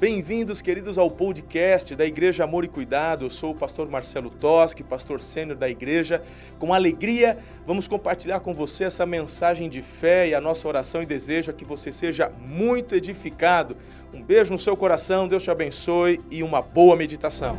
Bem-vindos, 0.00 0.62
queridos, 0.62 0.96
ao 0.96 1.10
podcast 1.10 1.94
da 1.94 2.06
Igreja 2.06 2.44
Amor 2.44 2.64
e 2.64 2.68
Cuidado. 2.68 3.26
Eu 3.26 3.28
sou 3.28 3.50
o 3.50 3.54
pastor 3.54 3.86
Marcelo 3.86 4.30
Toschi, 4.30 4.82
pastor 4.82 5.20
sênior 5.20 5.58
da 5.58 5.68
igreja. 5.68 6.24
Com 6.58 6.72
alegria, 6.72 7.36
vamos 7.66 7.86
compartilhar 7.86 8.40
com 8.40 8.54
você 8.54 8.84
essa 8.84 9.04
mensagem 9.04 9.68
de 9.68 9.82
fé 9.82 10.28
e 10.28 10.34
a 10.34 10.40
nossa 10.40 10.66
oração 10.66 11.02
e 11.02 11.06
desejo 11.06 11.50
é 11.50 11.52
que 11.52 11.66
você 11.66 11.92
seja 11.92 12.30
muito 12.30 12.94
edificado. 12.94 13.76
Um 14.14 14.22
beijo 14.22 14.50
no 14.50 14.58
seu 14.58 14.74
coração, 14.74 15.28
Deus 15.28 15.42
te 15.42 15.50
abençoe 15.50 16.18
e 16.30 16.42
uma 16.42 16.62
boa 16.62 16.96
meditação. 16.96 17.58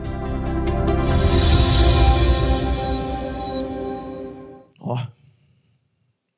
Ó, 4.79 4.95
oh, 4.95 5.07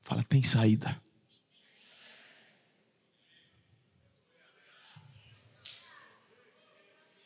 fala, 0.03 0.21
tem 0.27 0.43
saída. 0.43 1.02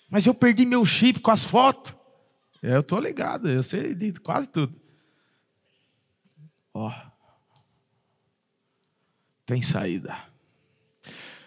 Mas 0.09 0.25
eu 0.25 0.33
perdi 0.33 0.65
meu 0.65 0.85
chip 0.85 1.19
com 1.19 1.31
as 1.31 1.43
fotos. 1.43 1.95
É, 2.61 2.75
eu 2.75 2.79
estou 2.79 2.99
ligado, 2.99 3.49
eu 3.49 3.61
sei 3.61 3.93
de 3.93 4.13
quase 4.13 4.49
tudo. 4.49 4.79
Ó, 6.73 6.93
tem 9.45 9.61
saída. 9.61 10.17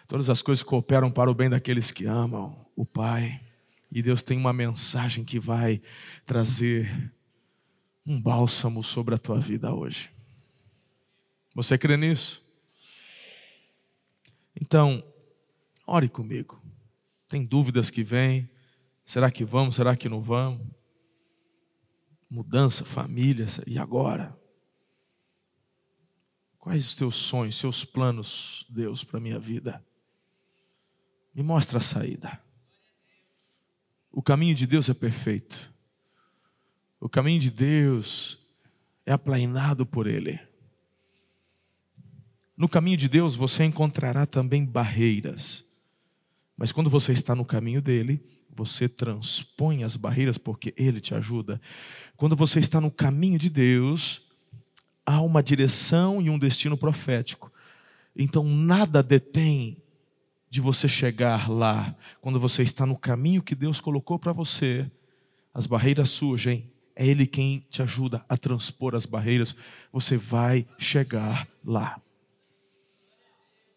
Todas 0.07 0.29
as 0.29 0.41
coisas 0.41 0.63
cooperam 0.63 1.11
para 1.11 1.31
o 1.31 1.33
bem 1.33 1.49
daqueles 1.49 1.91
que 1.91 2.05
amam 2.05 2.65
o 2.75 2.85
Pai. 2.85 3.41
E 3.91 4.01
Deus 4.01 4.21
tem 4.21 4.37
uma 4.37 4.51
mensagem 4.51 5.23
que 5.23 5.39
vai 5.39 5.81
trazer 6.25 7.13
um 8.05 8.21
bálsamo 8.21 8.83
sobre 8.83 9.15
a 9.15 9.17
tua 9.17 9.39
vida 9.39 9.73
hoje. 9.73 10.09
Você 11.53 11.77
crê 11.77 11.95
nisso? 11.95 12.41
Então, 14.59 15.03
ore 15.85 16.09
comigo. 16.09 16.61
Tem 17.27 17.45
dúvidas 17.45 17.89
que 17.89 18.03
vêm, 18.03 18.49
Será 19.03 19.31
que 19.31 19.43
vamos? 19.43 19.75
Será 19.75 19.95
que 19.95 20.07
não 20.07 20.21
vamos? 20.21 20.65
Mudança, 22.29 22.85
família, 22.85 23.45
e 23.67 23.77
agora? 23.77 24.37
Quais 26.57 26.85
os 26.85 26.95
teus 26.95 27.15
sonhos, 27.15 27.57
seus 27.57 27.83
planos, 27.83 28.65
Deus, 28.69 29.03
para 29.03 29.17
a 29.17 29.21
minha 29.21 29.39
vida? 29.39 29.83
Me 31.33 31.41
mostra 31.41 31.79
a 31.79 31.81
saída. 31.81 32.41
O 34.11 34.21
caminho 34.21 34.53
de 34.53 34.67
Deus 34.67 34.87
é 34.89 34.93
perfeito. 34.93 35.73
O 36.99 37.09
caminho 37.09 37.39
de 37.39 37.49
Deus 37.49 38.37
é 39.05 39.11
aplainado 39.11 39.85
por 39.85 40.05
Ele. 40.05 40.39
No 42.55 42.69
caminho 42.69 42.97
de 42.97 43.09
Deus 43.09 43.35
você 43.35 43.63
encontrará 43.63 44.27
também 44.27 44.63
barreiras. 44.63 45.65
Mas 46.55 46.71
quando 46.71 46.91
você 46.91 47.11
está 47.11 47.33
no 47.33 47.43
caminho 47.43 47.81
dele, 47.81 48.23
você 48.55 48.87
transpõe 48.87 49.83
as 49.83 49.95
barreiras 49.95 50.37
porque 50.37 50.73
Ele 50.77 50.99
te 50.99 51.15
ajuda. 51.15 51.59
Quando 52.17 52.35
você 52.35 52.59
está 52.59 52.79
no 52.81 52.91
caminho 52.91 53.39
de 53.39 53.49
Deus, 53.49 54.21
há 55.05 55.21
uma 55.21 55.41
direção 55.41 56.21
e 56.21 56.29
um 56.29 56.37
destino 56.37 56.77
profético. 56.77 57.51
Então 58.15 58.43
nada 58.43 59.01
detém 59.01 59.77
de 60.49 60.59
você 60.59 60.87
chegar 60.87 61.49
lá. 61.49 61.95
Quando 62.19 62.39
você 62.39 62.61
está 62.61 62.85
no 62.85 62.97
caminho 62.97 63.41
que 63.41 63.55
Deus 63.55 63.79
colocou 63.79 64.19
para 64.19 64.33
você, 64.33 64.89
as 65.53 65.65
barreiras 65.65 66.09
surgem. 66.09 66.69
É 66.93 67.07
Ele 67.07 67.25
quem 67.25 67.65
te 67.69 67.81
ajuda 67.81 68.23
a 68.27 68.37
transpor 68.37 68.95
as 68.95 69.05
barreiras. 69.05 69.55
Você 69.93 70.17
vai 70.17 70.67
chegar 70.77 71.47
lá. 71.63 71.99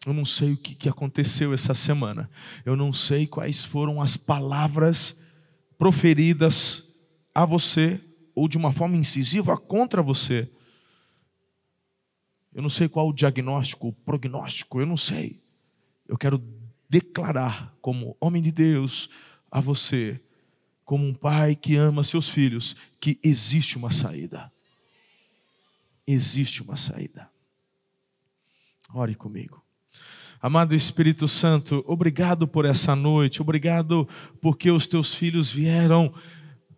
Eu 0.05 0.13
não 0.13 0.25
sei 0.25 0.53
o 0.53 0.57
que, 0.57 0.87
aconteceu 0.87 1.53
essa 1.53 1.73
semana. 1.73 2.29
Eu 2.63 2.75
não 2.75 2.93
sei 2.93 3.25
quais 3.25 3.63
foram 3.63 4.01
as 4.01 4.15
palavras 4.15 5.23
proferidas 5.77 6.95
a 7.33 7.43
você 7.43 7.99
ou 8.35 8.47
de 8.47 8.57
uma 8.57 8.71
forma 8.71 8.95
incisiva 8.95 9.57
contra 9.57 10.03
você. 10.03 10.49
Eu 12.53 12.61
não 12.61 12.69
sei 12.69 12.87
qual 12.87 13.09
o 13.09 13.13
diagnóstico, 13.13 13.87
o 13.87 13.93
prognóstico, 13.93 14.79
eu 14.79 14.85
não 14.85 14.95
sei. 14.95 15.41
Eu 16.07 16.17
quero 16.17 16.41
declarar, 16.87 17.75
como 17.81 18.15
homem 18.21 18.41
de 18.41 18.51
Deus, 18.51 19.09
a 19.49 19.59
você, 19.59 20.21
como 20.85 21.03
um 21.03 21.13
pai 21.13 21.55
que 21.55 21.75
ama 21.75 22.03
seus 22.03 22.29
filhos, 22.29 22.75
que 22.99 23.19
existe 23.23 23.75
uma 23.77 23.91
saída. 23.91 24.51
Existe 26.05 26.61
uma 26.61 26.75
saída. 26.75 27.29
Ore 28.93 29.15
comigo. 29.15 29.64
Amado 30.45 30.75
Espírito 30.75 31.27
Santo, 31.27 31.83
obrigado 31.87 32.47
por 32.47 32.65
essa 32.65 32.95
noite, 32.95 33.41
obrigado 33.41 34.07
porque 34.39 34.69
os 34.69 34.85
teus 34.85 35.11
filhos 35.11 35.49
vieram 35.49 36.13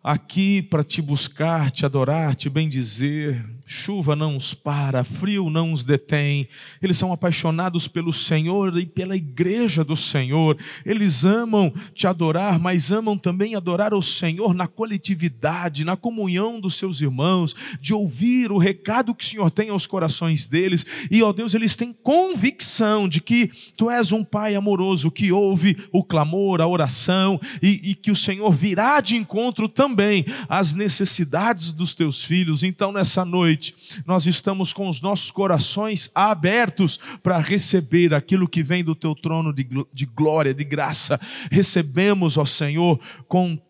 aqui 0.02 0.62
para 0.62 0.82
te 0.82 1.02
buscar, 1.02 1.70
te 1.70 1.84
adorar, 1.84 2.34
te 2.34 2.48
bendizer. 2.48 3.44
Chuva 3.70 4.16
não 4.16 4.34
os 4.34 4.54
para, 4.54 5.04
frio 5.04 5.50
não 5.50 5.74
os 5.74 5.84
detém. 5.84 6.48
Eles 6.80 6.96
são 6.96 7.12
apaixonados 7.12 7.86
pelo 7.86 8.14
Senhor 8.14 8.78
e 8.78 8.86
pela 8.86 9.14
igreja 9.14 9.84
do 9.84 9.94
Senhor. 9.94 10.56
Eles 10.86 11.22
amam 11.22 11.70
te 11.94 12.06
adorar, 12.06 12.58
mas 12.58 12.90
amam 12.90 13.18
também 13.18 13.54
adorar 13.54 13.92
o 13.92 14.00
Senhor 14.00 14.54
na 14.54 14.66
coletividade, 14.66 15.84
na 15.84 15.98
comunhão 15.98 16.58
dos 16.58 16.76
seus 16.76 17.02
irmãos, 17.02 17.54
de 17.78 17.92
ouvir 17.92 18.50
o 18.50 18.56
recado 18.56 19.14
que 19.14 19.22
o 19.22 19.28
Senhor 19.28 19.50
tem 19.50 19.68
aos 19.68 19.86
corações 19.86 20.46
deles. 20.46 20.86
E, 21.10 21.22
ó 21.22 21.30
Deus, 21.30 21.52
eles 21.52 21.76
têm 21.76 21.92
convicção 21.92 23.06
de 23.06 23.20
que 23.20 23.50
tu 23.76 23.90
és 23.90 24.12
um 24.12 24.24
Pai 24.24 24.54
amoroso 24.54 25.10
que 25.10 25.30
ouve 25.30 25.76
o 25.92 26.02
clamor, 26.02 26.62
a 26.62 26.66
oração 26.66 27.38
e, 27.62 27.90
e 27.90 27.94
que 27.94 28.10
o 28.10 28.16
Senhor 28.16 28.50
virá 28.50 29.02
de 29.02 29.14
encontro 29.14 29.68
também 29.68 30.24
às 30.48 30.72
necessidades 30.72 31.70
dos 31.70 31.94
teus 31.94 32.24
filhos. 32.24 32.62
Então, 32.62 32.92
nessa 32.92 33.26
noite, 33.26 33.57
noite, 33.58 34.02
nós 34.06 34.26
estamos 34.26 34.72
com 34.72 34.88
os 34.88 35.00
nossos 35.00 35.30
corações 35.32 36.10
abertos 36.14 36.98
para 37.22 37.40
receber 37.40 38.14
aquilo 38.14 38.48
que 38.48 38.62
vem 38.62 38.84
do 38.84 38.94
teu 38.94 39.14
trono 39.14 39.52
de, 39.52 39.66
de 39.92 40.06
glória, 40.06 40.54
de 40.54 40.64
graça. 40.64 41.20
Recebemos, 41.50 42.36
ó 42.36 42.44
Senhor, 42.44 43.00
com 43.26 43.60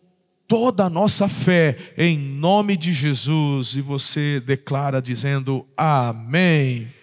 toda 0.47 0.85
a 0.85 0.89
nossa 0.89 1.27
fé, 1.27 1.93
em 1.97 2.17
nome 2.17 2.77
de 2.77 2.93
Jesus. 2.93 3.75
E 3.75 3.81
você 3.81 4.39
declara 4.39 5.01
dizendo 5.01 5.65
Amém. 5.75 6.93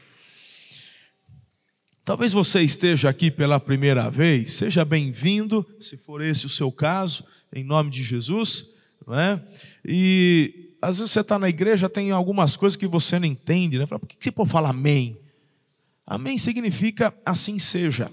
Talvez 2.04 2.32
você 2.32 2.62
esteja 2.62 3.08
aqui 3.08 3.32
pela 3.32 3.58
primeira 3.58 4.08
vez, 4.08 4.52
seja 4.52 4.84
bem-vindo, 4.84 5.66
se 5.80 5.96
for 5.96 6.22
esse 6.22 6.46
o 6.46 6.48
seu 6.48 6.70
caso, 6.70 7.24
em 7.52 7.64
nome 7.64 7.90
de 7.90 8.04
Jesus, 8.04 8.76
não 9.04 9.18
é? 9.18 9.42
E 9.84 10.65
às 10.80 10.98
vezes 10.98 11.12
você 11.12 11.20
está 11.20 11.38
na 11.38 11.48
igreja, 11.48 11.88
tem 11.88 12.10
algumas 12.10 12.56
coisas 12.56 12.76
que 12.76 12.86
você 12.86 13.18
não 13.18 13.26
entende, 13.26 13.78
né? 13.78 13.86
Por 13.86 14.00
que 14.00 14.16
você 14.20 14.30
pode 14.30 14.50
falar 14.50 14.70
amém? 14.70 15.18
Amém 16.06 16.38
significa 16.38 17.12
assim 17.24 17.58
seja. 17.58 18.10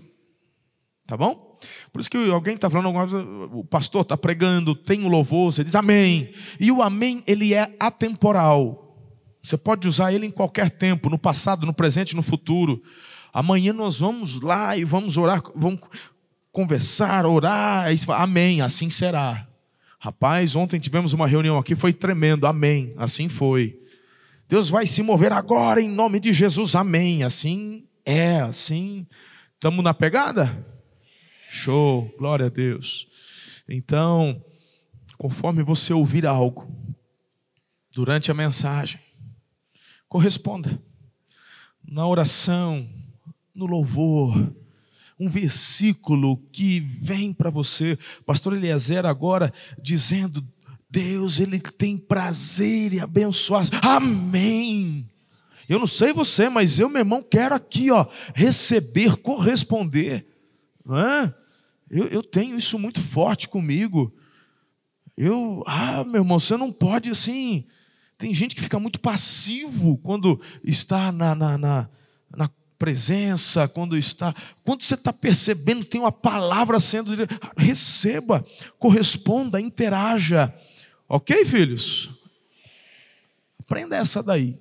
Tá 1.05 1.15
bom? 1.15 1.59
Por 1.91 1.99
isso 2.01 2.09
que 2.09 2.17
alguém 2.31 2.55
está 2.55 2.69
falando 2.69 2.87
alguma 2.87 3.07
coisa, 3.07 3.23
o 3.53 3.63
pastor 3.63 4.01
está 4.01 4.17
pregando, 4.17 4.75
tem 4.75 5.03
um 5.03 5.09
louvor, 5.09 5.53
você 5.53 5.63
diz 5.63 5.75
amém. 5.75 6.33
E 6.59 6.71
o 6.71 6.81
amém, 6.81 7.23
ele 7.27 7.53
é 7.53 7.75
atemporal. 7.79 8.97
Você 9.41 9.57
pode 9.57 9.87
usar 9.87 10.13
ele 10.13 10.25
em 10.25 10.31
qualquer 10.31 10.69
tempo, 10.69 11.09
no 11.09 11.19
passado, 11.19 11.65
no 11.65 11.73
presente, 11.73 12.15
no 12.15 12.23
futuro. 12.23 12.81
Amanhã 13.31 13.73
nós 13.73 13.99
vamos 13.99 14.41
lá 14.41 14.75
e 14.77 14.83
vamos 14.83 15.17
orar, 15.17 15.41
vamos 15.55 15.81
conversar, 16.51 17.25
orar, 17.25 17.91
e 17.91 17.97
fala, 17.97 18.23
amém, 18.23 18.61
assim 18.61 18.89
será. 18.89 19.47
Rapaz, 20.03 20.53
ontem 20.53 20.81
tivemos 20.81 21.13
uma 21.13 21.25
reunião 21.25 21.57
aqui, 21.57 21.75
foi 21.75 21.93
tremendo, 21.93 22.45
amém. 22.45 22.93
Assim 22.97 23.29
foi. 23.29 23.79
Deus 24.49 24.69
vai 24.69 24.85
se 24.85 25.01
mover 25.01 25.31
agora 25.31 25.79
em 25.79 25.87
nome 25.87 26.19
de 26.19 26.33
Jesus, 26.33 26.75
amém. 26.75 27.23
Assim 27.23 27.87
é, 28.03 28.41
assim. 28.41 29.07
Estamos 29.53 29.81
na 29.81 29.93
pegada? 29.93 30.67
Show, 31.49 32.13
glória 32.17 32.47
a 32.47 32.49
Deus. 32.49 33.07
Então, 33.69 34.43
conforme 35.17 35.63
você 35.63 35.93
ouvir 35.93 36.25
algo 36.25 36.67
durante 37.93 38.29
a 38.29 38.33
mensagem, 38.33 38.99
corresponda 40.09 40.83
na 41.81 42.05
oração, 42.05 42.85
no 43.55 43.65
louvor, 43.65 44.53
um 45.23 45.29
versículo 45.29 46.37
que 46.51 46.79
vem 46.79 47.33
para 47.33 47.49
você. 47.49 47.97
Pastor 48.25 48.53
Eliezer 48.53 49.05
agora 49.05 49.53
dizendo: 49.81 50.45
Deus, 50.89 51.39
Ele 51.39 51.59
tem 51.59 51.97
prazer 51.97 52.93
em 52.93 52.99
abençoar. 52.99 53.63
Amém. 53.81 55.09
Eu 55.67 55.79
não 55.79 55.87
sei 55.87 56.11
você, 56.11 56.49
mas 56.49 56.77
eu, 56.77 56.89
meu 56.89 56.99
irmão, 56.99 57.23
quero 57.23 57.55
aqui, 57.55 57.89
ó, 57.89 58.05
receber, 58.35 59.15
corresponder. 59.17 60.27
Não 60.85 60.97
é? 60.97 61.33
eu, 61.89 62.07
eu 62.07 62.23
tenho 62.23 62.57
isso 62.57 62.77
muito 62.77 62.99
forte 63.01 63.47
comigo. 63.47 64.13
Eu, 65.15 65.63
ah, 65.65 66.03
meu 66.03 66.21
irmão, 66.21 66.39
você 66.39 66.57
não 66.57 66.71
pode 66.71 67.09
assim. 67.09 67.65
Tem 68.17 68.33
gente 68.33 68.55
que 68.55 68.61
fica 68.61 68.79
muito 68.79 68.99
passivo 68.99 69.97
quando 69.99 70.41
está 70.63 71.11
na, 71.11 71.35
na, 71.35 71.57
na, 71.57 71.89
na 72.35 72.49
presença, 72.83 73.65
quando 73.65 73.97
está, 73.97 74.35
quando 74.61 74.83
você 74.83 74.95
está 74.95 75.13
percebendo 75.13 75.85
tem 75.85 76.01
uma 76.01 76.11
palavra 76.11 76.81
sendo, 76.81 77.11
receba, 77.55 78.45
corresponda, 78.77 79.61
interaja, 79.61 80.53
ok, 81.07 81.45
filhos? 81.45 82.09
Aprenda 83.57 83.95
essa 83.95 84.21
daí. 84.21 84.59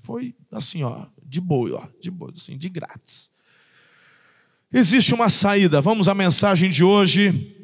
Foi 0.00 0.34
assim, 0.50 0.82
ó, 0.82 1.04
de 1.22 1.38
boa, 1.38 1.82
ó, 1.84 2.00
de 2.00 2.10
boa, 2.10 2.32
assim, 2.34 2.56
de 2.56 2.70
grátis. 2.70 3.30
Existe 4.72 5.12
uma 5.12 5.28
saída. 5.28 5.82
Vamos 5.82 6.08
à 6.08 6.14
mensagem 6.14 6.70
de 6.70 6.82
hoje. 6.82 7.54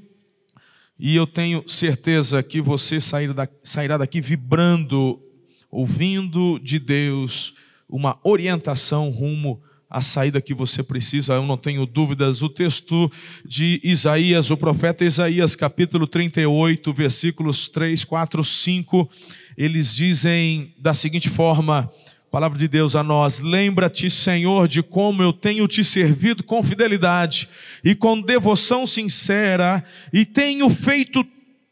E 0.98 1.16
eu 1.16 1.26
tenho 1.26 1.66
certeza 1.66 2.42
que 2.42 2.60
você 2.60 2.98
sairá 3.00 3.96
daqui 3.96 4.20
vibrando, 4.20 5.22
ouvindo 5.70 6.58
de 6.58 6.78
Deus 6.78 7.54
uma 7.88 8.20
orientação 8.22 9.08
rumo 9.08 9.62
à 9.96 10.02
saída 10.02 10.42
que 10.42 10.52
você 10.52 10.82
precisa, 10.82 11.32
eu 11.32 11.46
não 11.46 11.56
tenho 11.56 11.86
dúvidas. 11.86 12.42
O 12.42 12.50
texto 12.50 13.10
de 13.46 13.80
Isaías, 13.82 14.50
o 14.50 14.56
profeta 14.56 15.06
Isaías, 15.06 15.56
capítulo 15.56 16.06
38, 16.06 16.92
versículos 16.92 17.66
3, 17.68 18.04
4, 18.04 18.44
5, 18.44 19.10
eles 19.56 19.96
dizem 19.96 20.74
da 20.76 20.92
seguinte 20.92 21.30
forma: 21.30 21.90
Palavra 22.30 22.58
de 22.58 22.68
Deus 22.68 22.94
a 22.94 23.02
nós: 23.02 23.40
Lembra-te, 23.40 24.10
Senhor, 24.10 24.68
de 24.68 24.82
como 24.82 25.22
eu 25.22 25.32
tenho 25.32 25.66
te 25.66 25.82
servido 25.82 26.44
com 26.44 26.62
fidelidade 26.62 27.48
e 27.82 27.94
com 27.94 28.20
devoção 28.20 28.86
sincera, 28.86 29.82
e 30.12 30.26
tenho 30.26 30.68
feito 30.68 31.26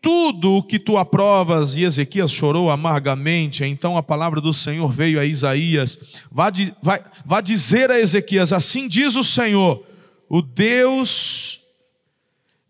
tudo 0.05 0.57
o 0.57 0.63
que 0.63 0.79
tu 0.79 0.99
aprovas. 0.99 1.75
E 1.75 1.83
Ezequias 1.83 2.31
chorou 2.31 2.71
amargamente. 2.71 3.65
Então 3.65 3.97
a 3.97 4.03
palavra 4.03 4.39
do 4.39 4.53
Senhor 4.53 4.93
veio 4.93 5.19
a 5.19 5.25
Isaías: 5.25 6.21
Vá, 6.31 6.53
vai, 6.83 7.03
vá 7.25 7.41
dizer 7.41 7.91
a 7.91 7.99
Ezequias: 7.99 8.53
Assim 8.53 8.87
diz 8.87 9.17
o 9.17 9.25
Senhor, 9.25 9.83
o 10.29 10.43
Deus 10.43 11.61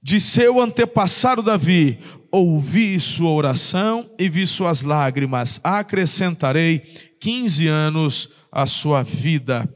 de 0.00 0.20
seu 0.20 0.60
antepassado 0.60 1.42
Davi, 1.42 1.98
ouvi 2.30 3.00
sua 3.00 3.30
oração 3.30 4.08
e 4.18 4.28
vi 4.28 4.46
suas 4.46 4.82
lágrimas, 4.82 5.60
acrescentarei 5.64 6.78
15 7.18 7.66
anos 7.66 8.28
à 8.52 8.64
sua 8.64 9.02
vida. 9.02 9.68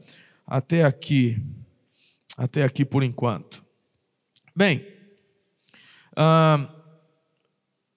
Até 0.47 0.85
aqui, 0.85 1.37
até 2.37 2.63
aqui 2.63 2.85
por 2.85 3.03
enquanto. 3.03 3.63
Bem, 4.55 4.85
ah, 6.15 6.67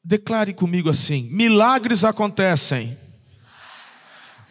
declare 0.02 0.52
comigo 0.52 0.90
assim: 0.90 1.28
milagres 1.30 2.04
acontecem. 2.04 2.96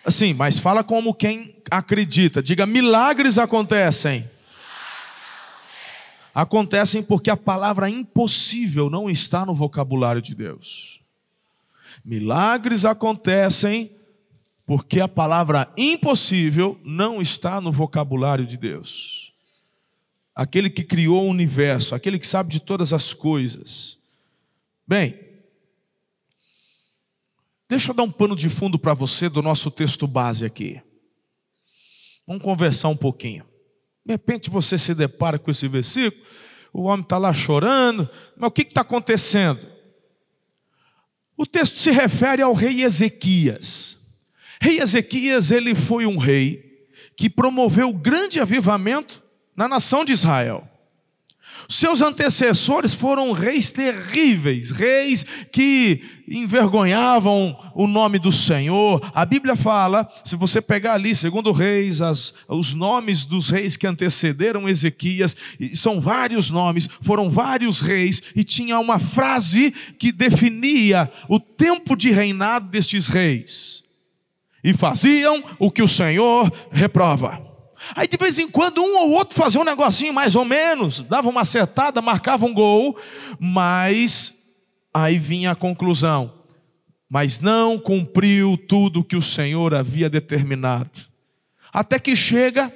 Assim, 0.04 0.34
mas 0.34 0.58
fala 0.58 0.84
como 0.84 1.14
quem 1.14 1.56
acredita. 1.70 2.42
Diga: 2.42 2.66
milagres 2.66 3.38
acontecem. 3.38 4.30
Acontecem 6.34 7.04
porque 7.04 7.30
a 7.30 7.36
palavra 7.36 7.90
impossível 7.90 8.90
não 8.90 9.10
está 9.10 9.46
no 9.46 9.54
vocabulário 9.54 10.22
de 10.22 10.34
Deus. 10.34 11.02
Milagres 12.06 12.86
acontecem 12.86 13.92
porque 14.66 15.02
a 15.02 15.08
palavra 15.08 15.70
impossível 15.76 16.80
não 16.86 17.22
está 17.22 17.60
no 17.60 17.72
vocabulário 17.72 18.46
de 18.46 18.56
Deus. 18.56 19.34
Aquele 20.34 20.70
que 20.70 20.84
criou 20.84 21.26
o 21.26 21.30
universo, 21.30 21.94
aquele 21.94 22.18
que 22.18 22.26
sabe 22.26 22.50
de 22.50 22.62
todas 22.62 22.94
as 22.94 23.14
coisas. 23.14 24.00
Bem, 24.88 25.20
deixa 27.72 27.92
eu 27.92 27.96
dar 27.96 28.04
um 28.04 28.12
pano 28.12 28.36
de 28.36 28.50
fundo 28.50 28.78
para 28.78 28.94
você 28.94 29.30
do 29.30 29.42
nosso 29.42 29.72
texto 29.72 30.06
base 30.06 30.44
aqui. 30.44 30.82
Vamos 32.28 32.44
conversar 32.44 32.90
um 32.90 32.98
pouquinho. 32.98 33.46
De 34.06 34.12
repente 34.12 34.50
você 34.50 34.78
se 34.78 34.94
depara 34.94 35.40
com 35.40 35.50
esse 35.50 35.70
versículo, 35.70 36.22
o 36.74 36.82
homem 36.82 37.02
está 37.02 37.18
lá 37.18 37.32
chorando, 37.32 38.10
mas 38.36 38.50
o 38.50 38.52
que 38.52 38.64
está 38.64 38.82
acontecendo? 38.82 39.66
O 41.38 41.46
texto 41.46 41.78
se 41.78 41.92
refere 41.92 42.42
ao 42.42 42.54
rei 42.54 42.84
Ezequias. 42.84 44.20
Rei 44.60 44.82
Ezequias, 44.82 45.50
ele 45.50 45.74
foi 45.74 46.06
um 46.06 46.18
rei 46.18 46.90
que 47.16 47.30
promoveu 47.30 47.94
grande 47.94 48.42
avivamento 48.42 49.24
na 49.56 49.70
nação 49.70 50.04
de 50.04 50.12
Israel. 50.12 50.68
Seus 51.70 52.02
antecessores 52.02 52.94
foram 52.94 53.32
reis 53.32 53.72
terríveis, 53.72 54.72
reis 54.72 55.26
que 55.52 56.02
envergonhavam 56.28 57.58
o 57.76 57.88
nome 57.88 58.18
do 58.18 58.32
Senhor. 58.32 59.02
A 59.14 59.26
Bíblia 59.26 59.56
fala, 59.56 60.10
se 60.24 60.36
você 60.36 60.62
pegar 60.62 60.94
ali, 60.94 61.16
segundo 61.16 61.52
reis, 61.52 62.02
as, 62.02 62.34
os 62.48 62.74
nomes 62.74 63.26
dos 63.26 63.50
reis 63.50 63.76
que 63.76 63.88
antecederam 63.88 64.70
Ezequias, 64.70 65.36
são 65.74 66.00
vários 66.00 66.50
nomes, 66.50 66.88
foram 67.02 67.30
vários 67.30 67.82
reis, 67.82 68.22
e 68.36 68.44
tinha 68.44 68.80
uma 68.80 69.00
frase 69.00 69.72
que 70.00 70.12
definia 70.12 71.12
o 71.28 71.40
tempo 71.40 71.96
de 71.96 72.12
reinado 72.12 72.70
destes 72.70 73.08
reis 73.08 73.92
e 74.64 74.74
faziam 74.74 75.44
o 75.60 75.72
que 75.72 75.82
o 75.82 75.88
Senhor 75.88 76.52
reprova. 76.72 77.51
Aí 77.96 78.08
de 78.08 78.18
vez 78.18 78.38
em 78.40 78.48
quando 78.48 78.82
um 78.82 78.98
ou 79.00 79.12
outro 79.12 79.36
fazia 79.36 79.60
um 79.60 79.66
negocinho 79.66 80.14
mais 80.14 80.36
ou 80.36 80.46
menos, 80.46 81.02
dava 81.02 81.30
uma 81.30 81.42
acertada, 81.42 82.02
marcava 82.02 82.46
um 82.46 82.54
gol, 82.54 82.98
mas 83.40 84.56
aí 84.94 85.18
vinha 85.18 85.52
a 85.52 85.56
conclusão: 85.56 86.34
mas 87.10 87.40
não 87.40 87.78
cumpriu 87.78 88.58
tudo 88.58 89.00
o 89.00 89.04
que 89.04 89.16
o 89.16 89.22
Senhor 89.22 89.74
havia 89.74 90.10
determinado. 90.10 91.12
Até 91.74 91.98
que 91.98 92.16
chega 92.16 92.72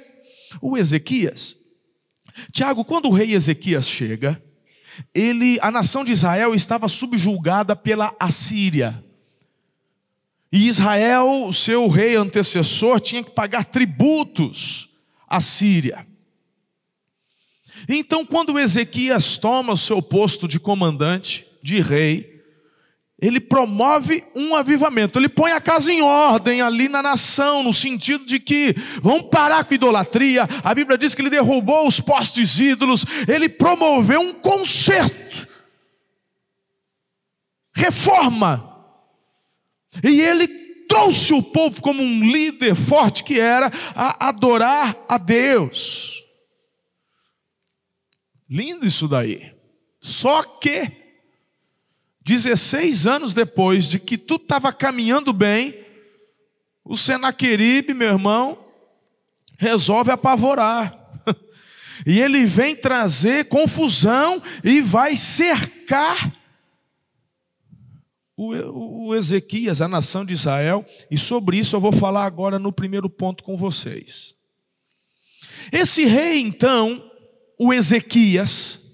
o 0.60 0.76
Ezequias. 0.76 1.56
Tiago, 2.52 2.84
quando 2.84 3.08
o 3.08 3.12
rei 3.12 3.32
Ezequias 3.32 3.88
chega, 3.88 4.42
ele, 5.14 5.58
a 5.60 5.70
nação 5.70 6.04
de 6.04 6.12
Israel 6.12 6.54
estava 6.54 6.88
subjulgada 6.88 7.76
pela 7.76 8.14
Assíria. 8.18 9.02
E 10.52 10.68
Israel, 10.68 11.52
seu 11.52 11.88
rei 11.88 12.14
antecessor, 12.14 13.00
tinha 13.00 13.22
que 13.22 13.30
pagar 13.30 13.64
tributos 13.64 14.95
à 15.28 15.40
Síria. 15.40 16.06
Então, 17.88 18.24
quando 18.24 18.58
Ezequias 18.58 19.36
toma 19.36 19.72
o 19.72 19.78
seu 19.78 20.00
posto 20.00 20.48
de 20.48 20.58
comandante, 20.58 21.46
de 21.62 21.80
rei, 21.80 22.36
ele 23.18 23.40
promove 23.40 24.22
um 24.34 24.54
avivamento, 24.54 25.18
ele 25.18 25.28
põe 25.28 25.52
a 25.52 25.60
casa 25.60 25.90
em 25.90 26.02
ordem 26.02 26.60
ali 26.60 26.88
na 26.88 27.02
nação, 27.02 27.62
no 27.62 27.72
sentido 27.72 28.26
de 28.26 28.38
que 28.38 28.74
vamos 29.00 29.28
parar 29.30 29.64
com 29.64 29.72
a 29.72 29.74
idolatria. 29.74 30.46
A 30.62 30.74
Bíblia 30.74 30.98
diz 30.98 31.14
que 31.14 31.22
ele 31.22 31.30
derrubou 31.30 31.88
os 31.88 31.98
postes 31.98 32.58
ídolos, 32.58 33.04
ele 33.26 33.48
promoveu 33.48 34.20
um 34.20 34.34
conserto, 34.34 35.48
reforma 37.74 38.76
e 40.04 40.20
ele 40.20 40.65
trouxe 40.88 41.34
o 41.34 41.42
povo 41.42 41.80
como 41.80 42.02
um 42.02 42.20
líder 42.22 42.74
forte 42.74 43.24
que 43.24 43.40
era 43.40 43.70
a 43.94 44.28
adorar 44.28 44.96
a 45.08 45.18
Deus. 45.18 46.24
Lindo 48.48 48.86
isso 48.86 49.08
daí. 49.08 49.52
Só 50.00 50.42
que 50.42 50.90
16 52.24 53.06
anos 53.06 53.34
depois 53.34 53.88
de 53.88 53.98
que 53.98 54.18
tudo 54.18 54.42
estava 54.42 54.72
caminhando 54.72 55.32
bem, 55.32 55.74
o 56.84 56.96
Senaqueribe, 56.96 57.94
meu 57.94 58.08
irmão, 58.08 58.58
resolve 59.58 60.10
apavorar. 60.10 61.04
E 62.06 62.20
ele 62.20 62.44
vem 62.44 62.76
trazer 62.76 63.48
confusão 63.48 64.40
e 64.62 64.82
vai 64.82 65.16
cercar 65.16 66.30
o, 68.36 69.14
Ezequias, 69.14 69.80
a 69.80 69.88
nação 69.88 70.24
de 70.24 70.34
Israel, 70.34 70.84
e 71.10 71.16
sobre 71.16 71.56
isso 71.56 71.74
eu 71.74 71.80
vou 71.80 71.92
falar 71.92 72.26
agora 72.26 72.58
no 72.58 72.70
primeiro 72.70 73.08
ponto 73.08 73.42
com 73.42 73.56
vocês. 73.56 74.34
Esse 75.72 76.04
rei, 76.04 76.38
então, 76.38 77.02
o 77.58 77.72
Ezequias, 77.72 78.85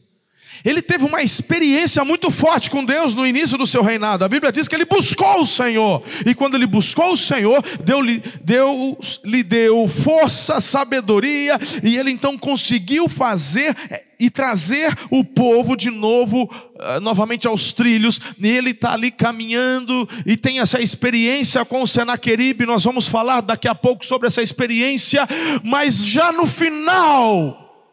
ele 0.64 0.82
teve 0.82 1.04
uma 1.04 1.22
experiência 1.22 2.04
muito 2.04 2.30
forte 2.30 2.70
com 2.70 2.84
Deus 2.84 3.14
no 3.14 3.26
início 3.26 3.58
do 3.58 3.66
seu 3.66 3.82
reinado. 3.82 4.24
A 4.24 4.28
Bíblia 4.28 4.52
diz 4.52 4.68
que 4.68 4.74
ele 4.74 4.84
buscou 4.84 5.42
o 5.42 5.46
Senhor, 5.46 6.02
e 6.26 6.34
quando 6.34 6.54
ele 6.54 6.66
buscou 6.66 7.12
o 7.12 7.16
Senhor, 7.16 7.64
Deus, 7.84 8.02
Deus 8.42 9.20
lhe 9.24 9.42
deu 9.42 9.88
força, 9.88 10.60
sabedoria, 10.60 11.58
e 11.82 11.96
ele 11.96 12.10
então 12.10 12.38
conseguiu 12.38 13.08
fazer 13.08 13.76
e 14.22 14.30
trazer 14.30 14.96
o 15.10 15.24
povo 15.24 15.76
de 15.76 15.90
novo, 15.90 16.44
uh, 16.44 17.00
novamente 17.00 17.48
aos 17.48 17.72
trilhos, 17.72 18.20
e 18.38 18.48
ele 18.48 18.70
está 18.70 18.92
ali 18.92 19.10
caminhando 19.10 20.08
e 20.24 20.36
tem 20.36 20.60
essa 20.60 20.80
experiência 20.80 21.64
com 21.64 21.82
o 21.82 21.88
Senaqueribe. 21.88 22.64
Nós 22.64 22.84
vamos 22.84 23.08
falar 23.08 23.40
daqui 23.40 23.66
a 23.66 23.74
pouco 23.74 24.06
sobre 24.06 24.28
essa 24.28 24.40
experiência, 24.40 25.26
mas 25.64 26.04
já 26.04 26.30
no 26.30 26.46
final, 26.46 27.90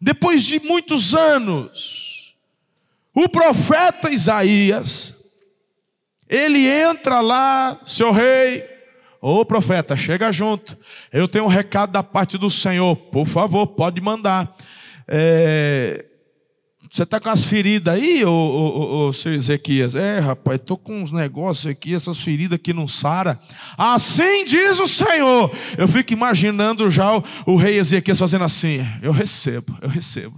depois 0.00 0.44
de 0.44 0.60
muitos 0.60 1.14
anos, 1.14 2.05
o 3.16 3.28
profeta 3.28 4.10
Isaías, 4.10 5.14
ele 6.28 6.68
entra 6.68 7.20
lá, 7.20 7.80
seu 7.86 8.12
rei, 8.12 8.76
Ô 9.28 9.44
profeta, 9.44 9.96
chega 9.96 10.30
junto. 10.30 10.78
Eu 11.12 11.26
tenho 11.26 11.46
um 11.46 11.48
recado 11.48 11.90
da 11.90 12.00
parte 12.00 12.38
do 12.38 12.48
Senhor. 12.48 12.94
Por 12.94 13.26
favor, 13.26 13.66
pode 13.66 14.00
mandar. 14.00 14.54
É, 15.08 16.04
você 16.88 17.02
está 17.02 17.18
com 17.18 17.28
as 17.28 17.44
feridas 17.44 17.94
aí, 17.94 18.24
ô, 18.24 18.30
ô, 18.30 19.08
ô, 19.08 19.12
seu 19.12 19.34
Ezequias? 19.34 19.96
É, 19.96 20.20
rapaz, 20.20 20.60
estou 20.60 20.76
com 20.76 21.02
uns 21.02 21.10
negócios 21.10 21.66
aqui, 21.66 21.94
essas 21.94 22.20
feridas 22.20 22.60
que 22.62 22.72
não 22.72 22.86
sara. 22.86 23.38
Assim 23.76 24.44
diz 24.44 24.78
o 24.78 24.86
Senhor. 24.86 25.50
Eu 25.76 25.88
fico 25.88 26.12
imaginando 26.12 26.88
já 26.88 27.16
o, 27.16 27.24
o 27.46 27.56
rei 27.56 27.78
Ezequias 27.78 28.18
fazendo 28.18 28.44
assim: 28.44 28.86
Eu 29.02 29.10
recebo, 29.10 29.76
eu 29.82 29.88
recebo. 29.88 30.34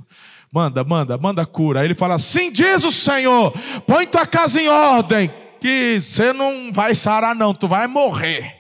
Manda, 0.53 0.83
manda, 0.83 1.19
manda 1.19 1.45
cura. 1.45 1.81
Aí 1.81 1.87
ele 1.87 1.95
fala: 1.95 2.15
Assim 2.15 2.51
diz 2.51 2.85
o 2.85 2.91
Senhor, 2.91 3.53
põe 3.87 4.07
tua 4.07 4.27
casa 4.27 4.61
em 4.61 4.69
ordem, 4.69 5.31
que 5.61 6.01
você 6.01 6.33
não 6.33 6.73
vai 6.73 6.95
sarar, 6.95 7.35
não, 7.35 7.55
tu 7.55 7.69
vai 7.69 7.87
morrer. 7.87 8.57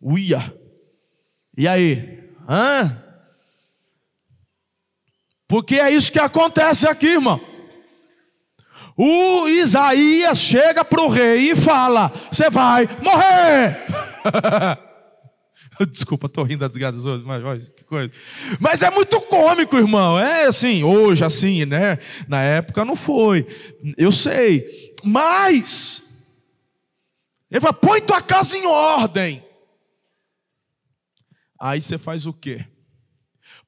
Uia. 0.00 0.54
E 1.56 1.68
aí? 1.68 2.30
Hã? 2.48 3.02
Porque 5.48 5.76
é 5.76 5.90
isso 5.90 6.10
que 6.12 6.18
acontece 6.18 6.88
aqui, 6.88 7.06
irmão. 7.06 7.40
O 8.96 9.46
Isaías 9.46 10.38
chega 10.38 10.82
para 10.84 11.02
o 11.02 11.08
rei 11.08 11.50
e 11.50 11.56
fala: 11.56 12.10
Você 12.30 12.48
vai 12.48 12.88
morrer. 13.02 13.84
Desculpa, 15.90 16.26
estou 16.26 16.44
rindo 16.44 16.60
das 16.60 16.70
desgraça 16.70 16.96
dos 16.96 17.04
outros, 17.04 17.26
mas 17.26 17.44
olha 17.44 17.60
que 17.60 17.84
coisa. 17.84 18.10
Mas 18.58 18.82
é 18.82 18.90
muito 18.90 19.20
cômico, 19.20 19.76
irmão. 19.76 20.18
É 20.18 20.46
assim, 20.46 20.82
hoje, 20.82 21.24
assim, 21.24 21.64
né? 21.64 21.98
Na 22.26 22.42
época 22.42 22.84
não 22.84 22.96
foi. 22.96 23.46
Eu 23.96 24.10
sei. 24.10 24.94
Mas, 25.04 26.36
ele 27.50 27.60
fala: 27.60 27.74
põe 27.74 28.00
tua 28.00 28.22
casa 28.22 28.56
em 28.56 28.66
ordem. 28.66 29.44
Aí 31.58 31.80
você 31.80 31.98
faz 31.98 32.26
o 32.26 32.32
quê? 32.32 32.64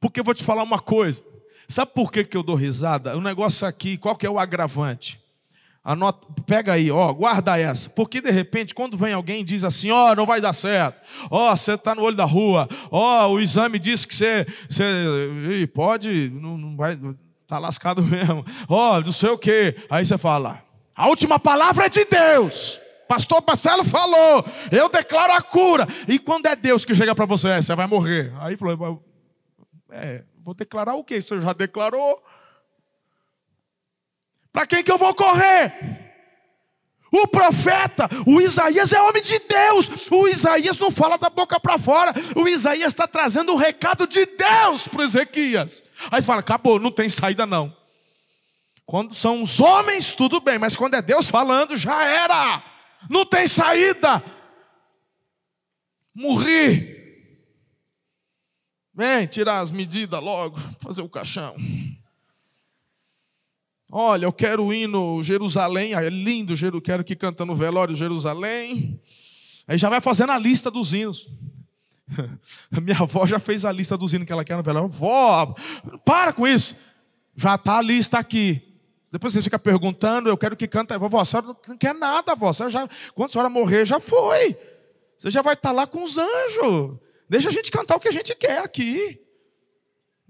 Porque 0.00 0.20
eu 0.20 0.24
vou 0.24 0.34
te 0.34 0.44
falar 0.44 0.62
uma 0.62 0.78
coisa. 0.78 1.22
Sabe 1.68 1.92
por 1.92 2.10
que, 2.10 2.24
que 2.24 2.36
eu 2.36 2.42
dou 2.42 2.56
risada? 2.56 3.16
O 3.16 3.20
negócio 3.20 3.66
aqui, 3.66 3.98
qual 3.98 4.16
que 4.16 4.26
é 4.26 4.30
o 4.30 4.38
agravante? 4.38 5.20
Anota, 5.84 6.26
pega 6.44 6.74
aí, 6.74 6.90
ó, 6.90 7.12
guarda 7.12 7.58
essa. 7.58 7.88
Porque 7.90 8.20
de 8.20 8.30
repente, 8.30 8.74
quando 8.74 8.96
vem 8.96 9.12
alguém 9.12 9.40
e 9.40 9.44
diz 9.44 9.64
assim, 9.64 9.90
ó, 9.90 10.14
não 10.14 10.26
vai 10.26 10.40
dar 10.40 10.52
certo, 10.52 11.00
ó, 11.30 11.54
você 11.56 11.72
está 11.72 11.94
no 11.94 12.02
olho 12.02 12.16
da 12.16 12.24
rua, 12.24 12.68
ó, 12.90 13.28
o 13.28 13.40
exame 13.40 13.78
disse 13.78 14.06
que 14.06 14.14
você, 14.14 14.46
você 14.68 15.70
pode, 15.72 16.30
não, 16.34 16.58
não 16.58 16.76
vai, 16.76 16.98
tá 17.46 17.58
lascado 17.58 18.02
mesmo, 18.04 18.44
ó, 18.68 19.00
não 19.00 19.12
sei 19.12 19.30
o 19.30 19.38
quê. 19.38 19.76
Aí 19.88 20.04
você 20.04 20.18
fala, 20.18 20.62
a 20.94 21.08
última 21.08 21.38
palavra 21.38 21.86
é 21.86 21.88
de 21.88 22.04
Deus. 22.04 22.80
Pastor 23.08 23.42
Marcelo 23.46 23.84
falou, 23.84 24.44
eu 24.70 24.90
declaro 24.90 25.32
a 25.32 25.40
cura. 25.40 25.88
E 26.06 26.18
quando 26.18 26.46
é 26.46 26.54
Deus 26.54 26.84
que 26.84 26.94
chega 26.94 27.14
para 27.14 27.24
você, 27.24 27.48
é, 27.48 27.62
você 27.62 27.74
vai 27.74 27.86
morrer. 27.86 28.34
Aí 28.38 28.54
falou, 28.54 29.02
é, 29.90 30.22
Vou 30.48 30.54
declarar 30.54 30.94
o 30.94 31.04
quê? 31.04 31.20
Você 31.20 31.38
já 31.42 31.52
declarou? 31.52 32.22
Para 34.52 34.66
quem 34.66 34.82
que 34.82 34.90
eu 34.90 34.98
vou 34.98 35.14
correr? 35.14 36.08
O 37.10 37.26
profeta, 37.26 38.08
o 38.26 38.40
Isaías 38.40 38.92
é 38.92 39.00
homem 39.00 39.22
de 39.22 39.38
Deus. 39.38 40.10
O 40.10 40.28
Isaías 40.28 40.76
não 40.78 40.90
fala 40.90 41.16
da 41.16 41.30
boca 41.30 41.58
para 41.58 41.78
fora. 41.78 42.12
O 42.36 42.46
Isaías 42.46 42.92
está 42.92 43.06
trazendo 43.06 43.52
um 43.52 43.56
recado 43.56 44.06
de 44.06 44.26
Deus 44.26 44.86
para 44.86 45.04
Ezequias. 45.04 45.82
Aí 46.10 46.20
você 46.20 46.26
fala, 46.26 46.40
acabou, 46.40 46.78
não 46.78 46.90
tem 46.90 47.08
saída 47.08 47.46
não. 47.46 47.74
Quando 48.84 49.14
são 49.14 49.42
os 49.42 49.58
homens, 49.60 50.12
tudo 50.12 50.40
bem, 50.40 50.58
mas 50.58 50.76
quando 50.76 50.94
é 50.94 51.02
Deus 51.02 51.28
falando, 51.28 51.76
já 51.76 52.04
era. 52.04 52.62
Não 53.08 53.24
tem 53.24 53.46
saída. 53.46 54.22
Morri. 56.14 56.96
Vem 58.94 59.26
tirar 59.26 59.60
as 59.60 59.70
medidas 59.70 60.20
logo, 60.20 60.58
fazer 60.80 61.02
o 61.02 61.08
caixão. 61.08 61.54
Olha, 63.90 64.26
eu 64.26 64.32
quero 64.32 64.72
ir 64.72 64.86
no 64.86 65.22
Jerusalém, 65.22 65.94
é 65.94 66.08
lindo, 66.10 66.54
quero 66.82 67.02
que 67.02 67.16
canta 67.16 67.46
no 67.46 67.56
velório 67.56 67.96
Jerusalém. 67.96 69.00
Aí 69.66 69.78
já 69.78 69.88
vai 69.88 70.00
fazendo 70.00 70.32
a 70.32 70.38
lista 70.38 70.70
dos 70.70 70.92
hinos. 70.92 71.30
A 72.70 72.80
minha 72.80 72.98
avó 72.98 73.24
já 73.26 73.38
fez 73.38 73.64
a 73.64 73.72
lista 73.72 73.96
dos 73.96 74.12
hinos 74.12 74.26
que 74.26 74.32
ela 74.32 74.44
quer 74.44 74.56
no 74.56 74.62
velório. 74.62 74.88
Vó, 74.88 75.54
para 76.04 76.32
com 76.32 76.46
isso. 76.46 76.76
Já 77.34 77.54
está 77.54 77.78
a 77.78 77.82
lista 77.82 78.18
aqui. 78.18 78.62
Depois 79.10 79.32
você 79.32 79.40
fica 79.40 79.58
perguntando, 79.58 80.28
eu 80.28 80.36
quero 80.36 80.56
que 80.56 80.68
canta. 80.68 80.98
Vovó, 80.98 81.20
a 81.20 81.24
senhora 81.24 81.56
não 81.66 81.76
quer 81.76 81.94
nada, 81.94 82.34
vó. 82.34 82.52
Já, 82.52 82.86
quando 83.14 83.30
a 83.30 83.32
senhora 83.32 83.48
morrer, 83.48 83.86
já 83.86 83.98
foi. 83.98 84.56
Você 85.16 85.30
já 85.30 85.40
vai 85.40 85.54
estar 85.54 85.70
tá 85.70 85.74
lá 85.74 85.86
com 85.86 86.02
os 86.02 86.18
anjos. 86.18 86.98
Deixa 87.28 87.48
a 87.48 87.52
gente 87.52 87.70
cantar 87.70 87.96
o 87.96 88.00
que 88.00 88.08
a 88.08 88.12
gente 88.12 88.34
quer 88.34 88.58
aqui. 88.58 89.18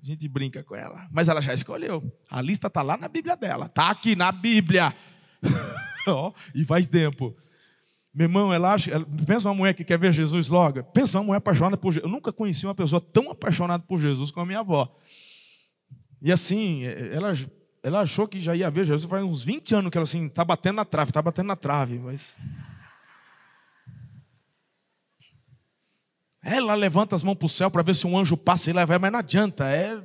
Gente 0.08 0.26
brinca 0.26 0.64
com 0.64 0.74
ela. 0.74 1.06
Mas 1.12 1.28
ela 1.28 1.42
já 1.42 1.52
escolheu. 1.52 2.02
A 2.30 2.40
lista 2.40 2.68
está 2.68 2.80
lá 2.80 2.96
na 2.96 3.08
Bíblia 3.08 3.36
dela. 3.36 3.66
Está 3.66 3.90
aqui 3.90 4.16
na 4.16 4.32
Bíblia. 4.32 4.94
e 6.54 6.64
faz 6.64 6.88
tempo. 6.88 7.36
Meu 8.14 8.24
irmão, 8.24 8.50
ela 8.50 8.72
acha, 8.72 8.90
ela, 8.90 9.06
pensa 9.26 9.50
uma 9.50 9.54
mulher 9.54 9.74
que 9.74 9.84
quer 9.84 9.98
ver 9.98 10.10
Jesus 10.10 10.48
logo. 10.48 10.82
Pensa 10.82 11.18
uma 11.18 11.24
mulher 11.24 11.36
apaixonada 11.36 11.76
por 11.76 11.92
Jesus. 11.92 12.10
Eu 12.10 12.10
nunca 12.10 12.32
conheci 12.32 12.64
uma 12.64 12.74
pessoa 12.74 13.02
tão 13.02 13.30
apaixonada 13.30 13.84
por 13.86 14.00
Jesus 14.00 14.30
como 14.30 14.44
a 14.44 14.46
minha 14.46 14.60
avó. 14.60 14.96
E 16.22 16.32
assim, 16.32 16.84
ela, 16.86 17.34
ela 17.82 18.00
achou 18.00 18.26
que 18.26 18.38
já 18.38 18.56
ia 18.56 18.70
ver 18.70 18.86
Jesus 18.86 19.04
faz 19.04 19.22
uns 19.22 19.44
20 19.44 19.74
anos 19.74 19.90
que 19.90 19.98
ela 19.98 20.04
assim, 20.04 20.26
está 20.26 20.42
batendo 20.42 20.76
na 20.76 20.86
trave, 20.86 21.10
está 21.10 21.20
batendo 21.20 21.48
na 21.48 21.56
trave. 21.56 21.98
Mas 21.98 22.34
Ela 26.50 26.74
levanta 26.74 27.14
as 27.14 27.22
mãos 27.22 27.34
para 27.34 27.44
o 27.44 27.48
céu 27.48 27.70
para 27.70 27.82
ver 27.82 27.94
se 27.94 28.06
um 28.06 28.16
anjo 28.16 28.36
passa 28.36 28.70
e 28.70 28.72
leva, 28.72 28.98
mas 28.98 29.12
não 29.12 29.18
adianta. 29.18 29.68
É... 29.68 30.02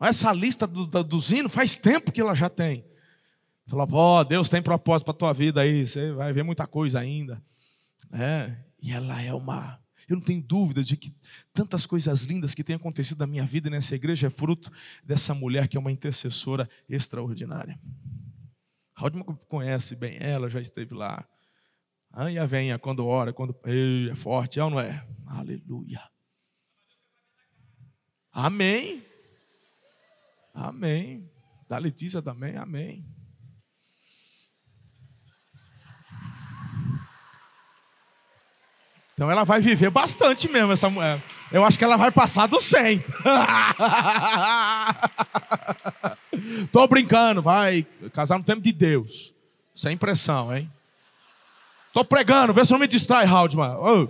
Essa 0.00 0.32
lista 0.32 0.64
do, 0.64 0.86
do, 0.86 1.02
dos 1.02 1.32
hinos 1.32 1.52
faz 1.52 1.76
tempo 1.76 2.12
que 2.12 2.20
ela 2.20 2.34
já 2.34 2.48
tem. 2.48 2.84
Falava, 3.66 3.96
ó, 3.96 4.20
oh, 4.20 4.24
Deus 4.24 4.48
tem 4.48 4.62
propósito 4.62 5.06
para 5.06 5.14
a 5.14 5.18
tua 5.18 5.32
vida 5.32 5.60
aí, 5.60 5.84
você 5.84 6.12
vai 6.12 6.32
ver 6.32 6.44
muita 6.44 6.68
coisa 6.68 7.00
ainda. 7.00 7.42
É, 8.12 8.56
e 8.80 8.92
ela 8.92 9.20
é 9.20 9.34
uma. 9.34 9.80
Eu 10.08 10.14
não 10.16 10.22
tenho 10.22 10.40
dúvida 10.40 10.84
de 10.84 10.96
que 10.96 11.12
tantas 11.52 11.84
coisas 11.84 12.22
lindas 12.22 12.54
que 12.54 12.62
têm 12.62 12.76
acontecido 12.76 13.18
na 13.18 13.26
minha 13.26 13.44
vida 13.44 13.68
nessa 13.68 13.96
igreja 13.96 14.28
é 14.28 14.30
fruto 14.30 14.70
dessa 15.02 15.34
mulher 15.34 15.66
que 15.66 15.76
é 15.76 15.80
uma 15.80 15.90
intercessora 15.90 16.70
extraordinária. 16.88 17.76
Raul 18.94 19.10
conhece 19.48 19.96
bem 19.96 20.16
ela, 20.20 20.48
já 20.48 20.60
esteve 20.60 20.94
lá. 20.94 21.26
Aí 22.12 22.38
a 22.38 22.46
venha 22.46 22.78
quando 22.78 23.06
ora, 23.06 23.32
quando 23.32 23.54
Ei, 23.64 24.10
é 24.10 24.14
forte, 24.14 24.58
é 24.58 24.64
ou 24.64 24.70
não 24.70 24.80
é? 24.80 25.06
Aleluia. 25.26 26.02
Amém. 28.32 29.04
Amém. 30.54 31.30
Da 31.68 31.78
Letícia 31.78 32.22
também, 32.22 32.56
amém. 32.56 33.04
Então 39.16 39.30
ela 39.30 39.44
vai 39.44 39.60
viver 39.60 39.88
bastante 39.88 40.46
mesmo, 40.46 40.72
essa 40.72 40.90
mulher. 40.90 41.18
Eu 41.50 41.64
acho 41.64 41.78
que 41.78 41.84
ela 41.84 41.96
vai 41.96 42.10
passar 42.10 42.46
do 42.46 42.60
100. 42.60 43.02
Tô 46.70 46.86
brincando, 46.86 47.40
vai 47.40 47.86
casar 48.12 48.36
no 48.36 48.44
tempo 48.44 48.60
de 48.60 48.72
Deus. 48.72 49.32
Sem 49.74 49.96
pressão, 49.96 50.54
hein? 50.54 50.70
Estou 51.96 52.04
pregando, 52.04 52.52
vê 52.52 52.62
se 52.62 52.70
não 52.72 52.78
me 52.78 52.86
distrai, 52.86 53.24
Haldman. 53.24 53.74
Oh. 53.78 54.06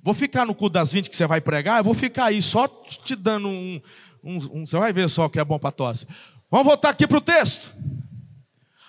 Vou 0.00 0.14
ficar 0.14 0.46
no 0.46 0.54
cu 0.54 0.70
das 0.70 0.92
20 0.92 1.10
que 1.10 1.16
você 1.16 1.26
vai 1.26 1.40
pregar, 1.40 1.78
eu 1.80 1.84
vou 1.84 1.92
ficar 1.92 2.26
aí 2.26 2.40
só 2.40 2.68
te 2.68 3.16
dando 3.16 3.48
um. 3.48 3.82
um, 4.22 4.36
um 4.36 4.64
você 4.64 4.78
vai 4.78 4.92
ver 4.92 5.10
só 5.10 5.24
o 5.24 5.28
que 5.28 5.40
é 5.40 5.44
bom 5.44 5.58
para 5.58 5.72
tosse. 5.72 6.06
Vamos 6.48 6.68
voltar 6.68 6.90
aqui 6.90 7.04
para 7.04 7.18
o 7.18 7.20
texto. 7.20 7.74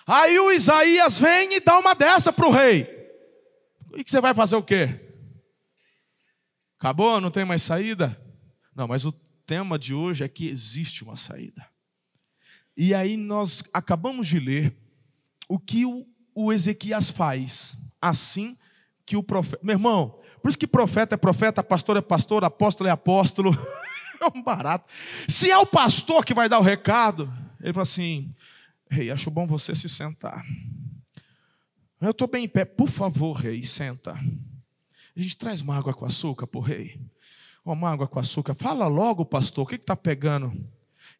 Aí 0.06 0.38
o 0.38 0.52
Isaías 0.52 1.18
vem 1.18 1.56
e 1.56 1.58
dá 1.58 1.80
uma 1.80 1.94
dessa 1.94 2.32
para 2.32 2.46
o 2.46 2.52
rei. 2.52 2.86
E 3.96 4.04
que 4.04 4.10
você 4.12 4.20
vai 4.20 4.32
fazer 4.32 4.54
o 4.54 4.62
quê? 4.62 5.00
Acabou? 6.78 7.20
Não 7.20 7.28
tem 7.32 7.44
mais 7.44 7.62
saída? 7.62 8.16
Não, 8.72 8.86
mas 8.86 9.04
o 9.04 9.10
tema 9.44 9.76
de 9.76 9.94
hoje 9.94 10.22
é 10.22 10.28
que 10.28 10.48
existe 10.48 11.02
uma 11.02 11.16
saída. 11.16 11.66
E 12.76 12.94
aí 12.94 13.16
nós 13.16 13.64
acabamos 13.74 14.28
de 14.28 14.38
ler 14.38 14.79
o 15.50 15.58
que 15.58 15.84
o, 15.84 16.06
o 16.32 16.52
Ezequias 16.52 17.10
faz, 17.10 17.74
assim 18.00 18.56
que 19.04 19.16
o 19.16 19.22
profeta. 19.22 19.58
Meu 19.64 19.74
irmão, 19.74 20.20
por 20.40 20.48
isso 20.48 20.56
que 20.56 20.66
profeta 20.66 21.16
é 21.16 21.18
profeta, 21.18 21.60
pastor 21.60 21.96
é 21.96 22.00
pastor, 22.00 22.44
apóstolo 22.44 22.86
é 22.86 22.92
apóstolo. 22.92 23.50
é 24.22 24.38
um 24.38 24.40
barato. 24.40 24.88
Se 25.26 25.50
é 25.50 25.58
o 25.58 25.66
pastor 25.66 26.24
que 26.24 26.32
vai 26.32 26.48
dar 26.48 26.60
o 26.60 26.62
recado, 26.62 27.28
ele 27.60 27.72
fala 27.72 27.82
assim: 27.82 28.32
Rei, 28.88 29.10
acho 29.10 29.28
bom 29.28 29.44
você 29.44 29.74
se 29.74 29.88
sentar. 29.88 30.46
Eu 32.00 32.12
estou 32.12 32.28
bem 32.28 32.44
em 32.44 32.48
pé, 32.48 32.64
por 32.64 32.88
favor, 32.88 33.32
rei, 33.32 33.64
senta. 33.64 34.12
A 34.12 35.20
gente 35.20 35.36
traz 35.36 35.60
uma 35.60 35.76
água 35.76 35.92
com 35.92 36.04
açúcar 36.04 36.46
para 36.46 36.58
o 36.58 36.62
rei. 36.62 36.96
Uma 37.64 37.90
água 37.90 38.06
com 38.06 38.20
açúcar. 38.20 38.54
Fala 38.54 38.86
logo, 38.86 39.24
pastor, 39.24 39.64
o 39.64 39.66
que 39.66 39.74
está 39.74 39.96
pegando? 39.96 40.52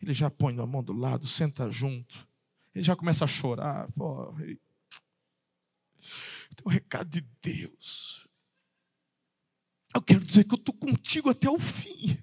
Ele 0.00 0.14
já 0.14 0.30
põe 0.30 0.56
a 0.56 0.64
mão 0.64 0.84
do 0.84 0.92
lado, 0.92 1.26
senta 1.26 1.68
junto. 1.68 2.29
Ele 2.74 2.84
já 2.84 2.94
começa 2.94 3.24
a 3.24 3.28
chorar. 3.28 3.90
Pô, 3.92 4.34
Tem 4.38 4.56
um 6.64 6.70
recado 6.70 7.08
de 7.08 7.20
Deus. 7.42 8.28
Eu 9.94 10.00
quero 10.00 10.20
dizer 10.20 10.44
que 10.44 10.54
eu 10.54 10.58
estou 10.58 10.74
contigo 10.74 11.30
até 11.30 11.50
o 11.50 11.58
fim. 11.58 12.16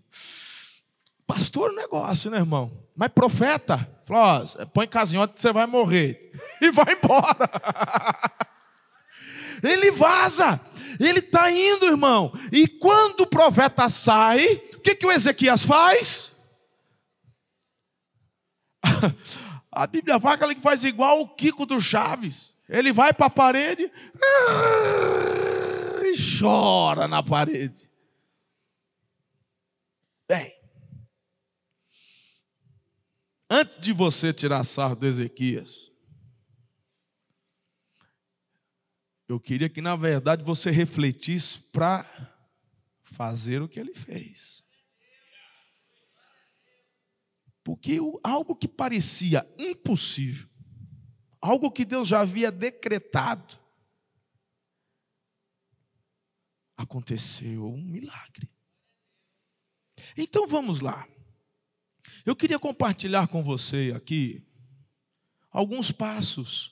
Pastor 1.25 1.71
é 1.71 1.75
negócio, 1.75 2.31
né, 2.31 2.37
irmão? 2.37 2.71
Mas 2.95 3.11
profeta, 3.11 3.85
falou, 4.05 4.23
ó, 4.23 4.65
põe 4.67 4.87
casinhote 4.87 5.33
que 5.33 5.41
você 5.41 5.51
vai 5.51 5.65
morrer. 5.65 6.31
E 6.59 6.71
vai 6.71 6.93
embora. 6.93 7.51
Ele 9.61 9.91
vaza. 9.91 10.59
Ele 10.99 11.19
está 11.19 11.51
indo, 11.51 11.85
irmão. 11.85 12.33
E 12.51 12.67
quando 12.67 13.21
o 13.21 13.27
profeta 13.27 13.87
sai, 13.89 14.43
o 14.73 14.79
que, 14.79 14.95
que 14.95 15.05
o 15.05 15.11
Ezequias 15.11 15.63
faz? 15.63 16.35
A 19.77 19.85
Bíblia 19.85 20.19
que 20.19 20.43
ele 20.43 20.59
faz 20.59 20.83
igual 20.83 21.21
o 21.21 21.35
Kiko 21.35 21.63
do 21.63 21.79
Chaves. 21.79 22.57
Ele 22.67 22.91
vai 22.91 23.13
para 23.13 23.27
a 23.27 23.29
parede 23.29 23.91
ah, 24.19 26.01
e 26.03 26.15
chora 26.39 27.07
na 27.07 27.21
parede. 27.21 27.87
Bem, 30.27 30.51
antes 33.47 33.79
de 33.79 33.93
você 33.93 34.33
tirar 34.33 34.63
sarro 34.63 34.95
do 34.95 35.05
Ezequias, 35.05 35.91
eu 39.29 39.39
queria 39.39 39.69
que 39.69 39.79
na 39.79 39.95
verdade 39.95 40.43
você 40.43 40.71
refletisse 40.71 41.71
para 41.71 42.03
fazer 43.03 43.61
o 43.61 43.69
que 43.69 43.79
ele 43.79 43.93
fez. 43.93 44.66
Porque 47.67 47.99
algo 48.23 48.55
que 48.55 48.65
parecia 48.65 49.45
impossível, 49.59 50.47
algo 51.41 51.69
que 51.69 51.83
Deus 51.83 52.07
já 52.07 52.21
havia 52.21 52.49
decretado, 52.49 53.59
aconteceu 56.77 57.67
um 57.67 57.83
milagre. 57.83 58.49
Então 60.15 60.47
vamos 60.47 60.79
lá. 60.79 61.05
Eu 62.25 62.37
queria 62.37 62.57
compartilhar 62.57 63.27
com 63.27 63.43
você 63.43 63.91
aqui 63.93 64.47
alguns 65.51 65.91
passos 65.91 66.71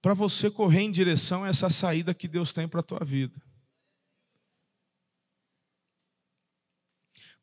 para 0.00 0.14
você 0.14 0.50
correr 0.50 0.80
em 0.80 0.90
direção 0.90 1.44
a 1.44 1.48
essa 1.48 1.68
saída 1.68 2.14
que 2.14 2.26
Deus 2.26 2.50
tem 2.50 2.66
para 2.66 2.80
a 2.80 2.82
tua 2.82 3.04
vida. 3.04 3.45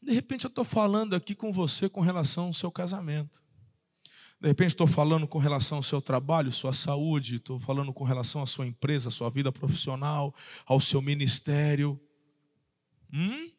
De 0.03 0.11
repente 0.11 0.43
eu 0.43 0.49
estou 0.49 0.65
falando 0.65 1.15
aqui 1.15 1.33
com 1.33 1.51
você 1.51 1.87
com 1.87 2.01
relação 2.01 2.47
ao 2.47 2.53
seu 2.53 2.69
casamento. 2.69 3.41
De 4.39 4.49
repente 4.49 4.71
estou 4.71 4.85
falando 4.85 5.25
com 5.25 5.37
relação 5.37 5.77
ao 5.77 5.83
seu 5.83 6.01
trabalho, 6.01 6.51
sua 6.51 6.73
saúde, 6.73 7.37
estou 7.37 7.57
falando 7.57 7.93
com 7.93 8.03
relação 8.03 8.41
à 8.41 8.45
sua 8.45 8.67
empresa, 8.67 9.07
à 9.07 9.11
sua 9.11 9.29
vida 9.29 9.49
profissional, 9.53 10.35
ao 10.65 10.81
seu 10.81 11.01
ministério. 11.01 11.97
Hum? 13.13 13.49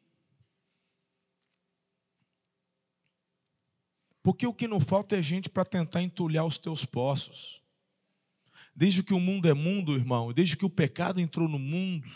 Porque 4.23 4.47
o 4.47 4.53
que 4.53 4.69
não 4.69 4.81
falta 4.81 5.17
é 5.17 5.23
gente 5.23 5.49
para 5.49 5.65
tentar 5.65 6.03
entulhar 6.03 6.45
os 6.45 6.59
teus 6.59 6.85
poços. 6.85 7.63
Desde 8.77 9.03
que 9.03 9.15
o 9.15 9.21
mundo 9.21 9.49
é 9.49 9.55
mundo, 9.55 9.95
irmão, 9.95 10.35
desde 10.35 10.57
que 10.57 10.67
o 10.67 10.71
pecado 10.71 11.21
entrou 11.21 11.49
no 11.49 11.59
mundo, 11.59 12.11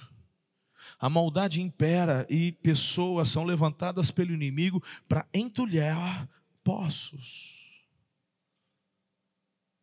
a 0.98 1.08
maldade 1.08 1.60
impera 1.60 2.26
e 2.28 2.52
pessoas 2.52 3.28
são 3.28 3.44
levantadas 3.44 4.10
pelo 4.10 4.32
inimigo 4.32 4.82
para 5.08 5.26
entulhar 5.32 6.28
poços. 6.64 7.86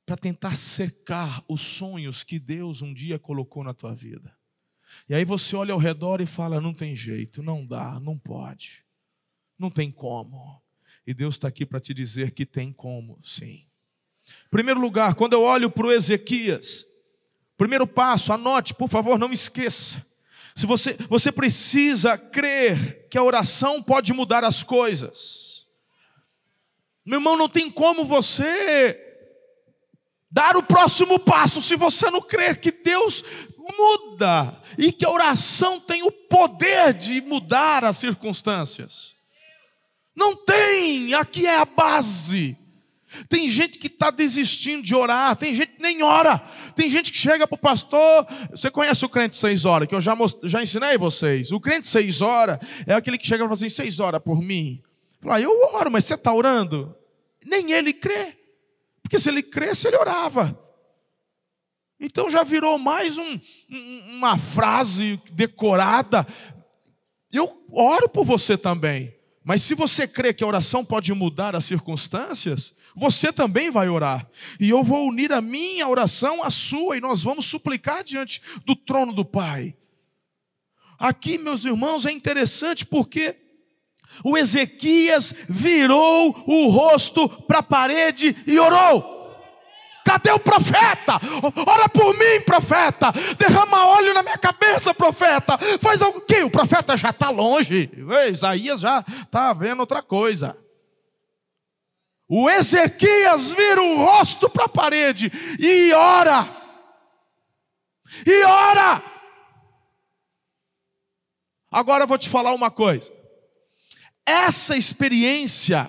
Para 0.06 0.18
tentar 0.18 0.56
secar 0.56 1.44
os 1.48 1.62
sonhos 1.62 2.24
que 2.24 2.38
Deus 2.38 2.82
um 2.82 2.94
dia 2.94 3.18
colocou 3.18 3.64
na 3.64 3.74
tua 3.74 3.94
vida. 3.94 4.36
E 5.10 5.16
aí 5.16 5.26
você 5.26 5.56
olha 5.56 5.74
ao 5.74 5.80
redor 5.80 6.22
e 6.22 6.26
fala: 6.26 6.62
não 6.62 6.74
tem 6.74 6.96
jeito, 6.96 7.42
não 7.42 7.66
dá, 7.66 8.00
não 8.00 8.18
pode, 8.18 8.86
não 9.58 9.72
tem 9.72 9.92
como. 9.92 10.62
E 11.08 11.14
Deus 11.14 11.36
está 11.36 11.48
aqui 11.48 11.66
para 11.66 11.80
te 11.80 11.94
dizer 11.94 12.32
que 12.32 12.46
tem 12.46 12.72
como, 12.72 13.20
sim. 13.24 13.66
Primeiro 14.50 14.80
lugar, 14.80 15.16
quando 15.16 15.34
eu 15.34 15.42
olho 15.42 15.70
para 15.70 15.88
o 15.88 15.92
Ezequias, 15.92 16.86
primeiro 17.58 17.86
passo, 17.86 18.34
anote, 18.34 18.74
por 18.74 18.90
favor, 18.90 19.20
não 19.20 19.32
esqueça. 19.32 20.06
Se 20.56 20.66
você, 20.66 20.94
você 21.10 21.32
precisa 21.32 22.18
crer 22.18 23.08
que 23.10 23.18
a 23.18 23.24
oração 23.24 23.84
pode 23.84 24.14
mudar 24.14 24.44
as 24.46 24.64
coisas. 24.64 25.68
Meu 27.06 27.20
irmão, 27.20 27.36
não 27.36 27.50
tem 27.50 27.70
como 27.70 28.06
você 28.06 29.02
dar 30.32 30.56
o 30.56 30.64
próximo 30.64 31.20
passo 31.20 31.62
se 31.62 31.76
você 31.76 32.10
não 32.10 32.22
crer 32.22 32.60
que 32.60 32.72
Deus 32.72 33.24
muda 33.78 34.62
e 34.78 34.92
que 34.92 35.06
a 35.06 35.12
oração 35.12 35.80
tem 35.80 36.04
o 36.04 36.12
poder 36.12 36.94
de 36.94 37.22
mudar 37.22 37.84
as 37.84 37.98
circunstâncias. 37.98 39.14
Não 40.16 40.36
tem, 40.36 41.14
aqui 41.14 41.46
é 41.46 41.58
a 41.58 41.66
base. 41.66 42.58
Tem 43.28 43.48
gente 43.48 43.78
que 43.78 43.88
está 43.88 44.12
desistindo 44.12 44.84
de 44.84 44.96
orar, 44.96 45.36
tem 45.36 45.54
gente 45.54 45.74
que 45.74 45.82
nem 45.82 46.04
ora. 46.04 46.38
Tem 46.76 46.90
gente 46.90 47.12
que 47.12 47.18
chega 47.18 47.48
para 47.48 47.56
o 47.56 47.60
pastor. 47.60 48.28
Você 48.52 48.70
conhece 48.70 49.06
o 49.06 49.10
crente 49.10 49.36
seis 49.36 49.66
horas, 49.66 49.88
que 49.88 49.96
eu 49.96 50.02
já, 50.02 50.16
most... 50.16 50.40
já 50.44 50.62
ensinei 50.62 50.98
vocês. 50.98 51.52
O 51.52 51.60
crente 51.60 51.88
seis 51.88 52.22
horas 52.22 52.60
é 52.86 52.94
aquele 52.94 53.18
que 53.18 53.28
chega 53.28 53.44
e 53.44 53.46
fala 53.46 53.54
assim: 53.54 53.70
seis 53.70 54.00
horas 54.00 54.22
por 54.22 54.42
mim. 54.42 54.82
Fala, 55.22 55.38
ah, 55.38 55.42
eu 55.42 55.52
oro, 55.74 55.92
mas 55.92 56.06
você 56.06 56.14
está 56.14 56.34
orando? 56.34 56.96
Nem 57.46 57.72
ele 57.72 57.94
crê. 57.94 58.38
Porque 59.02 59.20
se 59.20 59.30
ele 59.30 59.44
cresce, 59.44 59.88
ele 59.88 59.98
orava. 59.98 60.60
Então 62.00 62.30
já 62.30 62.44
virou 62.44 62.78
mais 62.78 63.18
um, 63.18 63.40
uma 64.18 64.38
frase 64.38 65.20
decorada. 65.32 66.28
Eu 67.32 67.66
oro 67.72 68.10
por 68.10 68.26
você 68.26 68.58
também. 68.58 69.16
Mas 69.44 69.62
se 69.62 69.76
você 69.76 70.08
crê 70.08 70.34
que 70.34 70.44
a 70.44 70.48
oração 70.48 70.84
pode 70.84 71.14
mudar 71.14 71.56
as 71.56 71.66
circunstâncias, 71.66 72.75
você 72.96 73.34
também 73.34 73.70
vai 73.70 73.90
orar. 73.90 74.28
E 74.60 74.70
eu 74.70 74.84
vou 74.84 75.08
unir 75.08 75.34
a 75.34 75.42
minha 75.42 75.88
oração 75.88 76.44
à 76.44 76.50
sua, 76.50 76.98
e 76.98 77.02
nós 77.02 77.22
vamos 77.22 77.46
suplicar 77.46 78.04
diante 78.04 78.42
do 78.66 78.76
trono 78.76 79.12
do 79.12 79.26
Pai. 79.26 79.76
Aqui, 80.98 81.38
meus 81.38 81.66
irmãos, 81.66 82.06
é 82.06 82.12
interessante 82.12 82.86
porque 82.86 83.36
o 84.24 84.38
Ezequias 84.38 85.36
virou 85.50 86.44
o 86.48 86.70
rosto 86.70 87.28
para 87.28 87.60
a 87.60 87.64
parede 87.64 88.36
e 88.48 88.58
orou. 88.58 89.14
Cadê 90.06 90.32
o 90.32 90.40
profeta? 90.40 91.20
Ora 91.68 91.90
por 91.90 92.14
mim, 92.14 92.40
profeta. 92.46 93.12
Derrama 93.40 93.88
óleo 93.88 94.14
na 94.14 94.22
minha 94.22 94.38
cabeça, 94.38 94.94
profeta. 94.94 95.58
Faz 95.80 96.02
algo 96.02 96.22
que 96.22 96.44
o 96.44 96.50
profeta 96.50 96.96
já 96.96 97.10
está 97.10 97.32
longe. 97.32 97.90
Isaías 98.32 98.80
já 98.80 99.04
está 99.24 99.52
vendo 99.52 99.80
outra 99.80 100.04
coisa. 100.04 100.56
O 102.28 102.50
Ezequias 102.50 103.52
vira 103.52 103.82
o 103.82 103.98
rosto 103.98 104.50
para 104.50 104.66
a 104.66 104.70
parede 104.70 105.32
e 105.60 105.94
ora. 105.94 106.48
E 108.26 108.44
ora. 108.44 109.04
Agora 111.70 112.04
eu 112.04 112.08
vou 112.08 112.18
te 112.18 112.30
falar 112.30 112.54
uma 112.54 112.72
coisa. 112.72 113.14
Essa 114.26 114.76
experiência 114.76 115.88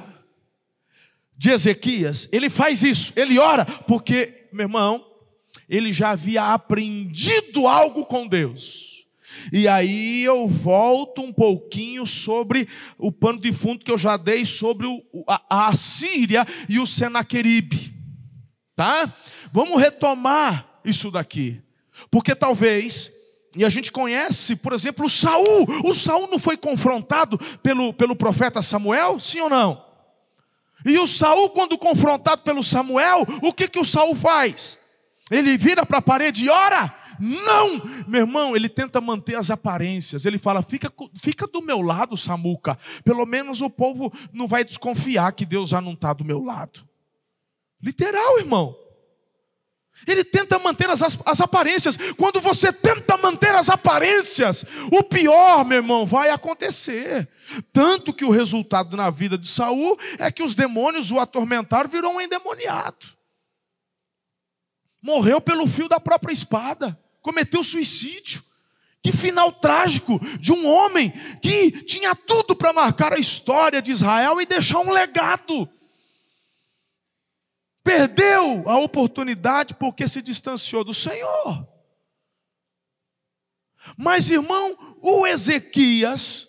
de 1.36 1.50
Ezequias, 1.50 2.28
ele 2.32 2.50
faz 2.50 2.82
isso, 2.82 3.12
ele 3.14 3.38
ora, 3.38 3.64
porque, 3.64 4.48
meu 4.52 4.64
irmão, 4.64 5.06
ele 5.68 5.92
já 5.92 6.10
havia 6.10 6.52
aprendido 6.52 7.66
algo 7.66 8.04
com 8.06 8.26
Deus. 8.26 8.95
E 9.52 9.66
aí 9.68 10.24
eu 10.24 10.48
volto 10.48 11.22
um 11.22 11.32
pouquinho 11.32 12.06
sobre 12.06 12.68
o 12.98 13.10
pano 13.10 13.40
de 13.40 13.52
fundo 13.52 13.84
que 13.84 13.90
eu 13.90 13.98
já 13.98 14.16
dei 14.16 14.44
sobre 14.44 14.86
o, 14.86 15.02
a, 15.28 15.68
a 15.68 15.74
Síria 15.74 16.46
e 16.68 16.78
o 16.78 16.86
Senaqueribe. 16.86 17.94
Tá? 18.74 19.12
Vamos 19.52 19.80
retomar 19.80 20.80
isso 20.84 21.10
daqui. 21.10 21.60
Porque 22.10 22.34
talvez 22.34 23.10
e 23.56 23.64
a 23.64 23.70
gente 23.70 23.90
conhece, 23.90 24.56
por 24.56 24.74
exemplo, 24.74 25.06
o 25.06 25.10
Saul. 25.10 25.66
O 25.82 25.94
Saul 25.94 26.28
não 26.28 26.38
foi 26.38 26.58
confrontado 26.58 27.38
pelo, 27.62 27.94
pelo 27.94 28.14
profeta 28.14 28.60
Samuel, 28.60 29.18
sim 29.18 29.40
ou 29.40 29.48
não? 29.48 29.82
E 30.84 30.98
o 30.98 31.06
Saul, 31.06 31.48
quando 31.50 31.78
confrontado 31.78 32.42
pelo 32.42 32.62
Samuel, 32.62 33.26
o 33.40 33.52
que, 33.54 33.66
que 33.66 33.80
o 33.80 33.84
Saul 33.84 34.14
faz? 34.14 34.78
Ele 35.30 35.56
vira 35.56 35.86
para 35.86 35.98
a 35.98 36.02
parede 36.02 36.44
e 36.44 36.50
ora. 36.50 36.94
Não, 37.18 38.04
meu 38.06 38.22
irmão, 38.22 38.56
ele 38.56 38.68
tenta 38.68 39.00
manter 39.00 39.36
as 39.36 39.50
aparências. 39.50 40.24
Ele 40.24 40.38
fala: 40.38 40.62
fica, 40.62 40.92
fica 41.20 41.46
do 41.46 41.62
meu 41.62 41.80
lado, 41.82 42.16
Samuca. 42.16 42.78
Pelo 43.04 43.26
menos 43.26 43.60
o 43.60 43.70
povo 43.70 44.12
não 44.32 44.46
vai 44.46 44.64
desconfiar 44.64 45.32
que 45.32 45.46
Deus 45.46 45.70
já 45.70 45.80
não 45.80 45.92
está 45.92 46.12
do 46.12 46.24
meu 46.24 46.42
lado. 46.42 46.86
Literal, 47.82 48.38
irmão. 48.38 48.76
Ele 50.06 50.24
tenta 50.24 50.58
manter 50.58 50.90
as, 50.90 51.00
as 51.24 51.40
aparências. 51.40 51.96
Quando 52.16 52.40
você 52.40 52.72
tenta 52.72 53.16
manter 53.16 53.54
as 53.54 53.70
aparências, 53.70 54.64
o 54.92 55.02
pior, 55.02 55.64
meu 55.64 55.78
irmão, 55.78 56.04
vai 56.04 56.28
acontecer. 56.28 57.28
Tanto 57.72 58.12
que 58.12 58.24
o 58.24 58.30
resultado 58.30 58.96
na 58.96 59.08
vida 59.08 59.38
de 59.38 59.46
Saul 59.46 59.98
é 60.18 60.30
que 60.30 60.42
os 60.42 60.54
demônios 60.54 61.10
o 61.10 61.18
atormentaram, 61.18 61.88
virou 61.88 62.12
um 62.12 62.20
endemoniado. 62.20 63.16
Morreu 65.00 65.40
pelo 65.40 65.66
fio 65.66 65.88
da 65.88 66.00
própria 66.00 66.32
espada, 66.32 66.98
cometeu 67.26 67.64
suicídio. 67.64 68.40
Que 69.02 69.10
final 69.10 69.52
trágico 69.52 70.20
de 70.38 70.52
um 70.52 70.64
homem 70.66 71.12
que 71.42 71.72
tinha 71.82 72.14
tudo 72.14 72.54
para 72.54 72.72
marcar 72.72 73.12
a 73.12 73.18
história 73.18 73.82
de 73.82 73.90
Israel 73.90 74.40
e 74.40 74.46
deixar 74.46 74.78
um 74.78 74.92
legado. 74.92 75.68
Perdeu 77.82 78.68
a 78.68 78.78
oportunidade 78.78 79.74
porque 79.74 80.08
se 80.08 80.22
distanciou 80.22 80.84
do 80.84 80.94
Senhor. 80.94 81.68
Mas, 83.96 84.30
irmão, 84.30 84.76
o 85.00 85.26
Ezequias, 85.26 86.48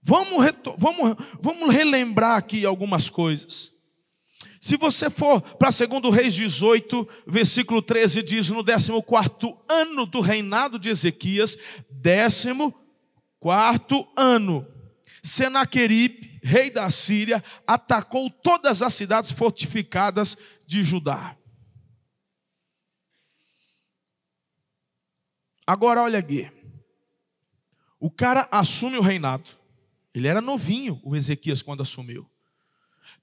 vamos, 0.00 0.46
vamos, 0.78 1.16
vamos 1.40 1.74
relembrar 1.74 2.38
aqui 2.38 2.64
algumas 2.64 3.10
coisas. 3.10 3.75
Se 4.66 4.76
você 4.76 5.08
for 5.08 5.40
para 5.40 5.68
2 5.70 6.12
Reis 6.12 6.34
18, 6.34 7.08
versículo 7.24 7.80
13, 7.80 8.20
diz: 8.20 8.48
No 8.48 8.64
14 8.64 9.56
ano 9.68 10.04
do 10.04 10.20
reinado 10.20 10.76
de 10.76 10.88
Ezequias, 10.88 11.56
14 12.02 12.74
ano, 14.16 14.66
Senaqueribe, 15.22 16.40
rei 16.42 16.68
da 16.68 16.90
Síria, 16.90 17.44
atacou 17.64 18.28
todas 18.28 18.82
as 18.82 18.92
cidades 18.92 19.30
fortificadas 19.30 20.36
de 20.66 20.82
Judá. 20.82 21.36
Agora 25.64 26.02
olha 26.02 26.18
aqui. 26.18 26.50
O 28.00 28.10
cara 28.10 28.48
assume 28.50 28.98
o 28.98 29.02
reinado. 29.02 29.48
Ele 30.12 30.26
era 30.26 30.40
novinho, 30.40 31.00
o 31.04 31.14
Ezequias, 31.14 31.62
quando 31.62 31.82
assumiu. 31.82 32.28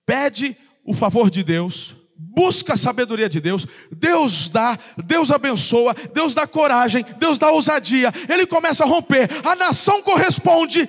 Pede 0.05 0.57
o 0.83 0.93
favor 0.93 1.29
de 1.29 1.43
Deus, 1.43 1.95
busca 2.15 2.73
a 2.73 2.77
sabedoria 2.77 3.29
de 3.29 3.39
Deus, 3.39 3.65
Deus 3.91 4.49
dá, 4.49 4.77
Deus 5.05 5.31
abençoa, 5.31 5.93
Deus 6.13 6.33
dá 6.33 6.47
coragem, 6.47 7.03
Deus 7.17 7.37
dá 7.37 7.51
ousadia, 7.51 8.11
ele 8.27 8.45
começa 8.45 8.83
a 8.83 8.87
romper, 8.87 9.29
a 9.45 9.55
nação 9.55 10.01
corresponde, 10.01 10.87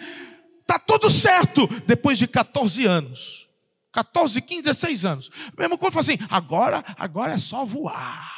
está 0.61 0.79
tudo 0.79 1.11
certo, 1.11 1.67
depois 1.87 2.19
de 2.19 2.27
14 2.27 2.87
anos, 2.87 3.49
14, 3.93 4.41
15, 4.41 4.63
16 4.63 5.05
anos, 5.05 5.31
mesmo 5.57 5.79
quando 5.79 5.93
fala 5.93 6.01
assim, 6.01 6.19
agora, 6.31 6.85
agora 6.97 7.35
é 7.35 7.39
só 7.39 7.65
voar, 7.65 8.33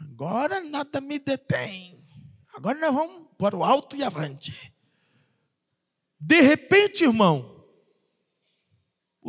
agora 0.00 0.60
nada 0.60 1.00
me 1.00 1.18
detém, 1.18 2.02
agora 2.54 2.78
nós 2.78 2.94
vamos 2.94 3.28
para 3.38 3.56
o 3.56 3.62
alto 3.62 3.96
e 3.96 4.02
avante, 4.02 4.54
de 6.18 6.40
repente, 6.40 7.04
irmão, 7.04 7.59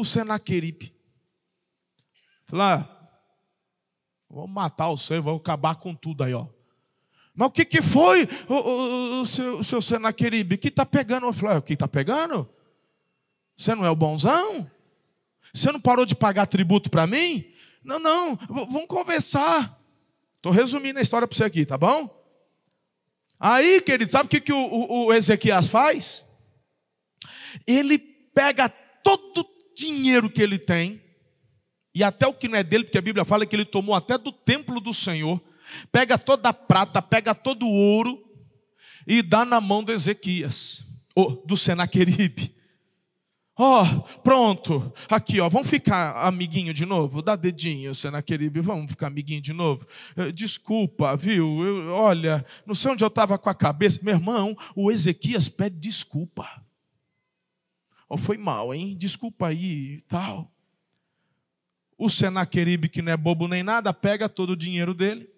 o 0.02 0.06
Senaqueribe. 0.06 0.94
Falou, 2.46 2.66
ah, 2.66 3.12
vamos 4.30 4.52
matar 4.52 4.90
o 4.90 4.98
seu, 4.98 5.22
vamos 5.22 5.42
acabar 5.42 5.76
com 5.76 5.96
tudo 5.96 6.24
aí, 6.24 6.34
ó. 6.34 6.48
Mas 7.34 7.48
o 7.48 7.52
que, 7.52 7.64
que 7.64 7.82
foi, 7.82 8.28
o, 8.48 8.54
o, 8.54 9.22
o 9.22 9.26
seu, 9.26 9.60
o 9.60 9.64
seu 9.64 9.82
Senaqueribe? 9.82 10.58
que 10.58 10.68
está 10.68 10.86
pegando? 10.86 11.28
Eu 11.28 11.34
falei, 11.34 11.56
ah, 11.56 11.60
o 11.60 11.62
que 11.62 11.74
está 11.74 11.88
pegando? 11.88 12.50
Você 13.58 13.74
não 13.74 13.86
é 13.86 13.90
o 13.90 13.96
bonzão? 13.96 14.70
Você 15.54 15.72
não 15.72 15.80
parou 15.80 16.06
de 16.06 16.16
pagar 16.16 16.46
tributo 16.48 16.90
para 16.90 17.08
mim? 17.08 17.46
Não, 17.84 18.00
não, 18.00 18.36
vamos 18.48 18.88
conversar. 18.88 19.80
Estou 20.38 20.52
resumindo 20.52 21.00
a 21.00 21.02
história 21.02 21.28
para 21.28 21.38
você 21.38 21.44
aqui, 21.44 21.66
tá 21.66 21.78
bom? 21.78 22.10
Aí, 23.40 23.82
querido, 23.82 24.12
sabe 24.12 24.28
o 24.28 24.30
que, 24.30 24.42
que 24.42 24.54
o, 24.54 24.58
o, 24.58 25.06
o 25.06 25.14
Ezequias 25.14 25.68
faz? 25.68 26.26
Ele 27.66 27.98
pega 27.98 28.70
todo 28.70 29.44
dinheiro 29.76 30.30
que 30.30 30.42
ele 30.42 30.58
tem, 30.58 31.02
e 31.94 32.04
até 32.04 32.26
o 32.26 32.34
que 32.34 32.48
não 32.48 32.58
é 32.58 32.64
dele, 32.64 32.86
porque 32.86 32.98
a 32.98 33.02
Bíblia 33.02 33.26
fala 33.26 33.46
que 33.46 33.56
ele 33.56 33.66
tomou 33.66 33.94
até 33.94 34.18
do 34.18 34.32
templo 34.32 34.80
do 34.80 34.94
Senhor, 34.94 35.42
pega 35.92 36.18
toda 36.18 36.50
a 36.50 36.54
prata, 36.54 37.02
pega 37.02 37.36
todo 37.36 37.66
o 37.66 37.72
ouro 37.72 38.18
e 39.06 39.22
dá 39.22 39.44
na 39.44 39.60
mão 39.60 39.84
de 39.84 39.92
Ezequias, 39.92 40.84
ou 41.16 41.46
do 41.46 41.58
Senaqueribe. 41.58 42.56
Ó, 43.58 43.84
oh, 43.84 44.02
pronto, 44.22 44.92
aqui, 45.10 45.40
ó, 45.40 45.48
vamos 45.48 45.70
ficar 45.70 46.26
amiguinho 46.26 46.74
de 46.74 46.84
novo? 46.84 47.22
Dá 47.22 47.36
dedinho, 47.36 47.94
Senaqueribe, 47.94 48.60
vamos 48.62 48.92
ficar 48.92 49.08
amiguinho 49.08 49.42
de 49.42 49.54
novo? 49.54 49.86
Eh, 50.16 50.32
desculpa, 50.32 51.16
viu? 51.16 51.64
Eu, 51.64 51.90
olha, 51.90 52.44
não 52.66 52.74
sei 52.74 52.92
onde 52.92 53.04
eu 53.04 53.10
estava 53.10 53.38
com 53.38 53.50
a 53.50 53.54
cabeça. 53.54 54.00
Meu 54.02 54.16
irmão, 54.16 54.58
o 54.76 54.90
Ezequias 54.90 55.48
pede 55.50 55.76
desculpa. 55.76 56.48
Oh, 58.14 58.18
foi 58.18 58.38
mal, 58.38 58.74
hein? 58.74 58.94
Desculpa 59.00 59.48
aí 59.48 59.96
e 59.96 60.02
tal. 60.02 60.52
O 61.98 62.10
Senaqueribe, 62.10 62.90
que 62.90 63.02
não 63.02 63.10
é 63.10 63.16
bobo 63.16 63.48
nem 63.48 63.64
nada, 63.64 63.94
pega 63.94 64.28
todo 64.28 64.50
o 64.50 64.58
dinheiro 64.58 64.94
dele. 64.94 65.30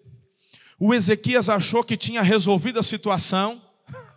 O 0.76 0.92
Ezequias 0.92 1.48
achou 1.48 1.84
que 1.84 1.96
tinha 1.96 2.20
resolvido 2.20 2.80
a 2.80 2.82
situação. 2.82 3.62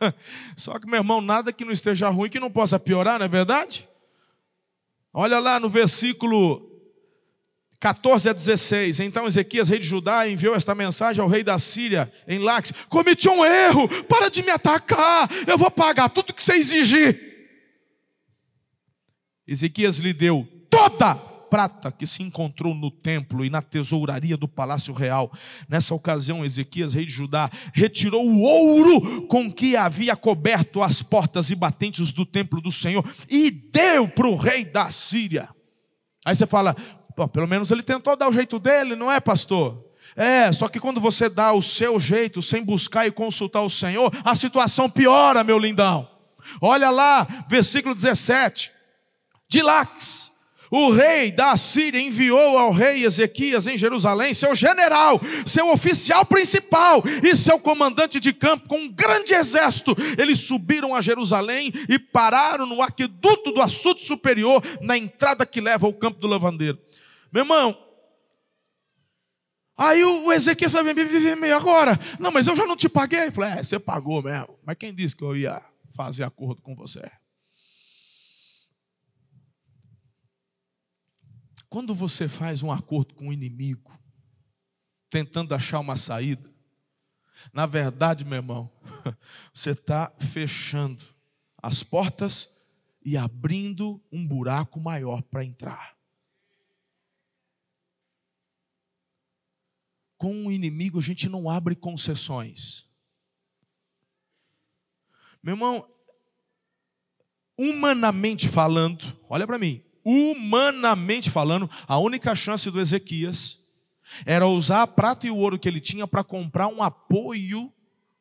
Só 0.58 0.80
que, 0.80 0.88
meu 0.88 0.96
irmão, 0.96 1.22
nada 1.22 1.54
que 1.54 1.64
não 1.64 1.72
esteja 1.72 2.10
ruim 2.10 2.32
que 2.32 2.40
não 2.40 2.50
possa 2.50 2.80
piorar, 2.80 3.20
não 3.20 3.28
é 3.28 3.30
verdade? 3.30 3.88
Olha 5.14 5.38
lá 5.38 5.60
no 5.60 5.70
versículo 5.70 6.68
14 7.80 8.30
a 8.30 8.34
16. 8.34 9.02
Então 9.02 9.28
Ezequias, 9.28 9.70
rei 9.70 9.78
de 9.78 9.88
Judá, 9.88 10.28
enviou 10.28 10.56
esta 10.56 10.74
mensagem 10.74 11.22
ao 11.22 11.30
rei 11.30 11.44
da 11.44 11.60
Síria, 11.60 12.12
em 12.28 12.40
Lax: 12.40 12.74
Cometi 12.90 13.30
um 13.30 13.46
erro, 13.46 13.88
para 14.06 14.32
de 14.32 14.42
me 14.42 14.50
atacar, 14.50 15.30
eu 15.46 15.60
vou 15.60 15.70
pagar 15.70 16.10
tudo 16.10 16.34
que 16.34 16.42
você 16.42 16.54
exigir. 16.54 17.27
Ezequias 19.48 20.00
lhe 20.00 20.14
deu 20.14 20.48
toda 20.70 21.16
prata 21.50 21.92
que 21.92 22.06
se 22.06 22.24
encontrou 22.24 22.76
no 22.76 22.92
templo 22.92 23.44
e 23.44 23.50
na 23.50 23.62
tesouraria 23.62 24.38
do 24.38 24.48
palácio 24.48 24.94
real. 24.94 25.32
Nessa 25.68 25.96
ocasião, 25.96 26.46
Ezequias, 26.46 26.94
rei 26.94 27.06
de 27.06 27.14
Judá, 27.14 27.50
retirou 27.74 28.26
o 28.26 28.42
ouro 28.42 29.28
com 29.28 29.52
que 29.52 29.76
havia 29.76 30.16
coberto 30.16 30.84
as 30.84 31.02
portas 31.02 31.50
e 31.50 31.56
batentes 31.56 32.12
do 32.12 32.26
templo 32.26 32.62
do 32.62 32.72
Senhor 32.72 33.08
e 33.30 33.50
deu 33.50 34.08
para 34.08 34.28
o 34.28 34.36
rei 34.36 34.66
da 34.66 34.90
Síria. 34.90 35.50
Aí 36.26 36.36
você 36.36 36.46
fala, 36.46 36.76
pelo 37.32 37.48
menos 37.48 37.72
ele 37.72 37.84
tentou 37.84 38.16
dar 38.18 38.28
o 38.28 38.34
jeito 38.34 38.60
dele, 38.60 38.96
não 38.96 39.12
é, 39.12 39.20
pastor? 39.20 39.86
É, 40.16 40.52
só 40.52 40.68
que 40.68 40.80
quando 40.80 41.00
você 41.00 41.30
dá 41.30 41.54
o 41.54 41.62
seu 41.62 42.00
jeito, 42.00 42.42
sem 42.42 42.64
buscar 42.64 43.08
e 43.08 43.12
consultar 43.12 43.62
o 43.62 43.70
Senhor, 43.70 44.12
a 44.24 44.36
situação 44.36 44.90
piora, 44.90 45.44
meu 45.44 45.60
lindão. 45.60 46.10
Olha 46.62 46.90
lá, 46.90 47.46
versículo 47.50 47.94
17 47.94 48.77
de 49.48 49.62
Lax. 49.62 50.28
O 50.70 50.92
rei 50.92 51.32
da 51.32 51.56
Síria 51.56 52.00
enviou 52.00 52.58
ao 52.58 52.72
rei 52.72 53.06
Ezequias 53.06 53.68
em 53.68 53.78
Jerusalém 53.78 54.34
seu 54.34 54.54
general, 54.54 55.20
seu 55.46 55.72
oficial 55.72 56.26
principal 56.26 57.02
e 57.24 57.36
seu 57.36 57.58
comandante 57.58 58.20
de 58.20 58.34
campo 58.34 58.68
com 58.68 58.78
um 58.78 58.92
grande 58.92 59.34
exército. 59.34 59.96
Eles 60.18 60.40
subiram 60.40 60.94
a 60.94 61.00
Jerusalém 61.00 61.72
e 61.88 61.98
pararam 61.98 62.66
no 62.66 62.82
aqueduto 62.82 63.52
do 63.52 63.62
açude 63.62 64.02
superior, 64.02 64.62
na 64.82 64.98
entrada 64.98 65.46
que 65.46 65.62
leva 65.62 65.88
ao 65.88 65.94
campo 65.94 66.20
do 66.20 66.28
lavandeiro. 66.28 66.78
Meu 67.32 67.44
irmão, 67.44 67.78
aí 69.78 70.04
o 70.04 70.34
Ezequias 70.34 70.74
falou: 70.74 70.92
e 70.92 71.52
agora? 71.52 71.98
Não, 72.20 72.32
mas 72.32 72.46
eu 72.46 72.56
já 72.58 72.66
não 72.66 72.76
te 72.76 72.90
paguei. 72.90 73.28
Eu 73.28 73.32
falei: 73.32 73.52
é, 73.52 73.64
você 73.64 73.80
pagou 73.80 74.22
mesmo. 74.22 74.60
Mas 74.66 74.78
quem 74.78 74.94
disse 74.94 75.16
que 75.16 75.24
eu 75.24 75.34
ia 75.34 75.62
fazer 75.96 76.26
acordo 76.26 76.62
com 76.62 76.76
você? 76.76 77.10
Quando 81.70 81.94
você 81.94 82.28
faz 82.28 82.64
um 82.64 82.72
acordo 82.72 83.14
com 83.14 83.28
o 83.28 83.34
inimigo, 83.34 83.92
tentando 85.10 85.54
achar 85.54 85.80
uma 85.80 85.96
saída, 85.96 86.54
na 87.54 87.66
verdade, 87.66 88.26
meu 88.26 88.38
irmão, 88.38 88.72
você 89.54 89.72
está 89.72 90.12
fechando 90.20 91.04
as 91.62 91.84
portas 91.84 92.72
e 93.04 93.16
abrindo 93.18 94.04
um 94.12 94.26
buraco 94.26 94.80
maior 94.80 95.22
para 95.22 95.44
entrar. 95.44 95.96
Com 100.18 100.48
o 100.48 100.52
inimigo 100.52 100.98
a 100.98 101.02
gente 101.02 101.30
não 101.30 101.50
abre 101.50 101.76
concessões. 101.76 102.90
Meu 105.44 105.54
irmão, 105.54 105.90
humanamente 107.58 108.50
falando, 108.50 109.18
olha 109.30 109.46
para 109.46 109.60
mim, 109.60 109.87
humanamente 110.08 111.30
falando, 111.30 111.70
a 111.86 111.98
única 111.98 112.34
chance 112.34 112.72
do 112.72 112.80
Ezequias 112.80 113.60
era 114.26 114.48
usar 114.48 114.84
a 114.84 114.88
prata 114.88 115.28
e 115.28 115.30
o 115.30 115.36
ouro 115.36 115.60
que 115.60 115.68
ele 115.68 115.82
tinha 115.82 116.08
para 116.08 116.24
comprar 116.24 116.70
um 116.70 116.82
apoio 116.82 117.74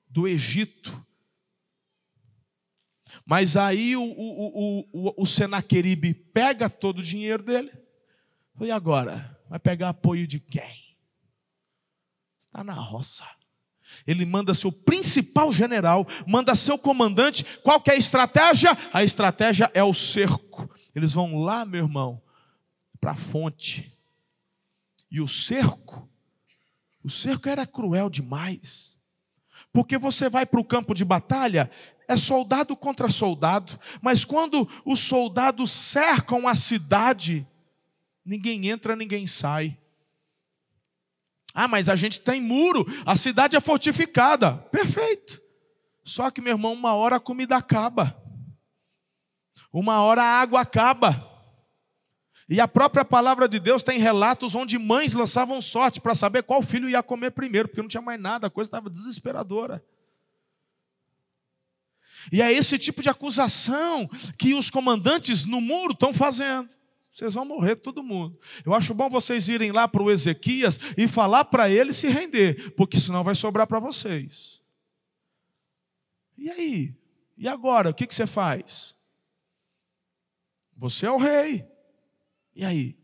do 0.09 0.27
Egito. 0.27 1.07
Mas 3.25 3.57
aí 3.57 3.97
o, 3.97 4.03
o, 4.03 4.85
o, 4.93 5.23
o, 5.23 5.27
Senaqueribe 5.27 6.13
pega 6.13 6.69
todo 6.69 6.99
o 6.99 7.03
dinheiro 7.05 7.45
dele. 7.45 7.71
E 8.61 8.71
agora? 8.73 9.39
Vai 9.49 9.61
pegar 9.61 9.91
apoio 9.91 10.27
de 10.27 10.41
quem? 10.41 10.97
Está 12.41 12.65
na 12.65 12.75
roça. 12.75 13.25
Ele 14.07 14.25
manda 14.27 14.55
seu 14.55 14.73
principal 14.73 15.53
general, 15.53 16.07
manda 16.27 16.55
seu 16.55 16.79
comandante. 16.79 17.45
Qual 17.63 17.81
que 17.81 17.91
é 17.91 17.95
a 17.95 17.99
estratégia? 17.99 18.77
A 18.93 19.05
estratégia 19.05 19.71
é 19.75 19.85
o 19.85 19.95
cerco. 19.95 20.69
Eles 20.95 21.13
vão 21.13 21.39
lá, 21.39 21.65
meu 21.65 21.85
irmão, 21.85 22.21
para 23.01 23.13
a 23.13 23.17
fonte. 23.17 23.93
E 25.11 25.21
o 25.21 25.29
cerco, 25.29 26.09
o 27.05 27.11
cerco 27.11 27.49
era 27.49 27.67
cruel 27.67 28.11
demais. 28.11 28.97
Porque 29.73 29.99
você 29.99 30.29
vai 30.29 30.47
para 30.47 30.61
o 30.61 30.65
campo 30.65 30.95
de 30.95 31.05
batalha, 31.05 31.71
é 32.09 32.17
soldado 32.17 32.77
contra 32.77 33.09
soldado, 33.09 33.79
mas 34.01 34.25
quando 34.25 34.69
os 34.85 35.01
soldados 35.01 35.71
cercam 35.71 36.49
a 36.49 36.55
cidade, 36.55 37.47
ninguém 38.25 38.69
entra, 38.69 38.97
ninguém 38.97 39.27
sai. 39.27 39.79
Ah, 41.59 41.67
mas 41.67 41.89
a 41.89 41.97
gente 41.97 42.21
tem 42.21 42.39
muro, 42.39 42.87
a 43.07 43.17
cidade 43.17 43.57
é 43.57 43.61
fortificada. 43.61 44.59
Perfeito. 44.71 45.41
Só 46.05 46.31
que, 46.31 46.43
meu 46.43 46.53
irmão, 46.53 46.75
uma 46.75 46.93
hora 46.93 47.17
a 47.17 47.21
comida 47.21 47.57
acaba, 47.57 48.15
uma 49.73 50.03
hora 50.03 50.23
a 50.23 50.39
água 50.39 50.61
acaba. 50.61 51.35
E 52.47 52.61
a 52.61 52.69
própria 52.69 53.07
palavra 53.07 53.49
de 53.49 53.59
Deus 53.59 53.83
tem 53.83 53.99
relatos 53.99 54.55
onde 54.55 54.79
mães 54.79 55.15
lançavam 55.15 55.63
sorte 55.63 55.99
para 55.99 56.15
saber 56.15 56.43
qual 56.43 56.61
filho 56.61 56.91
ia 56.91 57.03
comer 57.03 57.31
primeiro, 57.31 57.69
porque 57.69 57.81
não 57.81 57.89
tinha 57.89 58.03
mais 58.03 58.21
nada, 58.21 58.49
a 58.49 58.51
coisa 58.51 58.69
estava 58.69 58.91
desesperadora. 58.91 59.83
E 62.31 62.43
é 62.43 62.53
esse 62.53 62.79
tipo 62.79 63.03
de 63.03 63.09
acusação 63.09 64.07
que 64.37 64.53
os 64.53 64.69
comandantes 64.69 65.47
no 65.47 65.63
muro 65.63 65.95
estão 65.95 66.13
fazendo. 66.13 66.69
Vocês 67.17 67.33
vão 67.33 67.47
morrer 67.47 67.77
todo 67.77 68.03
mundo. 68.03 68.39
Eu 68.63 68.75
acho 68.75 68.93
bom 68.93 69.09
vocês 69.09 69.49
irem 69.49 69.73
lá 69.73 69.89
para 69.89 70.03
o 70.03 70.11
Ezequias 70.11 70.79
e 70.99 71.09
falar 71.09 71.47
para 71.47 71.71
ele 71.71 71.95
se 71.95 72.09
render, 72.09 72.73
porque 72.73 73.01
senão 73.01 73.25
vai 73.25 73.35
sobrar 73.35 73.67
para 73.67 73.81
vocês. 73.81 74.61
E 76.37 76.51
aí? 76.51 76.95
E 77.35 77.49
agora? 77.49 77.89
O 77.89 77.95
que, 77.95 78.07
que 78.07 78.15
você 78.15 78.27
faz? 78.27 78.95
Você 80.77 81.07
é 81.07 81.11
o 81.11 81.17
rei. 81.17 81.67
E 82.55 82.67
aí? 82.67 82.99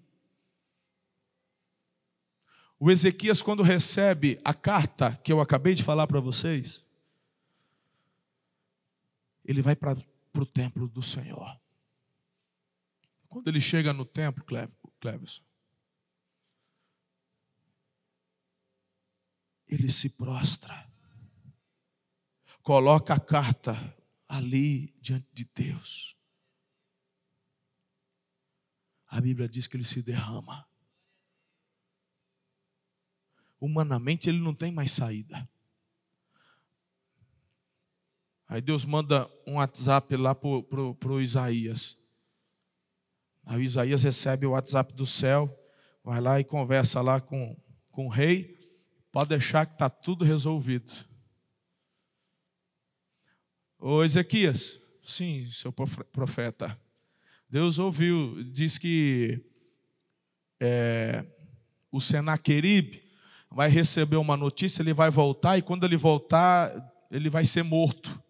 O 2.78 2.90
Ezequias, 2.90 3.40
quando 3.40 3.62
recebe 3.62 4.38
a 4.44 4.52
carta 4.52 5.18
que 5.24 5.32
eu 5.32 5.40
acabei 5.40 5.72
de 5.72 5.82
falar 5.82 6.06
para 6.06 6.20
vocês, 6.20 6.84
ele 9.42 9.62
vai 9.62 9.74
para 9.74 9.96
o 10.36 10.44
templo 10.44 10.86
do 10.86 11.02
Senhor. 11.02 11.61
Quando 13.32 13.48
ele 13.48 13.62
chega 13.62 13.94
no 13.94 14.04
templo, 14.04 14.44
Cleverson, 15.00 15.42
ele 19.66 19.90
se 19.90 20.10
prostra, 20.10 20.86
coloca 22.62 23.14
a 23.14 23.18
carta 23.18 23.72
ali 24.28 24.94
diante 25.00 25.26
de 25.32 25.46
Deus. 25.46 26.14
A 29.06 29.18
Bíblia 29.18 29.48
diz 29.48 29.66
que 29.66 29.78
ele 29.78 29.84
se 29.84 30.02
derrama. 30.02 30.68
Humanamente 33.58 34.28
ele 34.28 34.40
não 34.40 34.54
tem 34.54 34.70
mais 34.70 34.90
saída. 34.90 35.48
Aí 38.46 38.60
Deus 38.60 38.84
manda 38.84 39.26
um 39.46 39.54
WhatsApp 39.54 40.14
lá 40.18 40.34
para 40.34 40.48
o 41.08 41.20
Isaías. 41.22 42.01
Aí 43.44 43.62
Isaías 43.62 44.02
recebe 44.02 44.46
o 44.46 44.50
WhatsApp 44.50 44.92
do 44.94 45.06
céu, 45.06 45.54
vai 46.04 46.20
lá 46.20 46.40
e 46.40 46.44
conversa 46.44 47.00
lá 47.00 47.20
com, 47.20 47.56
com 47.90 48.06
o 48.06 48.08
rei. 48.08 48.58
Pode 49.10 49.30
deixar 49.30 49.66
que 49.66 49.74
está 49.74 49.90
tudo 49.90 50.24
resolvido. 50.24 50.92
Ô 53.78 54.02
Ezequias, 54.02 54.80
sim, 55.04 55.48
seu 55.50 55.72
profeta. 55.72 56.78
Deus 57.48 57.78
ouviu, 57.78 58.42
diz 58.44 58.78
que 58.78 59.44
é, 60.60 61.26
o 61.90 62.00
Senaqueribe 62.00 63.02
vai 63.50 63.68
receber 63.68 64.16
uma 64.16 64.36
notícia, 64.36 64.82
ele 64.82 64.94
vai 64.94 65.10
voltar, 65.10 65.58
e 65.58 65.62
quando 65.62 65.84
ele 65.84 65.96
voltar, 65.96 66.72
ele 67.10 67.28
vai 67.28 67.44
ser 67.44 67.62
morto 67.62 68.22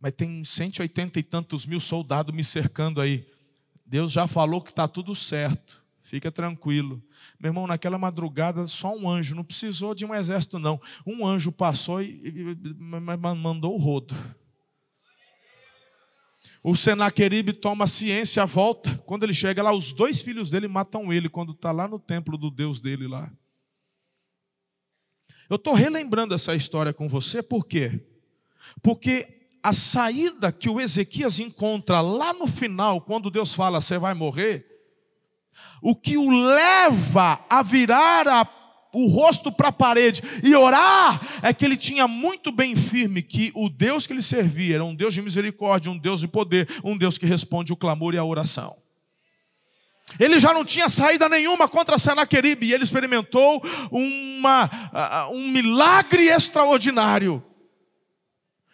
mas 0.00 0.12
tem 0.14 0.44
180 0.44 1.18
e 1.18 1.22
tantos 1.22 1.66
mil 1.66 1.80
soldados 1.80 2.34
me 2.34 2.44
cercando 2.44 3.00
aí. 3.00 3.26
Deus 3.88 4.12
já 4.12 4.26
falou 4.26 4.60
que 4.60 4.70
está 4.70 4.86
tudo 4.86 5.14
certo. 5.14 5.82
Fica 6.02 6.30
tranquilo. 6.30 7.02
Meu 7.40 7.50
irmão, 7.50 7.66
naquela 7.66 7.98
madrugada, 7.98 8.66
só 8.66 8.94
um 8.94 9.08
anjo, 9.08 9.34
não 9.34 9.44
precisou 9.44 9.94
de 9.94 10.04
um 10.04 10.14
exército, 10.14 10.58
não. 10.58 10.80
Um 11.06 11.26
anjo 11.26 11.50
passou 11.50 12.02
e, 12.02 12.56
mandou 12.78 13.74
o 13.74 13.78
rodo. 13.78 14.14
O 16.62 16.76
Senaqueribe 16.76 17.52
toma 17.52 17.86
ciência, 17.86 18.44
volta. 18.44 18.96
Quando 19.06 19.22
ele 19.22 19.34
chega 19.34 19.62
lá, 19.62 19.72
os 19.72 19.92
dois 19.92 20.20
filhos 20.20 20.50
dele 20.50 20.68
matam 20.68 21.12
ele, 21.12 21.28
quando 21.28 21.52
está 21.52 21.72
lá 21.72 21.88
no 21.88 21.98
templo 21.98 22.36
do 22.36 22.50
Deus 22.50 22.80
dele 22.80 23.06
lá. 23.06 23.30
Eu 25.48 25.56
estou 25.56 25.72
relembrando 25.72 26.34
essa 26.34 26.54
história 26.54 26.92
com 26.92 27.08
você, 27.08 27.42
por 27.42 27.66
quê? 27.66 28.06
Porque 28.82 29.37
a 29.68 29.72
saída 29.72 30.50
que 30.50 30.68
o 30.68 30.80
Ezequias 30.80 31.38
encontra 31.38 32.00
lá 32.00 32.32
no 32.32 32.46
final, 32.46 33.02
quando 33.02 33.30
Deus 33.30 33.52
fala, 33.52 33.80
você 33.80 33.98
vai 33.98 34.14
morrer, 34.14 34.64
o 35.82 35.94
que 35.94 36.16
o 36.16 36.30
leva 36.30 37.38
a 37.50 37.62
virar 37.62 38.26
a, 38.26 38.48
o 38.94 39.08
rosto 39.08 39.52
para 39.52 39.68
a 39.68 39.72
parede 39.72 40.22
e 40.42 40.54
orar, 40.54 41.20
é 41.42 41.52
que 41.52 41.66
ele 41.66 41.76
tinha 41.76 42.08
muito 42.08 42.50
bem 42.50 42.74
firme 42.74 43.22
que 43.22 43.52
o 43.54 43.68
Deus 43.68 44.06
que 44.06 44.14
ele 44.14 44.22
servia 44.22 44.76
era 44.76 44.84
um 44.84 44.94
Deus 44.94 45.12
de 45.12 45.20
misericórdia, 45.20 45.92
um 45.92 45.98
Deus 45.98 46.20
de 46.20 46.28
poder, 46.28 46.66
um 46.82 46.96
Deus 46.96 47.18
que 47.18 47.26
responde 47.26 47.70
o 47.70 47.76
clamor 47.76 48.14
e 48.14 48.18
a 48.18 48.24
oração. 48.24 48.74
Ele 50.18 50.40
já 50.40 50.54
não 50.54 50.64
tinha 50.64 50.88
saída 50.88 51.28
nenhuma 51.28 51.68
contra 51.68 51.98
Senaqueribe, 51.98 52.66
e 52.66 52.72
ele 52.72 52.84
experimentou 52.84 53.62
uma, 53.90 54.70
um 55.30 55.50
milagre 55.50 56.28
extraordinário. 56.28 57.44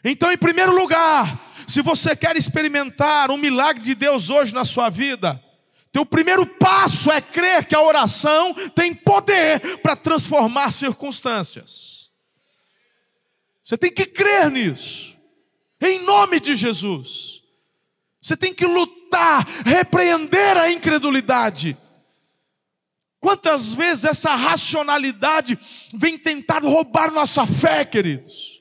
Então, 0.05 0.31
em 0.31 0.37
primeiro 0.37 0.77
lugar, 0.79 1.55
se 1.67 1.81
você 1.81 2.15
quer 2.15 2.37
experimentar 2.37 3.31
um 3.31 3.39
milagre 3.39 3.83
de 3.83 3.95
Deus 3.95 4.29
hoje 4.29 4.53
na 4.53 4.65
sua 4.65 4.91
vida, 4.91 5.43
teu 5.91 6.05
primeiro 6.05 6.45
passo 6.45 7.11
é 7.11 7.21
crer 7.21 7.65
que 7.65 7.75
a 7.75 7.81
oração 7.81 8.53
tem 8.71 8.95
poder 8.95 9.79
para 9.79 9.97
transformar 9.97 10.73
circunstâncias. 10.73 12.11
Você 13.63 13.79
tem 13.79 13.91
que 13.91 14.05
crer 14.05 14.51
nisso, 14.51 15.17
em 15.81 16.01
nome 16.01 16.39
de 16.39 16.55
Jesus. 16.55 17.43
Você 18.21 18.37
tem 18.37 18.53
que 18.53 18.67
lutar, 18.67 19.47
repreender 19.65 20.57
a 20.59 20.71
incredulidade. 20.71 21.77
Quantas 23.21 23.73
vezes 23.73 24.05
essa 24.05 24.35
racionalidade 24.35 25.59
vem 25.95 26.19
tentar 26.19 26.63
roubar 26.63 27.11
nossa 27.11 27.47
fé, 27.47 27.87
queridos? 27.87 28.54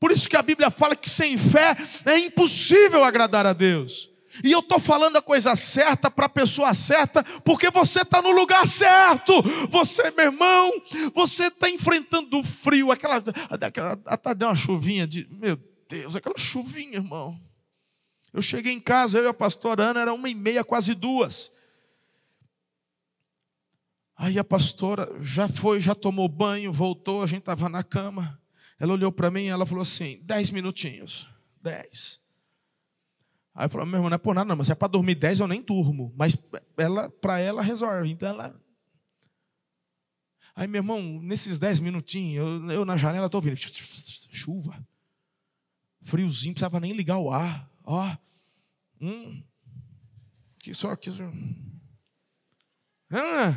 Por 0.00 0.10
isso 0.10 0.28
que 0.28 0.36
a 0.36 0.42
Bíblia 0.42 0.70
fala 0.70 0.96
que 0.96 1.08
sem 1.08 1.36
fé 1.36 1.76
é 2.06 2.18
impossível 2.18 3.04
agradar 3.04 3.46
a 3.46 3.52
Deus. 3.52 4.10
E 4.42 4.50
eu 4.50 4.60
estou 4.60 4.78
falando 4.78 5.16
a 5.16 5.22
coisa 5.22 5.54
certa 5.54 6.10
para 6.10 6.24
a 6.24 6.30
pessoa 6.30 6.72
certa, 6.72 7.22
porque 7.44 7.70
você 7.70 8.00
está 8.00 8.22
no 8.22 8.30
lugar 8.30 8.66
certo. 8.66 9.42
Você, 9.68 10.10
meu 10.12 10.26
irmão, 10.26 10.72
você 11.14 11.48
está 11.48 11.68
enfrentando 11.68 12.38
o 12.38 12.44
frio, 12.44 12.90
aquela, 12.90 13.22
aquela 13.50 14.00
até 14.06 14.34
deu 14.34 14.48
uma 14.48 14.54
chuvinha 14.54 15.06
de, 15.06 15.28
meu 15.30 15.58
Deus, 15.86 16.16
aquela 16.16 16.38
chuvinha, 16.38 16.96
irmão. 16.96 17.38
Eu 18.32 18.40
cheguei 18.40 18.72
em 18.72 18.80
casa, 18.80 19.18
eu 19.18 19.24
e 19.24 19.28
a 19.28 19.34
pastora 19.34 19.82
Ana, 19.82 20.00
era 20.00 20.14
uma 20.14 20.30
e 20.30 20.34
meia, 20.34 20.64
quase 20.64 20.94
duas. 20.94 21.52
Aí 24.16 24.38
a 24.38 24.44
pastora 24.44 25.10
já 25.20 25.48
foi, 25.48 25.80
já 25.80 25.94
tomou 25.94 26.28
banho, 26.28 26.72
voltou, 26.72 27.22
a 27.22 27.26
gente 27.26 27.40
estava 27.40 27.68
na 27.68 27.82
cama. 27.82 28.39
Ela 28.80 28.94
olhou 28.94 29.12
para 29.12 29.30
mim 29.30 29.42
e 29.42 29.48
ela 29.48 29.66
falou 29.66 29.82
assim: 29.82 30.18
dez 30.24 30.50
minutinhos. 30.50 31.28
Dez. 31.62 32.18
Aí 33.54 33.66
eu 33.66 33.70
falei, 33.70 33.86
meu 33.86 33.98
irmão, 33.98 34.08
não 34.08 34.14
é 34.14 34.18
por 34.18 34.34
nada, 34.34 34.48
não, 34.48 34.56
mas 34.56 34.68
se 34.68 34.72
é 34.72 34.74
para 34.74 34.88
dormir 34.88 35.16
dez, 35.16 35.38
eu 35.38 35.46
nem 35.46 35.60
durmo. 35.60 36.14
Mas 36.16 36.34
ela, 36.78 37.10
para 37.10 37.38
ela 37.38 37.60
resolve. 37.60 38.10
Então 38.10 38.30
ela. 38.30 38.58
Aí, 40.56 40.66
meu 40.66 40.78
irmão, 40.78 41.20
nesses 41.20 41.58
dez 41.58 41.78
minutinhos, 41.78 42.42
eu, 42.42 42.70
eu 42.70 42.84
na 42.86 42.96
janela 42.96 43.26
estou 43.26 43.38
ouvindo. 43.38 43.56
Chuva. 43.56 44.82
Friozinho, 46.02 46.54
precisava 46.54 46.80
nem 46.80 46.92
ligar 46.92 47.18
o 47.18 47.30
ar. 47.30 47.70
Ó. 47.84 48.16
Hum. 48.98 49.42
Que 50.60 50.72
só 50.72 50.96
que. 50.96 51.10
Ah. 53.10 53.52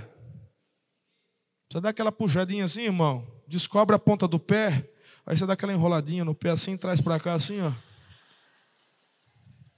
Precisa 1.67 1.81
dar 1.81 1.89
aquela 1.89 2.11
puxadinha 2.11 2.65
assim, 2.65 2.81
irmão. 2.81 3.25
Descobre 3.47 3.95
a 3.95 3.99
ponta 3.99 4.27
do 4.27 4.39
pé. 4.39 4.92
Aí 5.25 5.37
você 5.37 5.45
dá 5.45 5.53
aquela 5.53 5.73
enroladinha 5.73 6.25
no 6.25 6.35
pé 6.35 6.49
assim, 6.49 6.75
traz 6.77 6.99
para 6.99 7.19
cá 7.19 7.33
assim, 7.33 7.61
ó. 7.61 7.71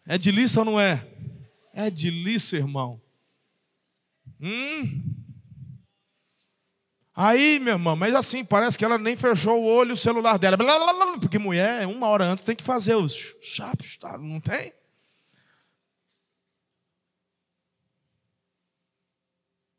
É 0.05 0.17
de 0.17 0.31
liça 0.31 0.59
ou 0.59 0.65
não 0.65 0.79
é? 0.79 1.05
É 1.73 1.89
de 1.89 2.09
liça, 2.09 2.55
irmão. 2.55 3.01
Hum. 4.39 5.03
Aí, 7.15 7.59
meu 7.59 7.73
irmão, 7.73 7.95
mas 7.95 8.13
assim, 8.13 8.43
parece 8.43 8.77
que 8.77 8.83
ela 8.83 8.97
nem 8.97 9.15
fechou 9.15 9.61
o 9.61 9.65
olho 9.65 9.93
o 9.93 9.97
celular 9.97 10.37
dela. 10.37 10.57
Porque 11.19 11.39
mulher, 11.39 11.87
uma 11.87 12.07
hora 12.07 12.25
antes, 12.25 12.43
tem 12.43 12.55
que 12.55 12.63
fazer 12.63 12.95
os 12.95 13.13
chapos, 13.41 13.95
tá? 13.97 14.17
não 14.17 14.41
tem? 14.41 14.73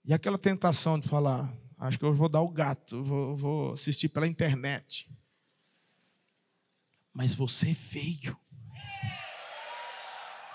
E 0.05 0.15
aquela 0.15 0.39
tentação 0.39 0.99
de 0.99 1.09
falar, 1.09 1.53
acho 1.79 1.99
que 1.99 2.05
eu 2.05 2.15
vou 2.15 2.29
dar 2.29 2.41
o 2.41 2.49
gato, 2.49 3.03
vou, 3.03 3.37
vou 3.37 3.73
assistir 3.73 4.09
pela 4.09 4.27
internet. 4.27 5.09
Mas 7.17 7.35
você 7.35 7.75
veio. 7.75 8.37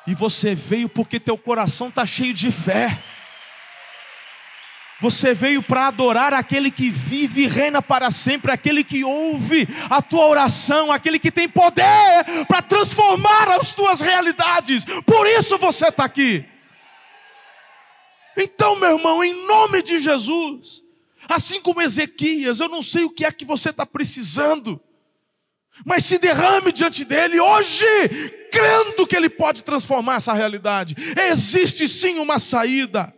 E 0.06 0.14
você 0.14 0.54
veio 0.54 0.88
porque 0.88 1.20
teu 1.20 1.36
coração 1.36 1.90
está 1.90 2.06
cheio 2.06 2.36
de 2.36 2.52
fé. 2.52 3.02
Você 5.02 5.34
veio 5.34 5.64
para 5.64 5.88
adorar 5.88 6.36
aquele 6.36 6.70
que 6.70 6.92
vive 6.92 7.42
e 7.42 7.48
reina 7.48 7.82
para 7.82 8.12
sempre, 8.12 8.52
aquele 8.52 8.84
que 8.84 9.04
ouve 9.04 9.68
a 9.90 10.04
tua 10.04 10.28
oração, 10.28 10.92
aquele 10.92 11.18
que 11.18 11.32
tem 11.32 11.50
poder 11.50 12.46
para 12.48 12.62
transformar 12.62 13.50
as 13.60 13.74
tuas 13.74 14.00
realidades. 14.00 14.86
Por 15.04 15.26
isso 15.26 15.58
você 15.58 15.88
está 15.88 16.06
aqui. 16.06 16.46
Então, 18.38 18.80
meu 18.80 18.98
irmão, 18.98 19.24
em 19.24 19.48
nome 19.48 19.82
de 19.82 19.98
Jesus, 19.98 20.84
assim 21.28 21.60
como 21.60 21.82
Ezequias, 21.82 22.60
eu 22.60 22.70
não 22.70 22.84
sei 22.84 23.04
o 23.04 23.10
que 23.10 23.26
é 23.26 23.32
que 23.32 23.46
você 23.46 23.72
está 23.72 23.84
precisando, 23.84 24.80
mas 25.86 26.06
se 26.06 26.18
derrame 26.18 26.72
diante 26.72 27.04
dele 27.04 27.40
hoje, 27.40 27.86
crendo 28.52 29.08
que 29.08 29.16
ele 29.16 29.30
pode 29.30 29.64
transformar 29.64 30.16
essa 30.16 30.34
realidade. 30.34 30.96
Existe 31.30 31.88
sim 31.88 32.20
uma 32.20 32.38
saída. 32.38 33.14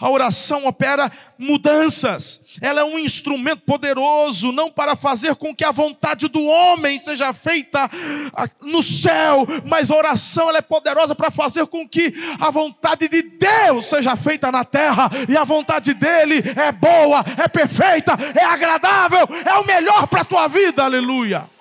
A 0.00 0.10
oração 0.10 0.66
opera 0.66 1.10
mudanças. 1.38 2.56
Ela 2.60 2.80
é 2.80 2.84
um 2.84 2.98
instrumento 2.98 3.62
poderoso, 3.62 4.50
não 4.50 4.70
para 4.70 4.96
fazer 4.96 5.36
com 5.36 5.54
que 5.54 5.64
a 5.64 5.70
vontade 5.70 6.26
do 6.28 6.42
homem 6.42 6.98
seja 6.98 7.32
feita 7.32 7.88
no 8.62 8.82
céu, 8.82 9.46
mas 9.64 9.90
a 9.90 9.96
oração 9.96 10.48
ela 10.48 10.58
é 10.58 10.62
poderosa 10.62 11.14
para 11.14 11.30
fazer 11.30 11.66
com 11.66 11.88
que 11.88 12.14
a 12.40 12.50
vontade 12.50 13.08
de 13.08 13.22
Deus 13.22 13.86
seja 13.86 14.16
feita 14.16 14.50
na 14.50 14.64
terra, 14.64 15.10
e 15.28 15.36
a 15.36 15.44
vontade 15.44 15.94
dele 15.94 16.42
é 16.56 16.72
boa, 16.72 17.24
é 17.36 17.46
perfeita, 17.46 18.16
é 18.34 18.44
agradável, 18.44 19.28
é 19.44 19.54
o 19.58 19.66
melhor 19.66 20.06
para 20.08 20.22
a 20.22 20.24
tua 20.24 20.48
vida. 20.48 20.84
Aleluia. 20.84 21.55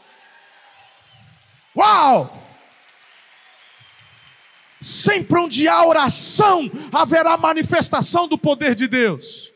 Uau! 1.75 2.41
Sempre 4.79 5.39
onde 5.39 5.67
há 5.67 5.85
oração, 5.85 6.69
haverá 6.91 7.35
manifestação 7.37 8.27
do 8.27 8.37
poder 8.37 8.75
de 8.75 8.87
Deus. 8.87 9.51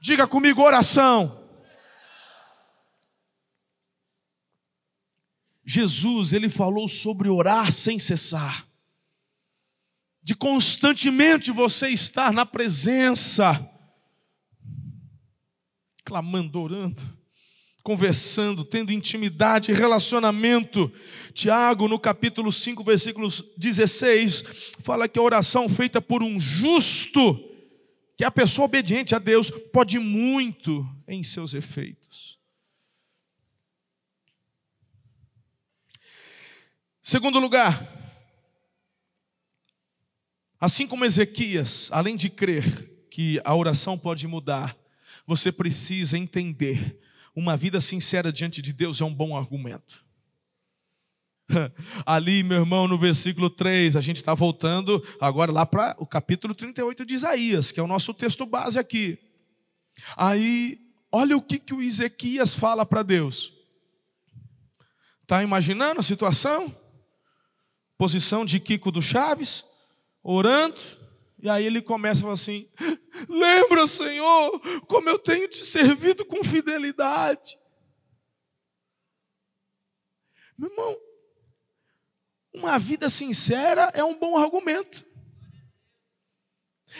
Diga 0.00 0.26
comigo, 0.26 0.62
oração. 0.62 1.46
Jesus, 5.64 6.32
ele 6.32 6.48
falou 6.48 6.88
sobre 6.88 7.28
orar 7.28 7.70
sem 7.72 7.98
cessar. 7.98 8.66
De 10.22 10.34
constantemente 10.34 11.50
você 11.50 11.88
estar 11.88 12.32
na 12.32 12.46
presença, 12.46 13.58
clamando, 16.04 16.60
orando 16.60 17.17
conversando, 17.88 18.66
tendo 18.66 18.92
intimidade, 18.92 19.72
relacionamento. 19.72 20.92
Tiago, 21.32 21.88
no 21.88 21.98
capítulo 21.98 22.52
5, 22.52 22.84
versículo 22.84 23.30
16, 23.56 24.74
fala 24.82 25.08
que 25.08 25.18
a 25.18 25.22
oração 25.22 25.70
feita 25.70 25.98
por 25.98 26.22
um 26.22 26.38
justo, 26.38 27.42
que 28.14 28.24
é 28.24 28.26
a 28.26 28.30
pessoa 28.30 28.66
obediente 28.66 29.14
a 29.14 29.18
Deus, 29.18 29.48
pode 29.72 29.98
muito 29.98 30.86
em 31.08 31.22
seus 31.22 31.54
efeitos. 31.54 32.38
Segundo 37.00 37.40
lugar, 37.40 37.90
assim 40.60 40.86
como 40.86 41.06
Ezequias, 41.06 41.88
além 41.90 42.16
de 42.16 42.28
crer 42.28 43.06
que 43.10 43.40
a 43.46 43.54
oração 43.54 43.98
pode 43.98 44.26
mudar, 44.26 44.76
você 45.26 45.50
precisa 45.50 46.18
entender 46.18 47.07
uma 47.38 47.56
vida 47.56 47.80
sincera 47.80 48.32
diante 48.32 48.60
de 48.60 48.72
Deus 48.72 49.00
é 49.00 49.04
um 49.04 49.14
bom 49.14 49.36
argumento. 49.36 50.04
Ali, 52.04 52.42
meu 52.42 52.58
irmão, 52.58 52.88
no 52.88 52.98
versículo 52.98 53.48
3, 53.48 53.94
a 53.94 54.00
gente 54.00 54.16
está 54.16 54.34
voltando 54.34 55.02
agora 55.20 55.52
lá 55.52 55.64
para 55.64 55.94
o 56.00 56.06
capítulo 56.06 56.52
38 56.52 57.06
de 57.06 57.14
Isaías, 57.14 57.70
que 57.70 57.78
é 57.78 57.82
o 57.82 57.86
nosso 57.86 58.12
texto 58.12 58.44
base 58.44 58.76
aqui. 58.76 59.16
Aí, 60.16 60.80
olha 61.12 61.36
o 61.36 61.42
que, 61.42 61.60
que 61.60 61.72
o 61.72 61.80
Ezequias 61.80 62.56
fala 62.56 62.84
para 62.84 63.04
Deus. 63.04 63.52
Está 65.22 65.40
imaginando 65.40 66.00
a 66.00 66.02
situação? 66.02 66.74
Posição 67.96 68.44
de 68.44 68.58
Kiko 68.58 68.90
do 68.90 69.00
Chaves, 69.00 69.64
orando, 70.24 70.80
e 71.40 71.48
aí 71.48 71.64
ele 71.66 71.80
começa 71.80 72.30
assim: 72.30 72.68
Lembra, 73.28 73.86
Senhor, 73.86 74.60
como 74.86 75.08
eu 75.08 75.18
tenho 75.18 75.48
te 75.48 75.64
servido 75.64 76.24
com 76.24 76.42
fidelidade. 76.42 77.58
Meu 80.56 80.68
irmão, 80.70 80.96
uma 82.52 82.78
vida 82.78 83.08
sincera 83.08 83.92
é 83.94 84.02
um 84.02 84.18
bom 84.18 84.36
argumento. 84.36 85.06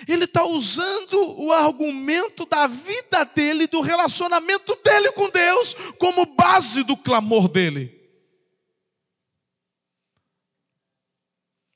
Ele 0.06 0.24
está 0.24 0.44
usando 0.44 1.40
o 1.40 1.50
argumento 1.50 2.44
da 2.44 2.66
vida 2.66 3.24
dele, 3.24 3.66
do 3.66 3.80
relacionamento 3.80 4.76
dele 4.76 5.10
com 5.12 5.28
Deus, 5.30 5.74
como 5.98 6.26
base 6.26 6.84
do 6.84 6.96
clamor 6.96 7.48
dele. 7.48 7.98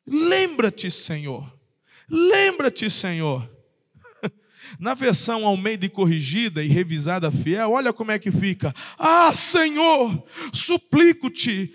Lembra-te, 0.06 0.90
Senhor, 0.90 1.42
Lembra-te, 2.12 2.90
Senhor. 2.90 3.50
Na 4.78 4.92
versão 4.92 5.46
Almeida 5.46 5.86
e 5.86 5.88
corrigida 5.88 6.62
e 6.62 6.68
revisada 6.68 7.32
fiel, 7.32 7.70
olha 7.70 7.90
como 7.90 8.10
é 8.10 8.18
que 8.18 8.30
fica. 8.30 8.74
Ah, 8.98 9.32
Senhor, 9.32 10.22
suplico-te, 10.52 11.74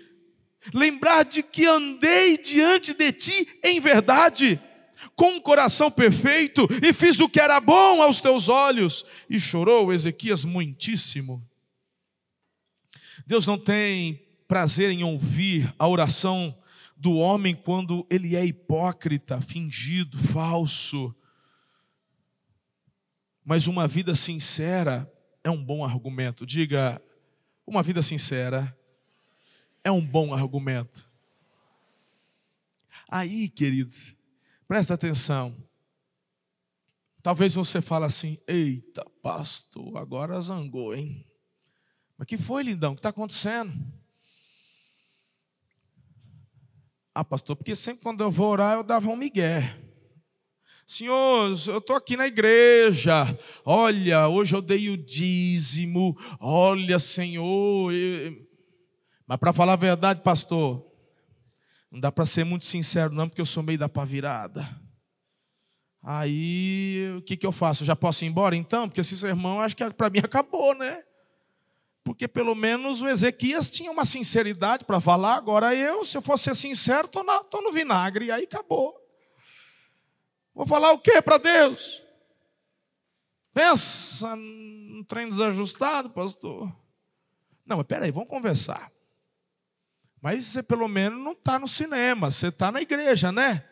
lembrar 0.72 1.24
de 1.24 1.42
que 1.42 1.66
andei 1.66 2.38
diante 2.38 2.94
de 2.94 3.10
ti 3.10 3.48
em 3.64 3.80
verdade, 3.80 4.60
com 5.16 5.32
um 5.32 5.40
coração 5.40 5.90
perfeito, 5.90 6.68
e 6.80 6.92
fiz 6.92 7.18
o 7.18 7.28
que 7.28 7.40
era 7.40 7.58
bom 7.58 8.00
aos 8.00 8.20
teus 8.20 8.48
olhos. 8.48 9.04
E 9.28 9.40
chorou 9.40 9.92
Ezequias 9.92 10.44
muitíssimo. 10.44 11.44
Deus 13.26 13.44
não 13.44 13.58
tem 13.58 14.22
prazer 14.46 14.92
em 14.92 15.02
ouvir 15.02 15.74
a 15.76 15.88
oração 15.88 16.56
do 16.98 17.14
homem 17.14 17.54
quando 17.54 18.06
ele 18.10 18.34
é 18.34 18.44
hipócrita, 18.44 19.40
fingido, 19.40 20.18
falso. 20.18 21.14
Mas 23.44 23.66
uma 23.66 23.86
vida 23.86 24.14
sincera 24.14 25.10
é 25.44 25.50
um 25.50 25.64
bom 25.64 25.84
argumento. 25.84 26.44
Diga, 26.44 27.00
uma 27.66 27.82
vida 27.82 28.02
sincera 28.02 28.76
é 29.84 29.90
um 29.90 30.04
bom 30.04 30.34
argumento. 30.34 31.08
Aí, 33.08 33.48
querido, 33.48 33.94
presta 34.66 34.94
atenção. 34.94 35.56
Talvez 37.22 37.54
você 37.54 37.80
fale 37.80 38.04
assim: 38.04 38.38
eita, 38.46 39.04
pastor, 39.22 39.96
agora 39.96 40.40
zangou, 40.40 40.94
hein? 40.94 41.24
Mas 42.16 42.26
que 42.26 42.36
foi, 42.36 42.64
lindão? 42.64 42.92
O 42.92 42.94
que 42.96 42.98
está 42.98 43.10
acontecendo? 43.10 43.72
Ah, 47.18 47.24
pastor, 47.24 47.56
porque 47.56 47.74
sempre 47.74 48.04
quando 48.04 48.22
eu 48.22 48.30
vou 48.30 48.48
orar 48.48 48.76
eu 48.76 48.84
dava 48.84 49.08
um 49.08 49.16
migué. 49.16 49.76
Senhor, 50.86 51.48
eu 51.66 51.78
estou 51.78 51.96
aqui 51.96 52.16
na 52.16 52.28
igreja. 52.28 53.36
Olha, 53.64 54.28
hoje 54.28 54.54
eu 54.54 54.62
dei 54.62 54.88
o 54.88 54.96
dízimo. 54.96 56.16
Olha, 56.38 57.00
Senhor. 57.00 57.92
Mas 59.26 59.36
para 59.36 59.52
falar 59.52 59.72
a 59.72 59.76
verdade, 59.76 60.22
pastor, 60.22 60.86
não 61.90 61.98
dá 61.98 62.12
para 62.12 62.24
ser 62.24 62.44
muito 62.44 62.66
sincero, 62.66 63.12
não, 63.12 63.28
porque 63.28 63.40
eu 63.40 63.46
sou 63.46 63.64
meio 63.64 63.80
da 63.80 63.88
pavirada. 63.88 64.64
Aí, 66.00 67.16
o 67.18 67.22
que, 67.22 67.36
que 67.36 67.46
eu 67.46 67.50
faço? 67.50 67.82
Eu 67.82 67.88
já 67.88 67.96
posso 67.96 68.24
ir 68.24 68.28
embora 68.28 68.54
então? 68.54 68.88
Porque 68.88 69.00
esse 69.00 69.18
sermão, 69.18 69.60
acho 69.60 69.74
que 69.74 69.90
para 69.90 70.08
mim 70.08 70.20
acabou, 70.20 70.72
né? 70.72 71.02
Porque 72.08 72.26
pelo 72.26 72.54
menos 72.54 73.02
o 73.02 73.06
Ezequias 73.06 73.68
tinha 73.68 73.90
uma 73.90 74.06
sinceridade 74.06 74.82
para 74.82 74.98
falar. 74.98 75.34
Agora 75.34 75.74
eu, 75.74 76.06
se 76.06 76.16
eu 76.16 76.22
fosse 76.22 76.44
ser 76.44 76.56
sincero, 76.56 77.06
estou 77.06 77.62
no 77.62 77.70
vinagre, 77.70 78.24
e 78.24 78.30
aí 78.30 78.44
acabou. 78.44 78.98
Vou 80.54 80.66
falar 80.66 80.92
o 80.92 80.98
que 80.98 81.20
para 81.20 81.36
Deus? 81.36 82.02
Pensa 83.52 84.34
num 84.34 85.04
trem 85.06 85.28
desajustado, 85.28 86.08
pastor. 86.08 86.74
Não, 87.66 87.76
mas 87.76 87.86
peraí, 87.86 88.10
vamos 88.10 88.30
conversar. 88.30 88.90
Mas 90.18 90.46
você 90.46 90.62
pelo 90.62 90.88
menos 90.88 91.22
não 91.22 91.32
está 91.32 91.58
no 91.58 91.68
cinema, 91.68 92.30
você 92.30 92.48
está 92.48 92.72
na 92.72 92.80
igreja, 92.80 93.30
né? 93.30 93.68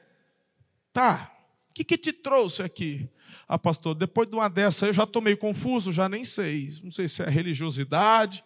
Tá. 0.93 1.34
O 1.70 1.72
que, 1.72 1.84
que 1.84 1.97
te 1.97 2.12
trouxe 2.12 2.62
aqui? 2.62 3.09
Ah, 3.47 3.59
pastor, 3.59 3.95
depois 3.95 4.28
de 4.28 4.34
uma 4.34 4.49
dessa 4.49 4.87
eu 4.87 4.93
já 4.93 5.05
estou 5.05 5.22
meio 5.22 5.37
confuso, 5.37 5.93
já 5.93 6.09
nem 6.09 6.24
sei. 6.24 6.72
Não 6.82 6.91
sei 6.91 7.09
se 7.09 7.22
é 7.22 7.28
religiosidade. 7.28 8.45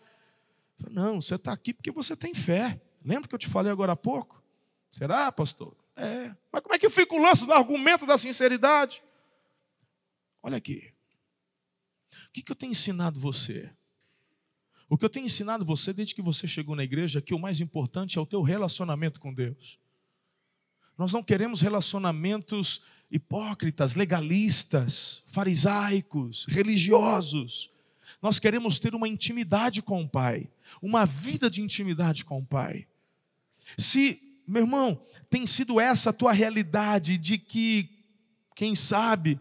Não, 0.91 1.21
você 1.21 1.35
está 1.35 1.53
aqui 1.53 1.75
porque 1.75 1.91
você 1.91 2.17
tem 2.17 2.35
fé. 2.35 2.81
Lembra 3.05 3.29
que 3.29 3.35
eu 3.35 3.39
te 3.39 3.49
falei 3.49 3.71
agora 3.71 3.93
há 3.93 3.97
pouco? 3.97 4.43
Será, 4.91 5.31
pastor? 5.31 5.77
É. 5.97 6.35
Mas 6.53 6.63
como 6.63 6.75
é 6.75 6.79
que 6.79 6.89
fica 6.89 7.15
o 7.15 7.23
lance 7.23 7.45
do 7.45 7.53
argumento 7.53 8.07
da 8.07 8.17
sinceridade? 8.17 9.03
Olha 10.43 10.57
aqui. 10.57 10.93
O 12.29 12.33
que, 12.33 12.43
que 12.43 12.53
eu 12.53 12.57
tenho 12.57 12.73
ensinado 12.73 13.21
você? 13.21 13.71
O 14.89 14.99
que 14.99 15.05
eu 15.05 15.11
tenho 15.11 15.27
ensinado 15.27 15.65
você 15.65 15.93
desde 15.93 16.15
que 16.15 16.23
você 16.23 16.49
chegou 16.49 16.75
na 16.75 16.83
igreja 16.83 17.21
é 17.21 17.23
que 17.23 17.35
o 17.35 17.39
mais 17.39 17.61
importante 17.61 18.19
é 18.19 18.21
o 18.21 18.27
teu 18.27 18.43
relacionamento 18.43 19.21
com 19.21 19.33
Deus. 19.33 19.79
Nós 20.99 21.13
não 21.13 21.23
queremos 21.23 21.61
relacionamentos 21.61 22.83
hipócritas, 23.11 23.95
legalistas, 23.95 25.25
farisaicos, 25.33 26.47
religiosos. 26.49 27.71
Nós 28.23 28.39
queremos 28.39 28.79
ter 28.79 28.95
uma 28.95 29.09
intimidade 29.09 29.83
com 29.83 30.03
o 30.03 30.09
Pai, 30.09 30.49
uma 30.81 31.05
vida 31.05 31.51
de 31.51 31.61
intimidade 31.61 32.25
com 32.25 32.39
o 32.39 32.47
Pai. 32.47 32.87
Se, 33.77 34.21
meu 34.47 34.63
irmão, 34.63 35.03
tem 35.29 35.47
sido 35.47 35.81
essa 35.81 36.11
a 36.11 36.13
tua 36.13 36.33
realidade 36.33 37.19
de 37.19 37.39
que, 37.39 37.89
quem 38.55 38.75
sabe, 38.75 39.41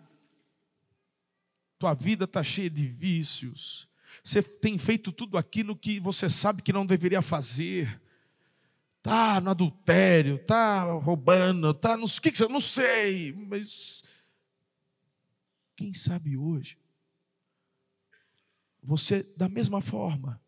tua 1.78 1.94
vida 1.94 2.26
está 2.26 2.44
cheia 2.44 2.70
de 2.70 2.88
vícios, 2.88 3.88
você 4.24 4.42
tem 4.42 4.78
feito 4.78 5.12
tudo 5.12 5.38
aquilo 5.38 5.76
que 5.76 6.00
você 6.00 6.30
sabe 6.30 6.62
que 6.62 6.74
não 6.74 6.86
deveria 6.86 7.22
fazer. 7.22 8.00
Tá 9.02 9.40
no 9.40 9.52
adultério, 9.52 10.44
tá 10.46 10.84
roubando, 10.84 11.74
tá 11.74 11.96
no 11.96 12.06
que 12.08 12.32
que 12.32 12.48
não 12.48 12.60
sei, 12.60 13.34
mas 13.34 14.04
quem 15.76 15.94
sabe 15.94 16.36
hoje 16.36 16.78
você 18.82 19.24
da 19.38 19.48
mesma 19.48 19.82
forma 19.82 20.42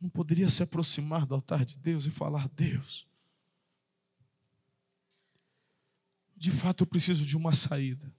não 0.00 0.08
poderia 0.08 0.48
se 0.48 0.62
aproximar 0.62 1.26
do 1.26 1.34
altar 1.34 1.64
de 1.64 1.76
Deus 1.76 2.06
e 2.06 2.10
falar: 2.10 2.48
Deus, 2.48 3.06
de 6.36 6.50
fato 6.50 6.82
eu 6.82 6.86
preciso 6.86 7.24
de 7.24 7.36
uma 7.36 7.54
saída. 7.54 8.12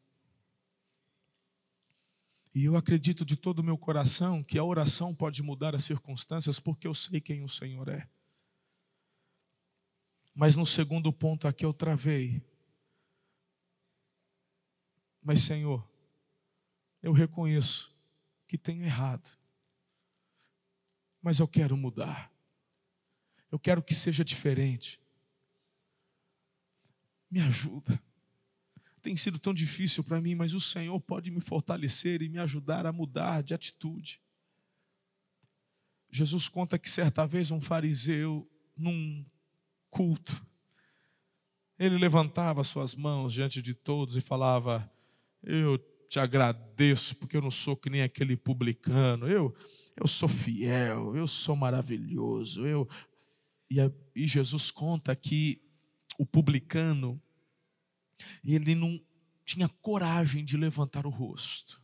E 2.55 2.65
eu 2.65 2.77
acredito 2.77 3.25
de 3.25 3.35
todo 3.35 3.59
o 3.59 3.63
meu 3.63 3.77
coração 3.77 4.43
que 4.43 4.59
a 4.59 4.63
oração 4.63 5.15
pode 5.15 5.41
mudar 5.41 5.73
as 5.73 5.83
circunstâncias, 5.83 6.59
porque 6.59 6.87
eu 6.87 6.93
sei 6.93 7.19
quem 7.19 7.43
o 7.43 7.49
Senhor 7.49 7.87
é. 7.87 8.07
Mas 10.33 10.55
no 10.55 10.65
segundo 10.65 11.11
ponto 11.13 11.47
aqui 11.47 11.65
eu 11.65 11.73
travei. 11.73 12.41
Mas, 15.21 15.41
Senhor, 15.41 15.87
eu 17.01 17.11
reconheço 17.11 17.95
que 18.47 18.57
tenho 18.57 18.83
errado. 18.83 19.29
Mas 21.21 21.39
eu 21.39 21.47
quero 21.47 21.77
mudar. 21.77 22.31
Eu 23.51 23.59
quero 23.59 23.81
que 23.81 23.93
seja 23.93 24.25
diferente. 24.25 24.99
Me 27.29 27.39
ajuda 27.39 28.01
tem 29.03 29.17
sido 29.17 29.37
tão 29.37 29.53
difícil 29.53 30.01
para 30.01 30.21
mim, 30.21 30.33
mas 30.33 30.53
o 30.53 30.61
Senhor 30.61 30.97
pode 31.01 31.29
me 31.29 31.41
fortalecer 31.41 32.21
e 32.21 32.29
me 32.29 32.39
ajudar 32.39 32.85
a 32.85 32.93
mudar 32.93 33.43
de 33.43 33.53
atitude. 33.53 34.21
Jesus 36.09 36.47
conta 36.47 36.79
que 36.79 36.89
certa 36.89 37.27
vez 37.27 37.51
um 37.51 37.59
fariseu, 37.59 38.49
num 38.77 39.25
culto, 39.93 40.45
ele 41.77 41.97
levantava 41.97 42.63
suas 42.63 42.95
mãos 42.95 43.33
diante 43.33 43.61
de 43.61 43.73
todos 43.73 44.15
e 44.15 44.21
falava: 44.21 44.89
Eu 45.41 45.77
te 46.09 46.19
agradeço, 46.19 47.15
porque 47.15 47.37
eu 47.37 47.41
não 47.41 47.51
sou 47.51 47.75
que 47.75 47.89
nem 47.89 48.01
aquele 48.01 48.35
publicano, 48.35 49.27
eu, 49.27 49.55
eu 49.95 50.07
sou 50.07 50.29
fiel, 50.29 51.15
eu 51.15 51.27
sou 51.27 51.55
maravilhoso. 51.55 52.65
Eu... 52.65 52.87
E, 53.69 53.79
a, 53.79 53.91
e 54.15 54.27
Jesus 54.27 54.69
conta 54.69 55.15
que 55.15 55.61
o 56.19 56.25
publicano 56.25 57.21
ele 58.43 58.75
não 58.75 58.99
tinha 59.45 59.67
coragem 59.67 60.45
de 60.45 60.55
levantar 60.55 61.05
o 61.05 61.09
rosto. 61.09 61.81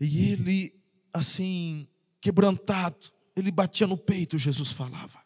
E 0.00 0.30
ele, 0.30 0.74
assim, 1.12 1.88
quebrantado, 2.20 3.12
ele 3.34 3.50
batia 3.50 3.86
no 3.86 3.96
peito, 3.96 4.36
Jesus 4.36 4.72
falava. 4.72 5.25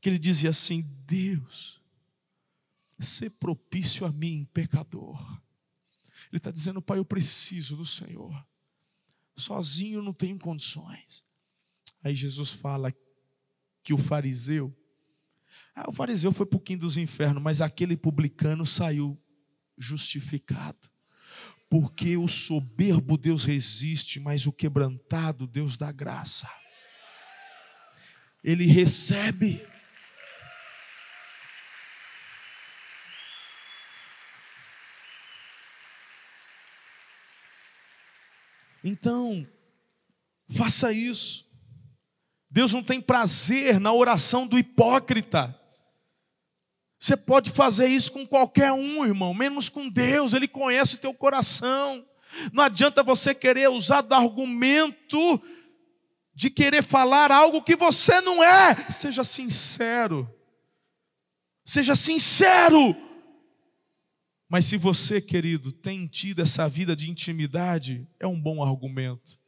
Que 0.00 0.08
ele 0.08 0.18
dizia 0.18 0.50
assim: 0.50 0.82
Deus, 1.06 1.80
ser 2.98 3.30
propício 3.30 4.06
a 4.06 4.12
mim, 4.12 4.48
pecador. 4.52 5.20
Ele 6.30 6.36
está 6.38 6.50
dizendo, 6.50 6.82
Pai, 6.82 6.98
eu 6.98 7.04
preciso 7.04 7.76
do 7.76 7.86
Senhor. 7.86 8.46
Sozinho 9.36 10.02
não 10.02 10.12
tenho 10.12 10.38
condições. 10.38 11.24
Aí 12.02 12.14
Jesus 12.14 12.50
fala 12.50 12.94
que 13.82 13.94
o 13.94 13.98
fariseu 13.98 14.76
ah, 15.74 15.88
o 15.88 15.92
fariseu 15.92 16.32
foi 16.32 16.46
para 16.46 16.56
o 16.56 16.60
quinto 16.60 16.80
dos 16.80 16.96
infernos, 16.96 17.42
mas 17.42 17.60
aquele 17.60 17.96
publicano 17.96 18.66
saiu 18.66 19.18
justificado. 19.78 20.90
Porque 21.68 22.16
o 22.16 22.26
soberbo 22.26 23.16
Deus 23.16 23.44
resiste, 23.44 24.18
mas 24.18 24.46
o 24.46 24.52
quebrantado 24.52 25.46
Deus 25.46 25.76
dá 25.76 25.92
graça. 25.92 26.50
Ele 28.42 28.66
recebe. 28.66 29.66
Então, 38.82 39.46
faça 40.56 40.92
isso. 40.92 41.48
Deus 42.50 42.72
não 42.72 42.82
tem 42.82 43.00
prazer 43.00 43.78
na 43.78 43.92
oração 43.92 44.46
do 44.46 44.58
hipócrita. 44.58 45.56
Você 46.98 47.16
pode 47.16 47.50
fazer 47.50 47.86
isso 47.88 48.12
com 48.12 48.26
qualquer 48.26 48.72
um, 48.72 49.04
irmão, 49.06 49.32
menos 49.32 49.68
com 49.68 49.88
Deus, 49.88 50.34
Ele 50.34 50.48
conhece 50.48 50.96
o 50.96 50.98
teu 50.98 51.14
coração. 51.14 52.04
Não 52.52 52.64
adianta 52.64 53.02
você 53.02 53.34
querer 53.34 53.68
usar 53.68 54.02
do 54.02 54.14
argumento 54.14 55.42
de 56.34 56.50
querer 56.50 56.82
falar 56.82 57.30
algo 57.30 57.62
que 57.62 57.76
você 57.76 58.20
não 58.20 58.42
é. 58.42 58.90
Seja 58.90 59.24
sincero. 59.24 60.28
Seja 61.64 61.94
sincero. 61.94 62.96
Mas 64.50 64.66
se 64.66 64.76
você, 64.76 65.20
querido, 65.20 65.70
tem 65.70 66.08
tido 66.08 66.42
essa 66.42 66.68
vida 66.68 66.96
de 66.96 67.08
intimidade, 67.08 68.04
é 68.18 68.26
um 68.26 68.38
bom 68.38 68.64
argumento. 68.64 69.38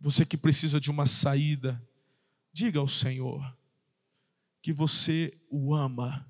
Você 0.00 0.26
que 0.26 0.36
precisa 0.36 0.80
de 0.80 0.90
uma 0.90 1.06
saída, 1.06 1.80
diga 2.52 2.80
ao 2.80 2.88
Senhor 2.88 3.56
que 4.60 4.72
você 4.72 5.32
o 5.48 5.72
ama 5.72 6.28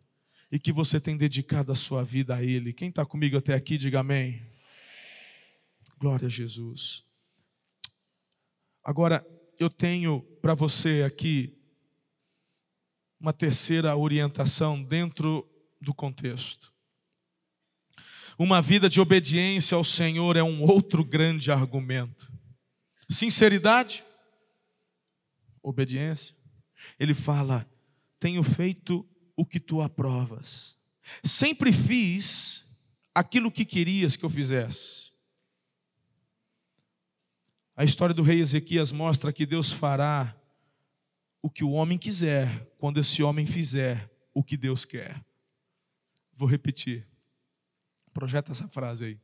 e 0.51 0.59
que 0.59 0.71
você 0.71 1.01
tem 1.01 1.17
dedicado 1.17 1.73
a 1.73 1.75
sua 1.75 2.05
vida 2.05 2.37
a 2.37 2.45
Ele. 2.45 2.75
Quem 2.75 2.91
está 2.91 3.07
comigo 3.07 3.39
até 3.39 3.55
aqui, 3.55 3.79
diga 3.79 4.01
amém. 4.01 4.47
Glória 5.97 6.27
a 6.27 6.31
Jesus. 6.31 7.07
Agora, 8.85 9.27
eu 9.59 9.71
tenho 9.71 10.21
para 10.43 10.55
você 10.55 11.05
aqui 11.07 11.59
uma 13.19 13.33
terceira 13.33 13.97
orientação 13.97 14.83
dentro 14.83 15.49
do 15.81 15.95
contexto. 15.95 16.71
Uma 18.43 18.61
vida 18.61 18.89
de 18.89 19.01
obediência 19.01 19.77
ao 19.77 19.85
Senhor 19.85 20.37
é 20.37 20.43
um 20.43 20.65
outro 20.65 21.05
grande 21.05 21.53
argumento. 21.53 22.29
Sinceridade, 23.09 24.03
obediência. 25.63 26.35
Ele 26.99 27.15
fala: 27.15 27.65
tenho 28.19 28.43
feito 28.43 29.09
o 29.37 29.47
que 29.47 29.61
tu 29.61 29.81
aprovas. 29.81 30.77
Sempre 31.23 31.71
fiz 31.71 32.85
aquilo 33.15 33.49
que 33.49 33.65
querias 33.65 34.17
que 34.17 34.25
eu 34.25 34.29
fizesse. 34.29 35.13
A 37.77 37.85
história 37.85 38.13
do 38.13 38.25
rei 38.25 38.41
Ezequias 38.41 38.91
mostra 38.91 39.33
que 39.33 39.47
Deus 39.47 39.71
fará 39.71 40.37
o 41.41 41.49
que 41.49 41.63
o 41.63 41.71
homem 41.71 41.97
quiser, 41.97 42.75
quando 42.77 42.99
esse 42.99 43.23
homem 43.23 43.47
fizer 43.47 44.11
o 44.35 44.43
que 44.43 44.57
Deus 44.57 44.85
quer. 44.85 45.25
Vou 46.37 46.49
repetir. 46.49 47.12
Projeta 48.13 48.53
essa 48.53 48.69
frase 48.69 49.05
aí. 49.05 49.21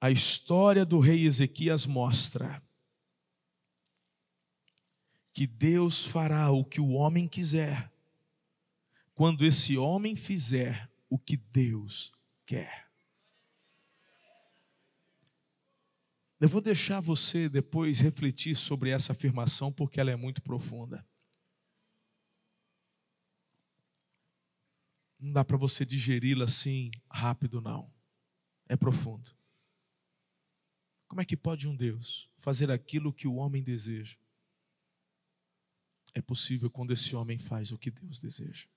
A 0.00 0.10
história 0.10 0.84
do 0.84 1.00
rei 1.00 1.26
Ezequias 1.26 1.84
mostra 1.84 2.62
que 5.32 5.46
Deus 5.46 6.04
fará 6.04 6.50
o 6.50 6.64
que 6.64 6.80
o 6.80 6.90
homem 6.90 7.28
quiser, 7.28 7.92
quando 9.14 9.44
esse 9.44 9.76
homem 9.76 10.16
fizer 10.16 10.90
o 11.08 11.18
que 11.18 11.36
Deus 11.36 12.12
quer. 12.44 12.88
Eu 16.40 16.48
vou 16.48 16.60
deixar 16.60 17.00
você 17.00 17.48
depois 17.48 17.98
refletir 17.98 18.54
sobre 18.54 18.90
essa 18.90 19.12
afirmação, 19.12 19.72
porque 19.72 20.00
ela 20.00 20.10
é 20.10 20.16
muito 20.16 20.40
profunda. 20.40 21.04
Não 25.18 25.32
dá 25.32 25.44
para 25.44 25.56
você 25.56 25.84
digeri-la 25.84 26.44
assim 26.44 26.90
rápido, 27.10 27.60
não. 27.60 27.92
É 28.68 28.76
profundo. 28.76 29.36
Como 31.08 31.20
é 31.20 31.24
que 31.24 31.36
pode 31.36 31.66
um 31.66 31.74
Deus 31.74 32.30
fazer 32.36 32.70
aquilo 32.70 33.12
que 33.12 33.26
o 33.26 33.34
homem 33.34 33.62
deseja? 33.62 34.16
É 36.14 36.20
possível 36.20 36.70
quando 36.70 36.92
esse 36.92 37.16
homem 37.16 37.38
faz 37.38 37.72
o 37.72 37.78
que 37.78 37.90
Deus 37.90 38.20
deseja. 38.20 38.68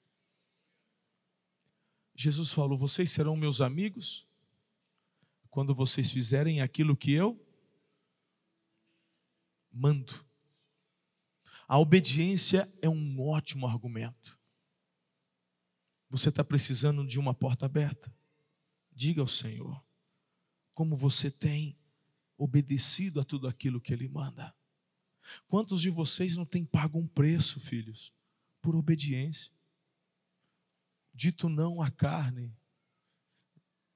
Jesus 2.16 2.52
falou: 2.52 2.78
Vocês 2.78 3.12
serão 3.12 3.36
meus 3.36 3.62
amigos 3.62 4.28
quando 5.50 5.76
vocês 5.76 6.10
fizerem 6.10 6.62
aquilo 6.62 6.96
que 6.96 7.12
eu 7.12 7.39
mando. 9.72 10.14
A 11.68 11.78
obediência 11.78 12.68
é 12.82 12.89
um 12.89 13.22
ótimo 13.22 13.68
argumento. 13.68 14.41
Você 16.12 16.28
está 16.28 16.43
precisando 16.43 17.07
de 17.07 17.18
uma 17.18 17.34
porta 17.34 17.66
aberta? 17.66 18.14
Diga 18.91 19.22
ao 19.22 19.28
Senhor 19.28 19.82
como 20.74 20.93
você 20.93 21.32
tem 21.32 21.78
obedecido 22.38 23.22
a 23.22 23.24
tudo 23.24 23.47
aquilo 23.47 23.80
que 23.80 23.93
Ele 23.93 24.09
manda. 24.09 24.53
Quantos 25.47 25.82
de 25.82 25.89
vocês 25.89 26.36
não 26.36 26.45
têm 26.45 26.66
pago 26.66 26.99
um 26.99 27.07
preço, 27.07 27.62
filhos, 27.62 28.14
por 28.62 28.76
obediência? 28.76 29.53
Dito 31.14 31.47
não 31.47 31.82
à 31.82 31.89
carne, 31.89 32.53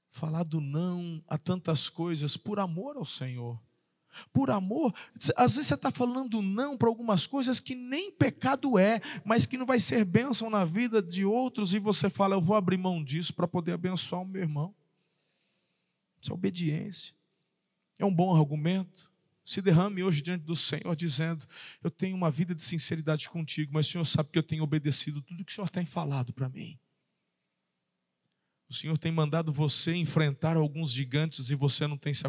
falado 0.09 0.61
não 0.61 1.21
a 1.27 1.37
tantas 1.37 1.89
coisas 1.89 2.37
por 2.37 2.59
amor 2.59 2.95
ao 2.95 3.03
Senhor. 3.03 3.61
Por 4.31 4.49
amor, 4.49 4.93
às 5.35 5.55
vezes 5.55 5.67
você 5.67 5.73
está 5.73 5.91
falando 5.91 6.41
não 6.41 6.77
para 6.77 6.87
algumas 6.87 7.27
coisas 7.27 7.59
que 7.59 7.75
nem 7.75 8.11
pecado 8.11 8.77
é, 8.77 9.01
mas 9.23 9.45
que 9.45 9.57
não 9.57 9.65
vai 9.65 9.79
ser 9.79 10.05
bênção 10.05 10.49
na 10.49 10.65
vida 10.65 11.01
de 11.01 11.25
outros, 11.25 11.73
e 11.73 11.79
você 11.79 12.09
fala, 12.09 12.35
eu 12.35 12.41
vou 12.41 12.55
abrir 12.55 12.77
mão 12.77 13.03
disso 13.03 13.33
para 13.33 13.47
poder 13.47 13.73
abençoar 13.73 14.21
o 14.21 14.25
meu 14.25 14.41
irmão. 14.41 14.73
Isso 16.21 16.31
é 16.31 16.33
obediência. 16.33 17.13
É 17.99 18.05
um 18.05 18.13
bom 18.13 18.35
argumento. 18.35 19.11
Se 19.45 19.61
derrame 19.61 20.03
hoje 20.03 20.23
diante 20.23 20.43
do 20.43 20.55
Senhor, 20.55 20.95
dizendo: 20.95 21.45
Eu 21.83 21.91
tenho 21.91 22.15
uma 22.15 22.31
vida 22.31 22.55
de 22.55 22.63
sinceridade 22.63 23.29
contigo, 23.29 23.71
mas 23.71 23.87
o 23.87 23.91
Senhor 23.91 24.05
sabe 24.05 24.29
que 24.29 24.39
eu 24.39 24.43
tenho 24.43 24.63
obedecido 24.63 25.21
tudo 25.21 25.45
que 25.45 25.51
o 25.51 25.55
Senhor 25.55 25.69
tem 25.69 25.85
falado 25.85 26.33
para 26.33 26.49
mim. 26.49 26.79
O 28.67 28.73
Senhor 28.73 28.97
tem 28.97 29.11
mandado 29.11 29.53
você 29.53 29.95
enfrentar 29.95 30.57
alguns 30.57 30.91
gigantes 30.91 31.49
e 31.49 31.55
você 31.55 31.85
não 31.87 31.97
tem 31.97 32.13
se 32.13 32.25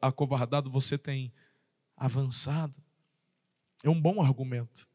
acovardado, 0.00 0.70
você 0.70 0.98
tem 0.98 1.32
avançado. 1.96 2.82
É 3.84 3.88
um 3.88 4.00
bom 4.00 4.20
argumento. 4.20 4.88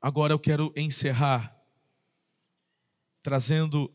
Agora 0.00 0.32
eu 0.32 0.38
quero 0.38 0.72
encerrar 0.76 1.56
trazendo 3.22 3.92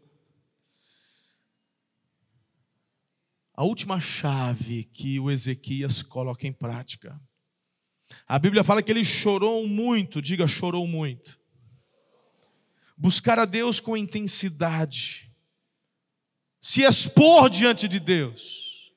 a 3.53 3.63
última 3.63 4.01
chave 4.01 4.85
que 4.85 5.19
o 5.19 5.29
Ezequias 5.29 6.01
coloca 6.01 6.47
em 6.47 6.51
prática. 6.51 7.21
A 8.27 8.39
Bíblia 8.39 8.63
fala 8.63 8.81
que 8.81 8.91
ele 8.91 9.05
chorou 9.05 9.67
muito, 9.67 10.21
diga 10.21 10.47
chorou 10.47 10.85
muito. 10.87 11.40
Buscar 13.01 13.39
a 13.39 13.45
Deus 13.45 13.79
com 13.79 13.97
intensidade, 13.97 15.35
se 16.61 16.83
expor 16.83 17.49
diante 17.49 17.87
de 17.87 17.99
Deus, 17.99 18.93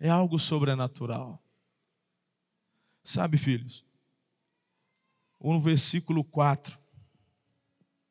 é 0.00 0.08
algo 0.08 0.38
sobrenatural. 0.38 1.44
Sabe, 3.02 3.36
filhos, 3.36 3.84
no 5.38 5.60
versículo 5.60 6.24
4, 6.24 6.78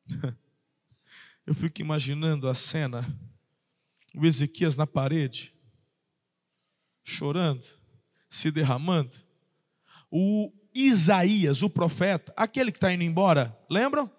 eu 1.44 1.52
fico 1.52 1.80
imaginando 1.80 2.48
a 2.48 2.54
cena, 2.54 3.04
o 4.14 4.24
Ezequias 4.24 4.76
na 4.76 4.86
parede, 4.86 5.52
chorando, 7.02 7.66
se 8.30 8.52
derramando. 8.52 9.16
O 10.08 10.52
Isaías, 10.72 11.60
o 11.60 11.68
profeta, 11.68 12.32
aquele 12.36 12.70
que 12.70 12.76
está 12.76 12.92
indo 12.92 13.02
embora, 13.02 13.60
lembram? 13.68 14.13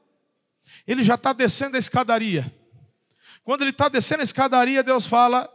Ele 0.85 1.03
já 1.03 1.15
está 1.15 1.33
descendo 1.33 1.75
a 1.75 1.79
escadaria. 1.79 2.53
Quando 3.43 3.61
ele 3.61 3.71
está 3.71 3.89
descendo 3.89 4.21
a 4.21 4.23
escadaria, 4.23 4.83
Deus 4.83 5.05
fala: 5.05 5.49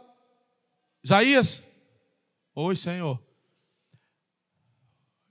Isaías, 1.03 1.63
oi 2.55 2.75
Senhor, 2.75 3.21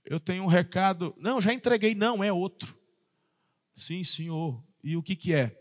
eu 0.05 0.19
tenho 0.19 0.43
um 0.43 0.47
recado. 0.47 1.15
Não, 1.17 1.41
já 1.41 1.53
entreguei, 1.53 1.95
não, 1.95 2.23
é 2.23 2.31
outro. 2.31 2.77
Sim, 3.75 4.03
Senhor. 4.03 4.61
E 4.83 4.97
o 4.97 5.03
que, 5.03 5.15
que 5.15 5.33
é? 5.33 5.57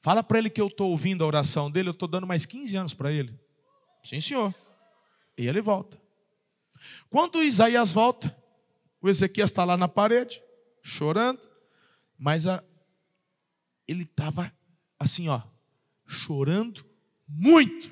Fala 0.00 0.22
para 0.22 0.38
ele 0.38 0.50
que 0.50 0.60
eu 0.60 0.66
estou 0.66 0.90
ouvindo 0.90 1.22
a 1.22 1.26
oração 1.26 1.70
dele, 1.70 1.88
eu 1.88 1.92
estou 1.92 2.08
dando 2.08 2.26
mais 2.26 2.44
15 2.44 2.76
anos 2.76 2.94
para 2.94 3.12
ele. 3.12 3.38
Sim, 4.02 4.20
Senhor. 4.20 4.54
E 5.38 5.46
ele 5.46 5.60
volta. 5.60 6.00
Quando 7.08 7.42
Isaías 7.42 7.92
volta, 7.92 8.36
o 9.00 9.08
Ezequias 9.08 9.50
está 9.50 9.64
lá 9.64 9.76
na 9.76 9.88
parede, 9.88 10.42
chorando, 10.82 11.40
mas 12.18 12.46
a, 12.46 12.62
ele 13.86 14.04
estava 14.04 14.52
assim, 14.98 15.28
ó, 15.28 15.40
chorando 16.06 16.84
muito. 17.26 17.90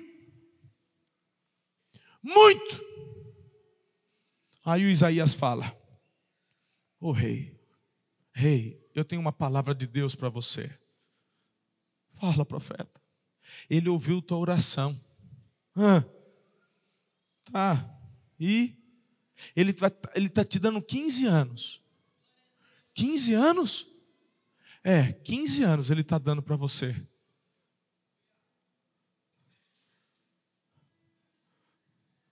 Muito. 2.23 2.91
Aí 4.65 4.85
o 4.85 4.91
Isaías 4.91 5.35
fala: 5.35 5.67
Ô 7.01 7.09
oh, 7.09 7.13
rei, 7.13 7.59
rei, 8.33 8.87
eu 8.95 9.05
tenho 9.05 9.21
uma 9.21 9.33
palavra 9.33 9.75
de 9.75 9.87
Deus 9.87 10.15
para 10.15 10.29
você. 10.29 10.71
Fala, 12.15 12.45
profeta. 12.45 13.01
Ele 13.69 13.89
ouviu 13.89 14.21
tua 14.21 14.39
oração. 14.39 14.99
Tá. 17.45 17.99
E 18.39 18.77
ele 19.57 19.71
está 19.71 19.91
ele 20.15 20.29
tá 20.29 20.45
te 20.45 20.59
dando 20.59 20.83
15 20.83 21.27
anos. 21.27 21.83
15 22.95 23.35
anos? 23.35 23.90
É, 24.83 25.13
15 25.13 25.63
anos 25.63 25.91
ele 25.91 26.01
está 26.01 26.19
dando 26.19 26.43
para 26.43 26.57
você. 26.57 26.95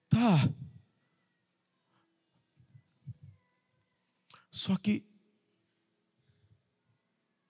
Tá. 0.09 0.49
Só 4.51 4.77
que 4.77 5.07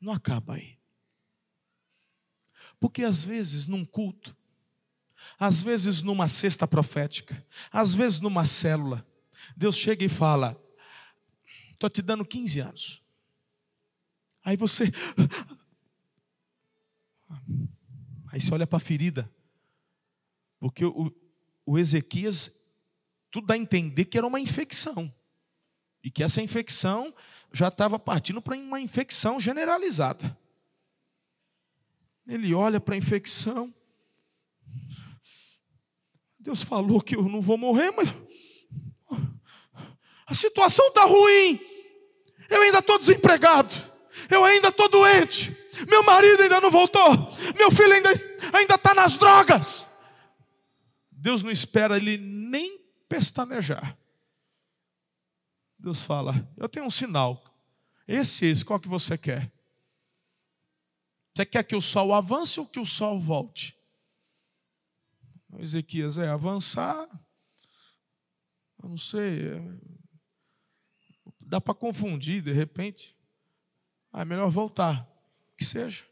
não 0.01 0.13
acaba 0.13 0.55
aí. 0.55 0.79
Porque 2.81 3.03
às 3.03 3.25
vezes 3.25 3.67
num 3.67 3.85
culto 3.85 4.37
às 5.39 5.63
vezes 5.63 6.03
numa 6.03 6.29
cesta 6.29 6.67
profética, 6.67 7.45
às 7.73 7.95
vezes 7.95 8.21
numa 8.21 8.45
célula, 8.45 9.05
Deus 9.57 9.77
chega 9.77 10.05
e 10.05 10.09
fala: 10.09 10.61
Estou 11.73 11.91
te 11.91 12.03
dando 12.03 12.25
15 12.25 12.61
anos. 12.61 13.03
Aí 14.49 14.57
você. 14.57 14.91
Aí 18.29 18.41
você 18.41 18.55
olha 18.55 18.67
para 18.67 18.79
a 18.79 18.81
ferida. 18.81 19.31
Porque 20.59 20.87
o, 20.87 21.15
o 21.67 21.79
Ezequias, 21.79 22.59
tudo 23.31 23.47
dá 23.47 23.53
a 23.53 23.59
entender 23.59 24.07
que 24.07 24.17
era 24.17 24.27
uma 24.27 24.41
infecção. 24.41 25.13
E 26.03 26.11
que 26.11 26.23
essa 26.23 26.41
infecção 26.41 27.15
já 27.53 27.69
estava 27.69 27.99
partindo 27.99 28.41
para 28.41 28.57
uma 28.57 28.81
infecção 28.81 29.39
generalizada. 29.39 30.35
Ele 32.27 32.55
olha 32.55 32.81
para 32.81 32.95
a 32.95 32.99
infecção, 32.99 33.75
Deus 36.39 36.63
falou 36.63 37.03
que 37.03 37.17
eu 37.17 37.29
não 37.29 37.43
vou 37.43 37.59
morrer, 37.59 37.91
mas 37.91 38.15
a 40.27 40.35
situação 40.35 40.89
está 40.89 41.05
ruim. 41.05 41.61
Eu 42.49 42.63
ainda 42.63 42.79
estou 42.79 42.97
desempregado. 42.97 43.88
Eu 44.31 44.45
ainda 44.45 44.69
estou 44.69 44.89
doente. 44.89 45.57
Meu 45.89 46.03
marido 46.03 46.43
ainda 46.43 46.61
não 46.61 46.71
voltou. 46.71 47.11
Meu 47.57 47.71
filho 47.71 47.93
ainda 47.93 48.75
está 48.75 48.95
nas 48.95 49.17
drogas. 49.17 49.87
Deus 51.11 51.43
não 51.43 51.51
espera 51.51 51.97
ele 51.97 52.17
nem 52.17 52.79
pestanejar. 53.09 53.97
Deus 55.79 56.03
fala: 56.03 56.49
Eu 56.57 56.69
tenho 56.69 56.87
um 56.87 56.91
sinal. 56.91 57.45
Esse, 58.07 58.47
esse, 58.47 58.65
qual 58.65 58.81
que 58.81 58.89
você 58.89 59.19
quer? 59.19 59.53
Você 61.35 61.45
quer 61.47 61.63
que 61.63 61.77
o 61.77 61.83
sol 61.83 62.13
avance 62.15 62.59
ou 62.59 62.67
que 62.67 62.81
o 62.81 62.87
sol 62.87 63.21
volte? 63.21 63.77
Ezequias 65.59 66.19
é 66.19 66.29
avançar, 66.29 67.09
eu 68.83 68.89
não 68.89 68.97
sei, 68.97 69.49
é, 69.49 69.63
dá 71.41 71.61
para 71.61 71.75
confundir 71.75 72.43
de 72.43 72.53
repente. 72.53 73.17
Ah, 74.19 74.23
é 74.23 74.25
melhor 74.25 74.51
voltar, 74.51 75.09
que 75.57 75.65
seja. 75.65 76.03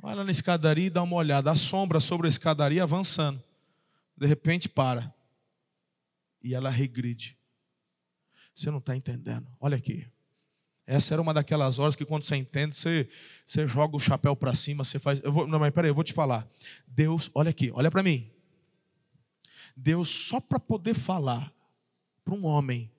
Vai 0.00 0.14
lá 0.14 0.24
na 0.24 0.30
escadaria 0.30 0.86
e 0.86 0.90
dá 0.90 1.02
uma 1.02 1.16
olhada, 1.16 1.50
a 1.50 1.54
sombra 1.54 2.00
sobre 2.00 2.26
a 2.26 2.30
escadaria 2.30 2.82
avançando. 2.82 3.44
De 4.16 4.26
repente 4.26 4.70
para. 4.70 5.14
E 6.42 6.54
ela 6.54 6.70
regride. 6.70 7.36
Você 8.54 8.70
não 8.70 8.78
está 8.78 8.96
entendendo. 8.96 9.46
Olha 9.60 9.76
aqui. 9.76 10.08
Essa 10.86 11.12
era 11.12 11.20
uma 11.20 11.34
daquelas 11.34 11.78
horas 11.78 11.94
que 11.94 12.06
quando 12.06 12.22
você 12.22 12.36
entende, 12.36 12.74
você, 12.74 13.06
você 13.44 13.68
joga 13.68 13.94
o 13.94 14.00
chapéu 14.00 14.34
para 14.34 14.54
cima, 14.54 14.82
você 14.82 14.98
faz. 14.98 15.22
Eu 15.22 15.30
vou, 15.30 15.46
não, 15.46 15.58
mas 15.58 15.74
peraí, 15.74 15.90
eu 15.90 15.94
vou 15.94 16.02
te 16.02 16.14
falar. 16.14 16.48
Deus, 16.86 17.30
olha 17.34 17.50
aqui, 17.50 17.70
olha 17.74 17.90
para 17.90 18.02
mim. 18.02 18.30
Deus, 19.76 20.08
só 20.08 20.40
para 20.40 20.58
poder 20.58 20.94
falar 20.94 21.52
para 22.24 22.32
um 22.32 22.46
homem 22.46 22.90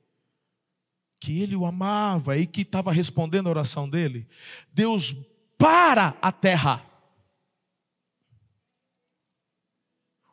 que 1.20 1.42
ele 1.42 1.56
o 1.56 1.66
amava 1.66 2.38
e 2.38 2.48
que 2.48 2.62
estava 2.62 2.92
respondendo 2.92 3.48
a 3.48 3.52
oração 3.52 3.90
dele, 3.90 4.28
Deus 4.74 5.14
para 5.58 6.16
a 6.22 6.32
terra. 6.32 6.90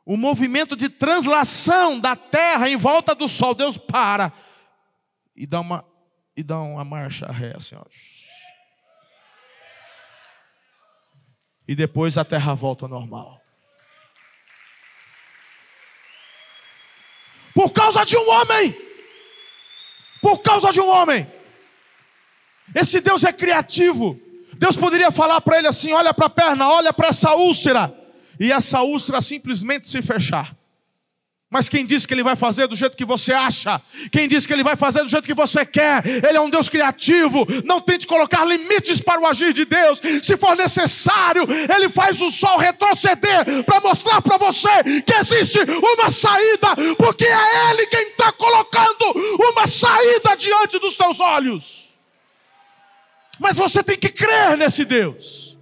o 0.06 0.16
movimento 0.16 0.76
de 0.76 0.88
translação 0.88 1.98
da 1.98 2.14
terra 2.14 2.70
em 2.70 2.76
volta 2.76 3.12
do 3.12 3.28
sol. 3.28 3.52
Deus 3.52 3.76
para 3.76 4.32
e 5.34 5.44
dá 5.44 5.60
uma, 5.60 5.84
e 6.36 6.44
dá 6.44 6.60
uma 6.60 6.84
marcha 6.84 7.26
ré 7.26 7.54
assim, 7.56 7.74
ó. 7.74 7.84
E 11.66 11.74
depois 11.74 12.16
a 12.16 12.24
terra 12.24 12.54
volta 12.54 12.84
ao 12.84 12.88
normal. 12.88 13.42
Por 17.52 17.72
causa 17.72 18.04
de 18.04 18.16
um 18.16 18.30
homem. 18.30 18.85
Por 20.26 20.42
causa 20.42 20.72
de 20.72 20.80
um 20.80 20.88
homem. 20.88 21.24
Esse 22.74 22.98
Deus 23.00 23.22
é 23.22 23.32
criativo. 23.32 24.20
Deus 24.54 24.76
poderia 24.76 25.12
falar 25.12 25.40
para 25.40 25.56
ele 25.58 25.68
assim: 25.68 25.92
olha 25.92 26.12
para 26.12 26.26
a 26.26 26.30
perna, 26.30 26.68
olha 26.68 26.92
para 26.92 27.10
essa 27.10 27.36
úlcera 27.36 27.96
e 28.40 28.50
essa 28.50 28.82
úlcera 28.82 29.20
simplesmente 29.20 29.86
se 29.86 30.02
fechar. 30.02 30.52
Mas 31.56 31.70
quem 31.70 31.86
diz 31.86 32.04
que 32.04 32.12
ele 32.12 32.22
vai 32.22 32.36
fazer 32.36 32.68
do 32.68 32.76
jeito 32.76 32.94
que 32.94 33.04
você 33.06 33.32
acha? 33.32 33.80
Quem 34.12 34.28
diz 34.28 34.44
que 34.46 34.52
ele 34.52 34.62
vai 34.62 34.76
fazer 34.76 35.02
do 35.02 35.08
jeito 35.08 35.24
que 35.24 35.32
você 35.32 35.64
quer? 35.64 36.04
Ele 36.06 36.36
é 36.36 36.40
um 36.40 36.50
Deus 36.50 36.68
criativo. 36.68 37.46
Não 37.64 37.80
tente 37.80 38.06
colocar 38.06 38.44
limites 38.44 39.00
para 39.00 39.22
o 39.22 39.26
agir 39.26 39.54
de 39.54 39.64
Deus. 39.64 39.98
Se 40.22 40.36
for 40.36 40.54
necessário, 40.54 41.46
ele 41.74 41.88
faz 41.88 42.20
o 42.20 42.30
sol 42.30 42.58
retroceder 42.58 43.64
para 43.64 43.80
mostrar 43.80 44.20
para 44.20 44.36
você 44.36 44.68
que 45.00 45.14
existe 45.14 45.58
uma 45.60 46.10
saída, 46.10 46.76
porque 46.98 47.24
é 47.24 47.70
ele 47.70 47.86
quem 47.86 48.08
está 48.10 48.30
colocando 48.32 49.14
uma 49.50 49.66
saída 49.66 50.36
diante 50.36 50.78
dos 50.78 50.94
teus 50.94 51.18
olhos. 51.20 51.96
Mas 53.40 53.56
você 53.56 53.82
tem 53.82 53.96
que 53.96 54.10
crer 54.10 54.58
nesse 54.58 54.84
Deus, 54.84 55.56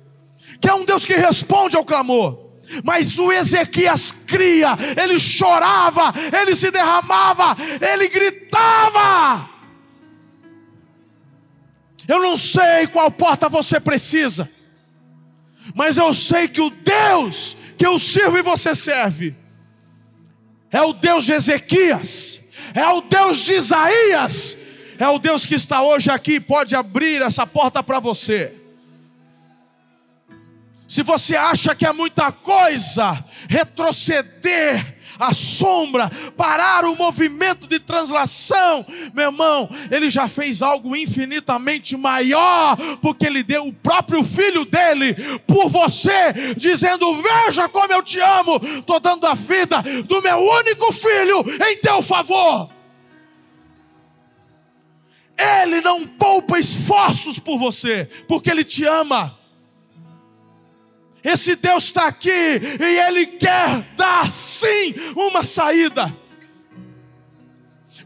que 0.61 0.69
é 0.69 0.75
um 0.75 0.85
Deus 0.85 1.05
que 1.05 1.15
responde 1.15 1.77
ao 1.77 1.85
clamor. 1.85 2.44
Mas 2.83 3.19
o 3.19 3.33
Ezequias 3.33 4.13
cria, 4.27 4.77
ele 5.03 5.19
chorava, 5.19 6.13
ele 6.41 6.55
se 6.57 6.71
derramava, 6.71 7.57
ele 7.93 8.09
gritava. 8.09 9.49
Eu 12.07 12.21
não 12.21 12.37
sei 12.37 12.87
qual 12.93 13.11
porta 13.11 13.49
você 13.49 13.81
precisa, 13.81 14.51
mas 15.75 15.97
eu 15.97 16.13
sei 16.13 16.49
que 16.49 16.61
o 16.61 16.71
Deus 16.71 17.57
que 17.77 17.87
eu 17.87 17.99
sirvo 17.99 18.39
e 18.39 18.43
você 18.43 18.75
serve 18.75 19.35
é 20.71 20.83
o 20.83 20.93
Deus 20.93 21.25
de 21.25 21.33
Ezequias, 21.33 22.41
é 22.75 22.87
o 22.89 23.01
Deus 23.01 23.39
de 23.39 23.55
Isaías, 23.55 24.59
é 24.99 25.09
o 25.09 25.19
Deus 25.19 25.47
que 25.47 25.55
está 25.55 25.83
hoje 25.83 26.11
aqui, 26.11 26.41
pode 26.41 26.75
abrir 26.75 27.23
essa 27.23 27.47
porta 27.47 27.83
para 27.83 28.01
você. 28.01 28.53
Se 30.95 31.03
você 31.03 31.35
acha 31.35 31.75
que 31.75 31.85
é 31.85 31.93
muita 31.93 32.31
coisa, 32.31 33.19
retroceder 33.49 34.97
a 35.19 35.33
sombra, 35.33 36.09
parar 36.37 36.85
o 36.85 36.95
movimento 36.95 37.67
de 37.67 37.81
translação, 37.81 38.87
meu 39.13 39.25
irmão, 39.25 39.69
ele 39.91 40.09
já 40.09 40.29
fez 40.29 40.63
algo 40.63 40.95
infinitamente 40.95 41.97
maior, 41.97 42.77
porque 43.03 43.27
ele 43.27 43.43
deu 43.43 43.67
o 43.67 43.73
próprio 43.73 44.23
filho 44.23 44.65
dele 44.65 45.17
por 45.49 45.69
você, 45.69 46.55
dizendo: 46.57 47.21
Veja 47.21 47.69
como 47.69 47.93
eu 47.93 48.01
te 48.01 48.21
amo, 48.21 48.61
estou 48.79 49.01
dando 49.01 49.27
a 49.27 49.35
vida 49.35 49.83
do 50.05 50.23
meu 50.23 50.39
único 50.39 50.93
filho 50.93 51.45
em 51.71 51.77
teu 51.79 52.03
favor. 52.03 52.71
Ele 55.37 55.81
não 55.81 56.07
poupa 56.07 56.57
esforços 56.57 57.41
por 57.41 57.59
você, 57.59 58.09
porque 58.29 58.49
ele 58.49 58.63
te 58.63 58.85
ama. 58.85 59.43
Esse 61.25 61.57
Deus 61.57 61.85
está 61.85 62.07
aqui 62.07 62.29
e 62.31 62.99
Ele 63.09 63.25
quer 63.27 63.81
dar 63.97 64.31
sim 64.31 64.95
uma 65.17 65.43
saída. 65.43 66.15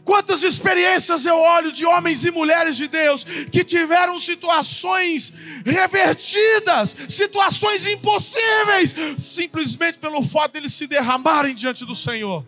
Quantas 0.05 0.41
experiências 0.41 1.25
eu 1.25 1.35
olho 1.35 1.71
de 1.71 1.85
homens 1.85 2.23
e 2.23 2.31
mulheres 2.31 2.77
de 2.77 2.87
Deus 2.87 3.25
que 3.51 3.63
tiveram 3.63 4.17
situações 4.17 5.33
revertidas, 5.65 6.95
situações 7.09 7.85
impossíveis, 7.85 8.95
simplesmente 9.17 9.97
pelo 9.97 10.23
fato 10.23 10.53
de 10.53 10.59
eles 10.59 10.73
se 10.73 10.87
derramarem 10.87 11.53
diante 11.53 11.85
do 11.85 11.93
Senhor. 11.93 12.45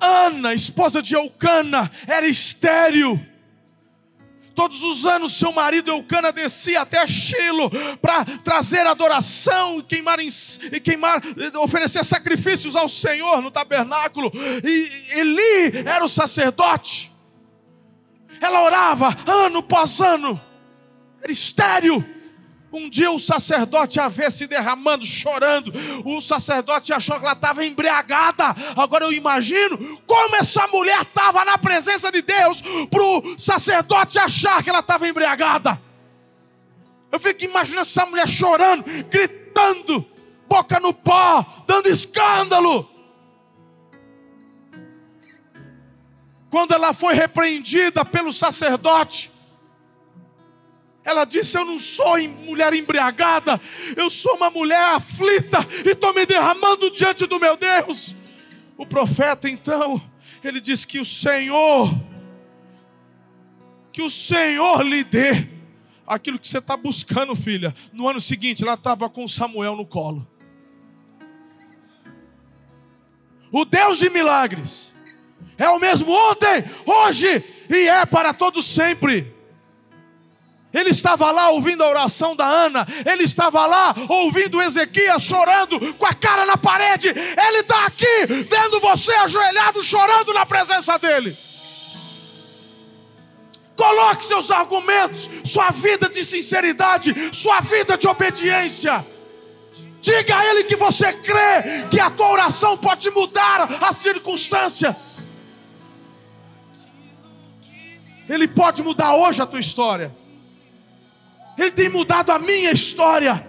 Ana, 0.00 0.54
esposa 0.54 1.02
de 1.02 1.14
Eucana, 1.14 1.90
era 2.08 2.26
estéril 2.26 3.20
Todos 4.60 4.82
os 4.82 5.06
anos 5.06 5.32
seu 5.32 5.52
marido 5.52 5.90
Eucana 5.90 6.30
descia 6.30 6.82
até 6.82 7.06
Shilo 7.06 7.70
para 8.02 8.26
trazer 8.44 8.86
adoração, 8.86 9.80
queimar, 9.80 10.18
queimar, 10.84 11.22
oferecer 11.62 12.04
sacrifícios 12.04 12.76
ao 12.76 12.86
Senhor 12.86 13.40
no 13.40 13.50
tabernáculo. 13.50 14.30
E 14.62 15.18
Eli 15.18 15.78
era 15.88 16.04
o 16.04 16.08
sacerdote. 16.10 17.10
Ela 18.38 18.62
orava 18.62 19.16
ano 19.26 19.60
após 19.60 19.98
ano. 19.98 20.38
Era 21.22 21.32
estéreo 21.32 22.04
um 22.72 22.88
dia 22.88 23.10
o 23.10 23.18
sacerdote 23.18 23.98
a 23.98 24.08
vê 24.08 24.30
se 24.30 24.46
derramando, 24.46 25.04
chorando. 25.04 25.72
O 26.04 26.20
sacerdote 26.20 26.92
achou 26.92 27.18
que 27.18 27.24
ela 27.24 27.32
estava 27.32 27.64
embriagada. 27.64 28.54
Agora 28.76 29.04
eu 29.04 29.12
imagino 29.12 29.98
como 30.06 30.36
essa 30.36 30.66
mulher 30.68 31.02
estava 31.02 31.44
na 31.44 31.58
presença 31.58 32.12
de 32.12 32.22
Deus 32.22 32.62
para 32.88 33.02
o 33.02 33.38
sacerdote 33.38 34.18
achar 34.18 34.62
que 34.62 34.70
ela 34.70 34.80
estava 34.80 35.08
embriagada. 35.08 35.80
Eu 37.10 37.18
fico 37.18 37.44
imaginando 37.44 37.82
essa 37.82 38.06
mulher 38.06 38.28
chorando, 38.28 38.84
gritando, 39.08 40.06
boca 40.48 40.78
no 40.78 40.94
pó, 40.94 41.44
dando 41.66 41.88
escândalo. 41.88 42.88
Quando 46.48 46.72
ela 46.72 46.92
foi 46.92 47.14
repreendida 47.14 48.04
pelo 48.04 48.32
sacerdote, 48.32 49.30
ela 51.10 51.24
disse: 51.24 51.58
Eu 51.58 51.64
não 51.64 51.78
sou 51.78 52.16
mulher 52.46 52.72
embriagada, 52.72 53.60
eu 53.96 54.08
sou 54.08 54.36
uma 54.36 54.50
mulher 54.50 54.94
aflita 54.94 55.58
e 55.84 55.90
estou 55.90 56.14
me 56.14 56.24
derramando 56.24 56.90
diante 56.90 57.26
do 57.26 57.38
meu 57.38 57.56
Deus. 57.56 58.14
O 58.76 58.86
profeta 58.86 59.48
então, 59.48 60.00
ele 60.42 60.60
diz 60.60 60.84
que 60.84 60.98
o 60.98 61.04
Senhor, 61.04 61.94
que 63.92 64.02
o 64.02 64.10
Senhor 64.10 64.82
lhe 64.82 65.04
dê 65.04 65.46
aquilo 66.06 66.38
que 66.38 66.48
você 66.48 66.58
está 66.58 66.76
buscando, 66.76 67.36
filha. 67.36 67.74
No 67.92 68.08
ano 68.08 68.20
seguinte, 68.20 68.62
ela 68.62 68.74
estava 68.74 69.08
com 69.08 69.28
Samuel 69.28 69.76
no 69.76 69.86
colo. 69.86 70.26
O 73.52 73.64
Deus 73.64 73.98
de 73.98 74.08
milagres 74.08 74.94
é 75.58 75.68
o 75.68 75.78
mesmo 75.78 76.12
ontem, 76.12 76.64
hoje 76.86 77.44
e 77.68 77.88
é 77.88 78.06
para 78.06 78.32
todos 78.32 78.64
sempre. 78.64 79.39
Ele 80.72 80.90
estava 80.90 81.32
lá 81.32 81.50
ouvindo 81.50 81.82
a 81.82 81.88
oração 81.88 82.36
da 82.36 82.46
Ana, 82.46 82.86
ele 83.04 83.24
estava 83.24 83.66
lá 83.66 83.92
ouvindo 84.08 84.62
Ezequias 84.62 85.22
chorando 85.22 85.94
com 85.94 86.06
a 86.06 86.14
cara 86.14 86.46
na 86.46 86.56
parede. 86.56 87.08
Ele 87.08 87.58
está 87.58 87.86
aqui 87.86 88.26
vendo 88.48 88.78
você 88.78 89.12
ajoelhado 89.12 89.82
chorando 89.82 90.32
na 90.32 90.46
presença 90.46 90.96
dele. 90.96 91.36
Coloque 93.76 94.24
seus 94.24 94.50
argumentos, 94.50 95.28
sua 95.44 95.70
vida 95.70 96.08
de 96.08 96.22
sinceridade, 96.22 97.14
sua 97.34 97.60
vida 97.60 97.96
de 97.98 98.06
obediência. 98.06 99.04
Diga 100.00 100.38
a 100.38 100.46
Ele 100.46 100.64
que 100.64 100.76
você 100.76 101.12
crê 101.12 101.88
que 101.90 101.98
a 101.98 102.10
tua 102.10 102.30
oração 102.30 102.76
pode 102.76 103.10
mudar 103.10 103.68
as 103.82 103.96
circunstâncias. 103.96 105.26
Ele 108.28 108.46
pode 108.46 108.82
mudar 108.82 109.16
hoje 109.16 109.42
a 109.42 109.46
tua 109.46 109.58
história. 109.58 110.14
Ele 111.60 111.70
tem 111.70 111.90
mudado 111.90 112.32
a 112.32 112.38
minha 112.38 112.72
história, 112.72 113.46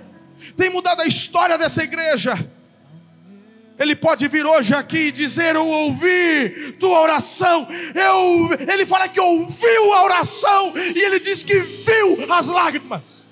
tem 0.58 0.70
mudado 0.70 1.02
a 1.02 1.08
história 1.08 1.58
dessa 1.58 1.82
igreja. 1.82 2.46
Ele 3.80 3.96
pode 3.96 4.28
vir 4.28 4.46
hoje 4.46 4.76
aqui 4.76 5.08
e 5.08 5.12
dizer: 5.14 5.56
Eu 5.56 5.66
ouvi 5.66 6.74
tua 6.78 7.00
oração. 7.00 7.66
Eu, 7.96 8.50
ele 8.70 8.86
fala 8.86 9.08
que 9.08 9.20
ouviu 9.20 9.94
a 9.94 10.04
oração 10.04 10.74
e 10.76 11.00
ele 11.00 11.22
diz 11.22 11.42
que 11.42 11.58
viu 11.62 12.34
as 12.34 12.50
lágrimas. 12.50 13.26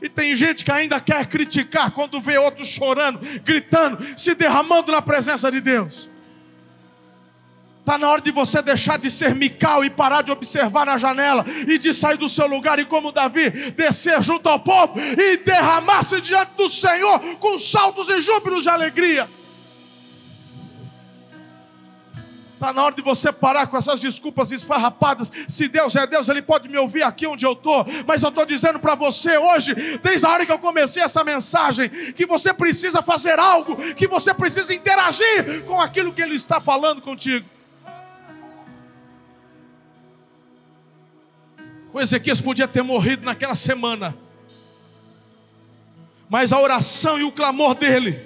E 0.00 0.08
tem 0.08 0.32
gente 0.36 0.64
que 0.64 0.70
ainda 0.70 1.00
quer 1.00 1.26
criticar 1.26 1.90
quando 1.90 2.20
vê 2.20 2.38
outros 2.38 2.68
chorando, 2.68 3.18
gritando, 3.42 3.98
se 4.16 4.32
derramando 4.36 4.92
na 4.92 5.02
presença 5.02 5.50
de 5.50 5.60
Deus. 5.60 6.08
Está 7.82 7.98
na 7.98 8.08
hora 8.08 8.22
de 8.22 8.30
você 8.30 8.62
deixar 8.62 8.96
de 8.96 9.10
ser 9.10 9.34
mical 9.34 9.84
e 9.84 9.90
parar 9.90 10.22
de 10.22 10.30
observar 10.30 10.86
na 10.86 10.96
janela 10.96 11.44
e 11.66 11.76
de 11.78 11.92
sair 11.92 12.16
do 12.16 12.28
seu 12.28 12.46
lugar 12.46 12.78
e, 12.78 12.84
como 12.84 13.10
Davi, 13.10 13.72
descer 13.72 14.22
junto 14.22 14.48
ao 14.48 14.60
povo 14.60 15.00
e 15.00 15.38
derramar-se 15.38 16.20
diante 16.20 16.52
do 16.52 16.68
Senhor 16.68 17.18
com 17.40 17.58
saltos 17.58 18.08
e 18.08 18.20
júbilos 18.20 18.62
de 18.62 18.68
alegria. 18.68 19.28
Está 22.54 22.72
na 22.72 22.84
hora 22.84 22.94
de 22.94 23.02
você 23.02 23.32
parar 23.32 23.66
com 23.66 23.76
essas 23.76 24.00
desculpas 24.00 24.52
esfarrapadas. 24.52 25.32
Se 25.48 25.66
Deus 25.66 25.96
é 25.96 26.06
Deus, 26.06 26.28
Ele 26.28 26.40
pode 26.40 26.68
me 26.68 26.78
ouvir 26.78 27.02
aqui 27.02 27.26
onde 27.26 27.44
eu 27.44 27.54
estou. 27.54 27.84
Mas 28.06 28.22
eu 28.22 28.28
estou 28.28 28.46
dizendo 28.46 28.78
para 28.78 28.94
você 28.94 29.36
hoje, 29.36 29.74
desde 30.00 30.24
a 30.24 30.30
hora 30.30 30.46
que 30.46 30.52
eu 30.52 30.58
comecei 30.60 31.02
essa 31.02 31.24
mensagem, 31.24 31.88
que 31.88 32.26
você 32.26 32.54
precisa 32.54 33.02
fazer 33.02 33.40
algo, 33.40 33.74
que 33.94 34.06
você 34.06 34.32
precisa 34.32 34.72
interagir 34.72 35.64
com 35.64 35.80
aquilo 35.80 36.12
que 36.12 36.22
Ele 36.22 36.36
está 36.36 36.60
falando 36.60 37.02
contigo. 37.02 37.44
O 41.92 42.00
Ezequias 42.00 42.40
podia 42.40 42.66
ter 42.66 42.82
morrido 42.82 43.24
naquela 43.24 43.54
semana, 43.54 44.16
mas 46.28 46.50
a 46.50 46.58
oração 46.58 47.18
e 47.18 47.24
o 47.24 47.30
clamor 47.30 47.74
dele 47.74 48.18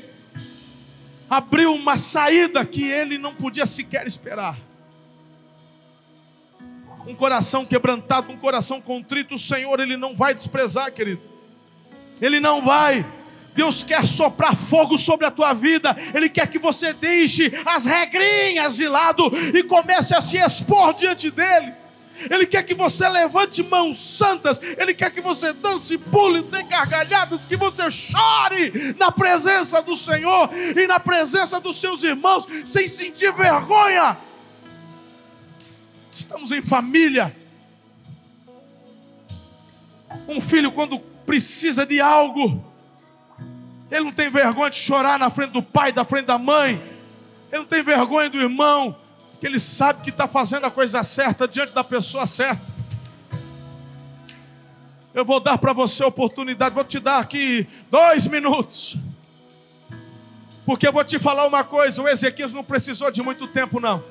abriu 1.29 1.75
uma 1.75 1.97
saída 1.97 2.65
que 2.65 2.85
ele 2.85 3.19
não 3.19 3.35
podia 3.35 3.67
sequer 3.67 4.07
esperar. 4.07 4.57
Um 7.09 7.15
coração 7.15 7.65
quebrantado, 7.65 8.33
um 8.33 8.37
coração 8.37 8.81
contrito, 8.81 9.35
o 9.35 9.39
Senhor 9.39 9.81
ele 9.81 9.97
não 9.97 10.15
vai 10.15 10.33
desprezar, 10.33 10.93
querido. 10.93 11.23
Ele 12.21 12.39
não 12.39 12.65
vai. 12.65 13.05
Deus 13.55 13.83
quer 13.83 14.07
soprar 14.07 14.55
fogo 14.55 14.97
sobre 14.99 15.27
a 15.27 15.31
tua 15.31 15.53
vida. 15.53 15.97
Ele 16.15 16.29
quer 16.29 16.49
que 16.49 16.59
você 16.59 16.93
deixe 16.93 17.53
as 17.65 17.85
regrinhas 17.85 18.77
de 18.77 18.87
lado 18.87 19.33
e 19.55 19.63
comece 19.65 20.15
a 20.15 20.21
se 20.21 20.37
expor 20.37 20.95
diante 20.95 21.31
dele. 21.31 21.86
Ele 22.31 22.47
quer 22.47 22.63
que 22.63 22.75
você 22.75 23.09
levante 23.09 23.63
mãos 23.63 23.99
santas, 23.99 24.61
Ele 24.63 24.95
quer 24.95 25.11
que 25.11 25.21
você 25.21 25.53
dance, 25.53 25.97
pule, 25.99 26.43
dê 26.43 26.63
gargalhadas, 26.65 27.45
que 27.45 27.57
você 27.57 27.91
chore 27.91 28.95
na 28.99 29.11
presença 29.11 29.83
do 29.83 29.97
Senhor 29.97 30.51
e 30.55 30.87
na 30.87 30.99
presença 30.99 31.61
dos 31.61 31.81
seus 31.81 32.03
irmãos, 32.03 32.47
sem 32.65 32.89
sentir 32.89 33.33
vergonha. 33.33 34.17
Estamos 36.11 36.51
em 36.51 36.63
família. 36.63 37.35
Um 40.27 40.41
filho, 40.41 40.73
quando 40.73 40.99
precisa 40.99 41.85
de 41.85 42.01
algo, 42.01 42.65
ele 43.91 44.05
não 44.05 44.13
tem 44.13 44.31
vergonha 44.31 44.71
de 44.71 44.79
chorar 44.79 45.19
na 45.19 45.31
frente 45.31 45.51
do 45.51 45.63
pai, 45.63 45.93
da 45.93 46.05
frente 46.05 46.27
da 46.27 46.39
mãe, 46.39 46.83
ele 47.51 47.61
não 47.61 47.67
tem 47.67 47.83
vergonha 47.83 48.31
do 48.31 48.41
irmão, 48.41 48.97
que 49.47 49.49
ele 49.49 49.61
sabe 49.61 50.03
que 50.03 50.11
está 50.11 50.27
fazendo 50.27 50.67
a 50.67 50.71
coisa 50.73 51.05
certa 51.05 51.47
diante 51.47 51.73
da 51.73 51.85
pessoa 51.85 52.27
certa. 52.27 52.67
Eu 55.15 55.25
vou 55.25 55.39
dar 55.39 55.57
para 55.57 55.73
você 55.73 56.03
a 56.03 56.09
oportunidade, 56.09 56.75
vou 56.75 56.85
te 56.85 56.99
dar 56.99 57.21
aqui 57.21 57.67
dois 57.89 58.27
minutos. 58.27 58.97
Porque 60.65 60.89
eu 60.89 60.93
vou 60.93 61.05
te 61.05 61.17
falar 61.21 61.47
uma 61.47 61.63
coisa: 61.63 62.03
o 62.03 62.09
Ezequias 62.09 62.53
não 62.53 62.65
precisou 62.65 63.09
de 63.13 63.23
muito 63.23 63.47
tempo, 63.47 63.79
não. 63.79 64.03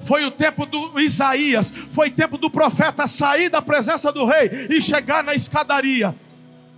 Foi 0.00 0.24
o 0.24 0.32
tempo 0.32 0.66
do 0.66 0.98
Isaías, 0.98 1.72
foi 1.92 2.08
o 2.08 2.12
tempo 2.12 2.36
do 2.36 2.50
profeta 2.50 3.06
sair 3.06 3.48
da 3.48 3.62
presença 3.62 4.10
do 4.10 4.26
rei 4.26 4.66
e 4.68 4.82
chegar 4.82 5.22
na 5.22 5.32
escadaria. 5.32 6.12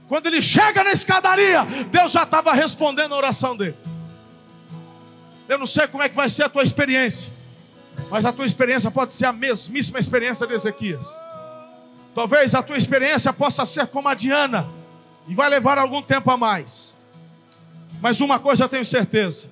Quando 0.09 0.27
ele 0.27 0.43
chega 0.43 0.85
na 0.85 0.93
escadaria, 0.93 1.65
Deus 1.91 2.13
já 2.13 2.25
estava 2.25 2.53
respondendo 2.53 3.15
a 3.15 3.17
oração 3.17 3.57
dele. 3.57 3.94
Eu 5.49 5.59
não 5.59 5.67
sei 5.67 5.87
como 5.87 6.03
é 6.03 6.09
que 6.09 6.17
vai 6.17 6.29
ser 6.29 6.45
a 6.45 6.49
tua 6.49 6.63
experiência, 6.63 7.33
mas 8.11 8.25
a 8.25 8.33
tua 8.33 8.47
experiência 8.47 8.91
pode 8.91 9.13
ser 9.13 9.27
a 9.27 9.33
mesmíssima 9.33 9.99
experiência 9.99 10.47
de 10.47 10.55
Ezequias. 10.55 11.07
Talvez 12.15 12.55
a 12.55 12.63
tua 12.63 12.77
experiência 12.77 13.33
possa 13.33 13.67
ser 13.67 13.87
como 13.89 14.09
a 14.09 14.15
Diana, 14.15 14.67
e 15.27 15.35
vai 15.35 15.49
levar 15.49 15.79
algum 15.79 16.03
tempo 16.03 16.31
a 16.31 16.37
mais. 16.37 16.95
Mas 18.01 18.21
uma 18.21 18.39
coisa 18.39 18.65
eu 18.65 18.69
tenho 18.69 18.85
certeza: 18.85 19.47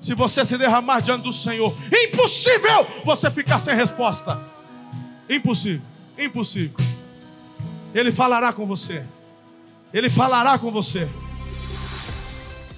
se 0.00 0.14
você 0.14 0.44
se 0.44 0.56
derramar 0.56 1.00
diante 1.00 1.22
do 1.22 1.32
Senhor, 1.32 1.74
impossível 1.92 2.86
você 3.04 3.30
ficar 3.30 3.58
sem 3.58 3.74
resposta. 3.74 4.38
Impossível, 5.28 5.82
impossível. 6.18 6.76
Ele 7.94 8.12
falará 8.12 8.52
com 8.52 8.66
você. 8.66 9.04
Ele 9.92 10.08
falará 10.08 10.58
com 10.58 10.70
você. 10.70 11.08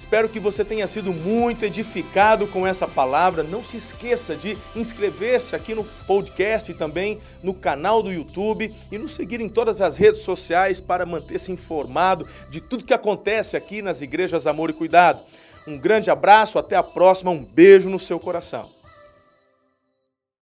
Espero 0.03 0.27
que 0.27 0.39
você 0.39 0.65
tenha 0.65 0.85
sido 0.85 1.13
muito 1.13 1.63
edificado 1.63 2.45
com 2.45 2.67
essa 2.67 2.85
palavra. 2.85 3.41
Não 3.41 3.63
se 3.63 3.77
esqueça 3.77 4.35
de 4.35 4.57
inscrever-se 4.75 5.55
aqui 5.55 5.73
no 5.73 5.85
podcast 6.05 6.69
e 6.69 6.73
também 6.73 7.21
no 7.41 7.53
canal 7.53 8.03
do 8.03 8.11
YouTube 8.11 8.75
e 8.91 8.97
nos 8.97 9.15
seguir 9.15 9.39
em 9.39 9.47
todas 9.47 9.79
as 9.79 9.95
redes 9.95 10.19
sociais 10.19 10.81
para 10.81 11.05
manter-se 11.05 11.53
informado 11.53 12.27
de 12.49 12.59
tudo 12.59 12.83
que 12.83 12.93
acontece 12.93 13.55
aqui 13.55 13.81
nas 13.81 14.01
igrejas 14.01 14.45
Amor 14.45 14.69
e 14.69 14.73
Cuidado. 14.73 15.21
Um 15.65 15.77
grande 15.77 16.11
abraço, 16.11 16.59
até 16.59 16.75
a 16.75 16.83
próxima, 16.83 17.31
um 17.31 17.41
beijo 17.41 17.89
no 17.89 17.97
seu 17.97 18.19
coração. 18.19 18.82